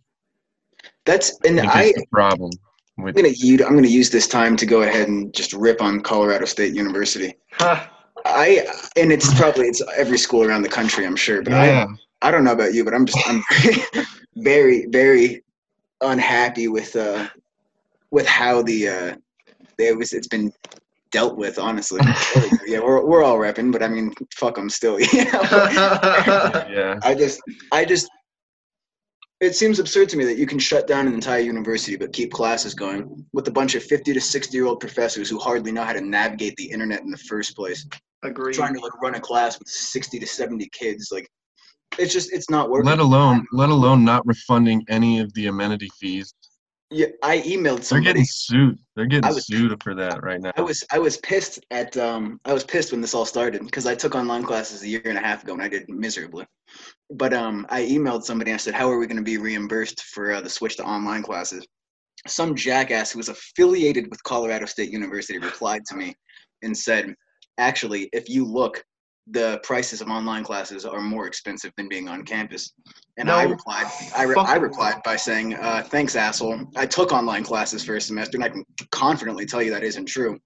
That's 1.05 1.31
I 1.43 1.47
and 1.47 1.59
think 1.59 1.75
I 1.75 1.83
it's 1.85 1.99
the 1.99 2.05
problem 2.11 2.51
with 2.97 3.15
I'm 3.17 3.23
gonna 3.23 3.33
use 3.35 3.61
I'm 3.61 3.75
gonna 3.75 3.87
use 3.87 4.09
this 4.09 4.27
time 4.27 4.55
to 4.57 4.65
go 4.65 4.81
ahead 4.83 5.07
and 5.07 5.33
just 5.33 5.53
rip 5.53 5.81
on 5.81 6.01
Colorado 6.01 6.45
State 6.45 6.73
University. 6.73 7.35
Huh. 7.53 7.87
I 8.25 8.65
and 8.97 9.11
it's 9.11 9.33
probably 9.39 9.67
it's 9.67 9.81
every 9.97 10.17
school 10.17 10.43
around 10.43 10.61
the 10.63 10.69
country, 10.69 11.05
I'm 11.05 11.15
sure, 11.15 11.41
but 11.41 11.53
I 11.53 11.87
I 12.21 12.31
don't 12.31 12.43
know 12.43 12.53
about 12.53 12.73
you, 12.73 12.83
but 12.83 12.93
I'm 12.93 13.05
just 13.05 13.17
I'm 13.27 13.41
very 14.35 14.85
very 14.87 15.43
unhappy 16.01 16.67
with 16.67 16.95
uh 16.95 17.27
with 18.11 18.27
how 18.27 18.61
the 18.61 18.87
uh 18.87 19.15
it 19.77 19.97
was 19.97 20.13
it's 20.13 20.27
been 20.27 20.51
dealt 21.13 21.37
with 21.37 21.57
honestly. 21.57 22.01
yeah, 22.65 22.79
we're 22.79 23.05
we're 23.05 23.23
all 23.23 23.37
repping, 23.37 23.71
but 23.71 23.81
I 23.81 23.87
mean 23.87 24.13
fuck 24.35 24.55
them 24.55 24.69
still. 24.69 24.99
You 25.13 25.25
know? 25.25 25.41
yeah. 26.69 26.99
I 27.03 27.15
just, 27.15 27.39
I 27.71 27.85
just, 27.85 28.09
it 29.39 29.55
seems 29.55 29.79
absurd 29.79 30.09
to 30.09 30.17
me 30.17 30.25
that 30.25 30.37
you 30.37 30.47
can 30.47 30.59
shut 30.59 30.87
down 30.87 31.07
an 31.07 31.13
entire 31.13 31.39
university 31.39 31.95
but 31.95 32.11
keep 32.11 32.33
classes 32.33 32.73
going 32.73 33.25
with 33.31 33.47
a 33.47 33.51
bunch 33.51 33.75
of 33.75 33.83
50 33.83 34.13
to 34.13 34.19
60 34.19 34.57
year 34.57 34.65
old 34.65 34.79
professors 34.79 35.29
who 35.29 35.39
hardly 35.39 35.71
know 35.71 35.83
how 35.83 35.93
to 35.93 36.01
navigate 36.01 36.55
the 36.57 36.69
internet 36.69 37.01
in 37.01 37.11
the 37.11 37.17
first 37.17 37.55
place. 37.55 37.85
Agreed. 38.23 38.55
Trying 38.55 38.73
to 38.73 38.81
like 38.81 38.99
run 39.01 39.15
a 39.15 39.19
class 39.19 39.59
with 39.59 39.67
60 39.67 40.19
to 40.19 40.25
70 40.25 40.69
kids, 40.73 41.09
like, 41.11 41.29
it's 41.99 42.13
just, 42.13 42.31
it's 42.33 42.49
not 42.49 42.69
working. 42.69 42.89
Let 42.89 42.99
alone 42.99 43.45
let 43.51 43.69
alone 43.69 44.03
not 44.03 44.25
refunding 44.25 44.83
any 44.89 45.19
of 45.19 45.33
the 45.33 45.47
amenity 45.47 45.89
fees. 45.99 46.33
yeah, 46.91 47.07
I 47.23 47.39
emailed 47.39 47.83
somebody. 47.83 48.05
They're 48.05 48.13
getting 48.13 48.25
sued. 48.25 48.79
They're 48.95 49.05
getting 49.05 49.33
was- 49.33 49.45
sued 49.47 49.81
for 49.81 49.95
that 49.95 50.23
right 50.23 50.39
now. 50.41 50.51
I 50.55 50.61
was 50.61 50.83
I 50.91 50.99
was 50.99 51.17
pissed 51.17 51.59
at 51.71 51.95
um 51.97 52.39
I 52.45 52.53
was 52.53 52.63
pissed 52.63 52.91
when 52.91 53.01
this 53.01 53.13
all 53.13 53.25
started 53.25 53.63
because 53.63 53.85
I 53.85 53.95
took 53.95 54.15
online 54.15 54.43
classes 54.43 54.83
a 54.83 54.87
year 54.87 55.01
and 55.05 55.17
a 55.17 55.21
half 55.21 55.43
ago 55.43 55.53
and 55.53 55.61
I 55.61 55.67
did 55.67 55.89
miserably. 55.89 56.45
But 57.11 57.33
um 57.33 57.65
I 57.69 57.81
emailed 57.83 58.23
somebody 58.23 58.51
and 58.51 58.55
I 58.55 58.63
said, 58.63 58.73
"How 58.75 58.89
are 58.89 58.99
we 58.99 59.07
going 59.07 59.17
to 59.17 59.23
be 59.23 59.37
reimbursed 59.37 60.03
for 60.03 60.33
uh, 60.33 60.41
the 60.41 60.49
switch 60.49 60.77
to 60.77 60.83
online 60.83 61.23
classes?" 61.23 61.65
Some 62.27 62.55
jackass 62.55 63.11
who 63.11 63.19
was 63.19 63.29
affiliated 63.29 64.09
with 64.09 64.23
Colorado 64.23 64.65
State 64.65 64.91
University 64.91 65.39
replied 65.39 65.83
to 65.87 65.95
me 65.95 66.15
and 66.61 66.77
said, 66.77 67.13
"Actually, 67.57 68.09
if 68.13 68.29
you 68.29 68.45
look, 68.45 68.83
the 69.27 69.59
prices 69.63 70.01
of 70.01 70.09
online 70.09 70.43
classes 70.43 70.85
are 70.85 71.01
more 71.01 71.27
expensive 71.27 71.71
than 71.77 71.87
being 71.87 72.07
on 72.07 72.23
campus." 72.23 72.73
And 73.17 73.29
I 73.29 73.43
replied, 73.43 73.85
I, 74.15 74.23
re- 74.23 74.35
I 74.37 74.55
replied 74.55 75.01
by 75.03 75.15
saying, 75.15 75.55
uh, 75.55 75.83
"Thanks, 75.83 76.15
asshole. 76.15 76.67
I 76.75 76.85
took 76.85 77.11
online 77.11 77.43
classes 77.43 77.83
for 77.83 77.95
a 77.95 78.01
semester, 78.01 78.37
and 78.37 78.43
I 78.43 78.49
can 78.49 78.65
confidently 78.91 79.45
tell 79.45 79.61
you 79.61 79.71
that 79.71 79.83
isn't 79.83 80.05
true." 80.05 80.39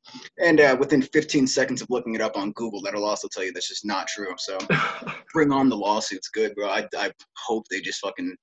And 0.43 0.59
uh, 0.59 0.75
within 0.79 1.01
15 1.01 1.47
seconds 1.47 1.81
of 1.81 1.89
looking 1.89 2.15
it 2.15 2.21
up 2.21 2.37
on 2.37 2.51
Google, 2.53 2.81
that'll 2.81 3.05
also 3.05 3.27
tell 3.27 3.43
you 3.43 3.53
that's 3.53 3.69
just 3.69 3.85
not 3.85 4.07
true. 4.07 4.33
So 4.37 4.57
bring 5.33 5.51
on 5.51 5.69
the 5.69 5.77
lawsuits, 5.77 6.29
good, 6.29 6.55
bro. 6.55 6.69
I, 6.69 6.87
I 6.97 7.11
hope 7.37 7.65
they 7.69 7.81
just 7.81 8.01
fucking 8.01 8.35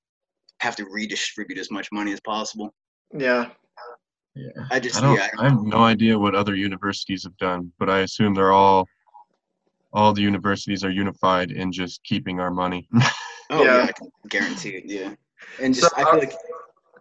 have 0.61 0.77
to 0.77 0.87
redistribute 0.91 1.59
as 1.59 1.71
much 1.71 1.89
money 1.93 2.13
as 2.13 2.21
possible. 2.21 2.75
yeah. 3.17 3.51
Yeah. 4.37 4.67
I 4.71 4.81
just, 4.81 4.97
I 4.97 5.01
don't. 5.01 5.17
yeah, 5.17 5.29
I 5.39 5.49
have 5.49 5.63
no 5.63 5.79
idea 5.79 6.19
what 6.19 6.35
other 6.35 6.57
universities 6.57 7.23
have 7.23 7.37
done, 7.37 7.73
but 7.79 7.89
I 7.89 8.01
assume 8.01 8.35
they're 8.35 8.53
all, 8.53 8.89
all 9.95 10.13
the 10.13 10.21
universities 10.21 10.85
are 10.85 10.91
unified 10.91 11.53
in 11.53 11.73
just 11.73 12.03
keeping 12.03 12.41
our 12.41 12.51
money. 12.51 12.89
oh 13.51 13.63
yeah. 13.63 13.79
Yeah. 13.79 13.83
I 13.85 13.93
can 13.93 14.13
guarantee 14.29 14.71
it. 14.71 14.85
Yeah, 14.87 15.15
and 15.63 15.75
just 15.75 15.89
So, 15.89 15.93
I 15.97 16.03
uh, 16.03 16.11
feel 16.11 16.21
like 16.21 16.35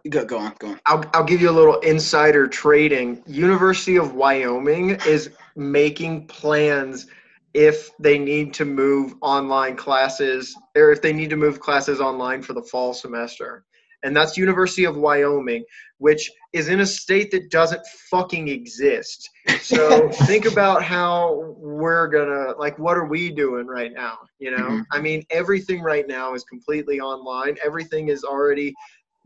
go 0.08 0.24
go 0.24 0.38
on, 0.38 0.54
go 0.58 0.68
on. 0.68 0.80
I'll, 0.86 1.04
I'll 1.12 1.24
give 1.24 1.42
you 1.42 1.50
a 1.50 1.52
little 1.52 1.80
insider 1.80 2.46
trading. 2.46 3.22
University 3.26 3.96
of 3.96 4.14
Wyoming 4.14 4.90
is 5.06 5.30
making 5.56 6.28
plans 6.28 7.06
if 7.52 7.90
they 7.98 8.18
need 8.18 8.52
to 8.54 8.64
move 8.64 9.14
online 9.20 9.76
classes 9.76 10.56
or 10.76 10.90
if 10.90 11.02
they 11.02 11.12
need 11.12 11.30
to 11.30 11.36
move 11.36 11.60
classes 11.60 12.00
online 12.00 12.42
for 12.42 12.52
the 12.52 12.62
fall 12.62 12.92
semester. 12.92 13.64
And 14.04 14.16
that's 14.16 14.36
University 14.36 14.84
of 14.84 14.96
Wyoming, 14.96 15.64
which 15.98 16.30
is 16.52 16.68
in 16.68 16.80
a 16.80 16.86
state 16.86 17.30
that 17.32 17.50
doesn't 17.50 17.84
fucking 18.10 18.48
exist. 18.48 19.28
So 19.62 20.08
think 20.26 20.44
about 20.44 20.84
how 20.84 21.54
we're 21.56 22.08
gonna 22.08 22.52
like 22.58 22.78
what 22.78 22.96
are 22.96 23.06
we 23.06 23.30
doing 23.30 23.66
right 23.66 23.92
now? 23.92 24.18
You 24.38 24.50
know? 24.52 24.68
Mhm. 24.68 24.84
I 24.92 25.00
mean 25.00 25.24
everything 25.30 25.80
right 25.82 26.06
now 26.06 26.34
is 26.34 26.44
completely 26.44 27.00
online. 27.00 27.56
Everything 27.64 28.08
is 28.08 28.24
already 28.24 28.74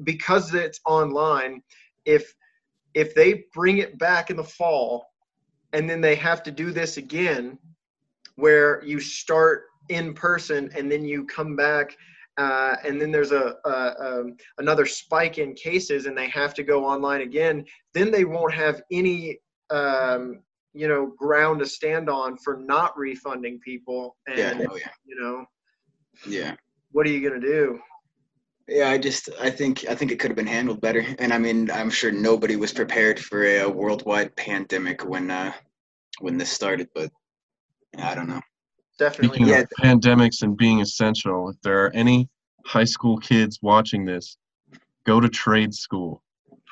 because 0.04 0.54
it's 0.54 0.80
online, 0.86 1.62
if 2.04 2.32
if 2.94 3.14
they 3.14 3.44
bring 3.52 3.78
it 3.78 3.98
back 3.98 4.30
in 4.30 4.36
the 4.36 4.44
fall 4.44 5.06
and 5.72 5.88
then 5.88 6.00
they 6.00 6.14
have 6.14 6.42
to 6.44 6.50
do 6.50 6.70
this 6.70 6.96
again 6.96 7.58
where 8.36 8.82
you 8.84 9.00
start 9.00 9.64
in 9.88 10.14
person 10.14 10.70
and 10.76 10.90
then 10.90 11.04
you 11.04 11.24
come 11.26 11.56
back 11.56 11.96
uh, 12.38 12.76
and 12.84 13.00
then 13.00 13.10
there's 13.10 13.32
a, 13.32 13.56
a 13.64 13.94
um, 14.00 14.36
another 14.58 14.86
spike 14.86 15.38
in 15.38 15.52
cases 15.54 16.06
and 16.06 16.16
they 16.16 16.28
have 16.28 16.54
to 16.54 16.62
go 16.62 16.84
online 16.84 17.20
again 17.20 17.64
then 17.94 18.10
they 18.10 18.24
won't 18.24 18.54
have 18.54 18.80
any 18.90 19.38
um, 19.70 20.40
you 20.72 20.88
know 20.88 21.12
ground 21.18 21.58
to 21.60 21.66
stand 21.66 22.08
on 22.08 22.36
for 22.38 22.56
not 22.56 22.96
refunding 22.96 23.58
people 23.60 24.16
and 24.26 24.38
Yeah, 24.38 24.66
oh 24.70 24.76
yeah, 24.76 24.90
you 25.04 25.20
know 25.20 25.44
yeah. 26.26 26.54
what 26.92 27.06
are 27.06 27.10
you 27.10 27.20
going 27.26 27.40
to 27.40 27.46
do 27.46 27.80
Yeah, 28.68 28.90
I 28.90 28.98
just 28.98 29.28
I 29.40 29.50
think 29.50 29.86
I 29.88 29.94
think 29.94 30.12
it 30.12 30.18
could 30.18 30.30
have 30.30 30.36
been 30.36 30.46
handled 30.46 30.80
better, 30.80 31.04
and 31.18 31.32
I 31.32 31.38
mean 31.38 31.70
I'm 31.70 31.90
sure 31.90 32.12
nobody 32.12 32.56
was 32.56 32.72
prepared 32.72 33.18
for 33.18 33.44
a, 33.44 33.68
worldwide 33.68 34.36
pandemic 34.36 35.04
when 35.04 35.30
uh, 35.30 35.52
when 36.20 36.38
this 36.38 36.50
started, 36.50 36.88
but 36.94 37.10
I 37.98 38.14
don't 38.14 38.28
know. 38.28 38.42
Definitely 38.98 39.28
Speaking 39.28 39.48
Yeah. 39.48 39.60
of 39.60 39.68
pandemics 39.80 40.42
and 40.42 40.56
being 40.56 40.80
essential, 40.80 41.48
if 41.50 41.56
there 41.62 41.84
are 41.84 41.90
any 41.94 42.28
high 42.66 42.84
school 42.84 43.16
kids 43.18 43.58
watching 43.62 44.04
this, 44.04 44.36
go 45.06 45.20
to 45.20 45.28
trade 45.28 45.72
school. 45.74 46.22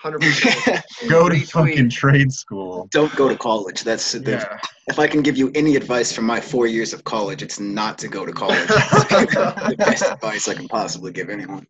100% 0.05 0.83
Go 1.09 1.29
to 1.29 1.41
fucking 1.47 1.89
trade 1.89 2.31
school. 2.31 2.87
don't 2.93 3.15
go 3.17 3.29
to 3.31 3.37
college. 3.37 3.83
That's 3.83 4.15
Yeah. 4.15 4.59
if 4.89 4.99
I 4.99 5.07
can 5.07 5.23
give 5.23 5.37
you 5.39 5.51
any 5.55 5.75
advice 5.75 6.13
from 6.13 6.27
my 6.27 6.39
four 6.39 6.67
years 6.67 6.93
of 6.93 7.03
college, 7.05 7.43
it's 7.43 7.59
not 7.59 7.97
to 7.99 8.09
go 8.09 8.27
to 8.27 8.33
college. 8.33 8.59
It's 8.69 9.09
the 9.09 9.75
best 9.79 10.05
advice 10.05 10.49
I 10.49 10.55
can 10.55 10.69
possibly 10.69 11.13
give 11.13 11.31
anyone. 11.31 11.67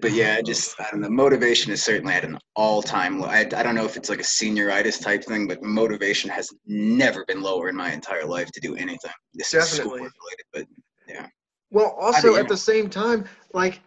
But 0.00 0.12
yeah, 0.12 0.40
just 0.40 0.78
I 0.80 0.86
don't 0.90 1.00
know. 1.00 1.08
Motivation 1.08 1.72
is 1.72 1.82
certainly 1.82 2.14
at 2.14 2.24
an 2.24 2.38
all-time 2.56 3.20
low. 3.20 3.28
I, 3.28 3.40
I 3.40 3.62
don't 3.62 3.74
know 3.74 3.84
if 3.84 3.96
it's 3.96 4.08
like 4.08 4.20
a 4.20 4.24
senioritis 4.24 5.00
type 5.00 5.24
thing, 5.24 5.46
but 5.46 5.62
motivation 5.62 6.30
has 6.30 6.50
never 6.66 7.24
been 7.26 7.40
lower 7.42 7.68
in 7.68 7.76
my 7.76 7.92
entire 7.92 8.24
life 8.24 8.50
to 8.52 8.60
do 8.60 8.74
anything. 8.74 9.12
This 9.34 9.52
Definitely. 9.52 10.00
related, 10.00 10.44
but 10.52 10.66
yeah. 11.08 11.26
Well, 11.70 11.96
also 12.00 12.36
at 12.36 12.48
the 12.48 12.56
same 12.56 12.88
time, 12.90 13.24
like 13.52 13.80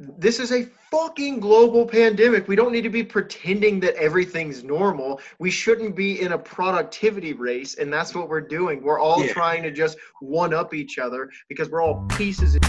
this 0.00 0.38
is 0.38 0.52
a 0.52 0.64
fucking 0.92 1.40
global 1.40 1.84
pandemic. 1.84 2.46
We 2.46 2.54
don't 2.54 2.70
need 2.70 2.82
to 2.82 2.88
be 2.88 3.02
pretending 3.02 3.80
that 3.80 3.96
everything's 3.96 4.62
normal. 4.62 5.20
We 5.40 5.50
shouldn't 5.50 5.96
be 5.96 6.20
in 6.20 6.32
a 6.32 6.38
productivity 6.38 7.32
race, 7.32 7.74
and 7.74 7.92
that's 7.92 8.14
what 8.14 8.28
we're 8.28 8.40
doing. 8.40 8.80
We're 8.82 9.00
all 9.00 9.24
Yeah. 9.24 9.32
trying 9.32 9.64
to 9.64 9.72
just 9.72 9.98
one 10.20 10.54
up 10.54 10.72
each 10.72 10.98
other 10.98 11.28
because 11.48 11.68
we're 11.68 11.82
all 11.82 12.06
pieces 12.10 12.54
of 12.54 12.62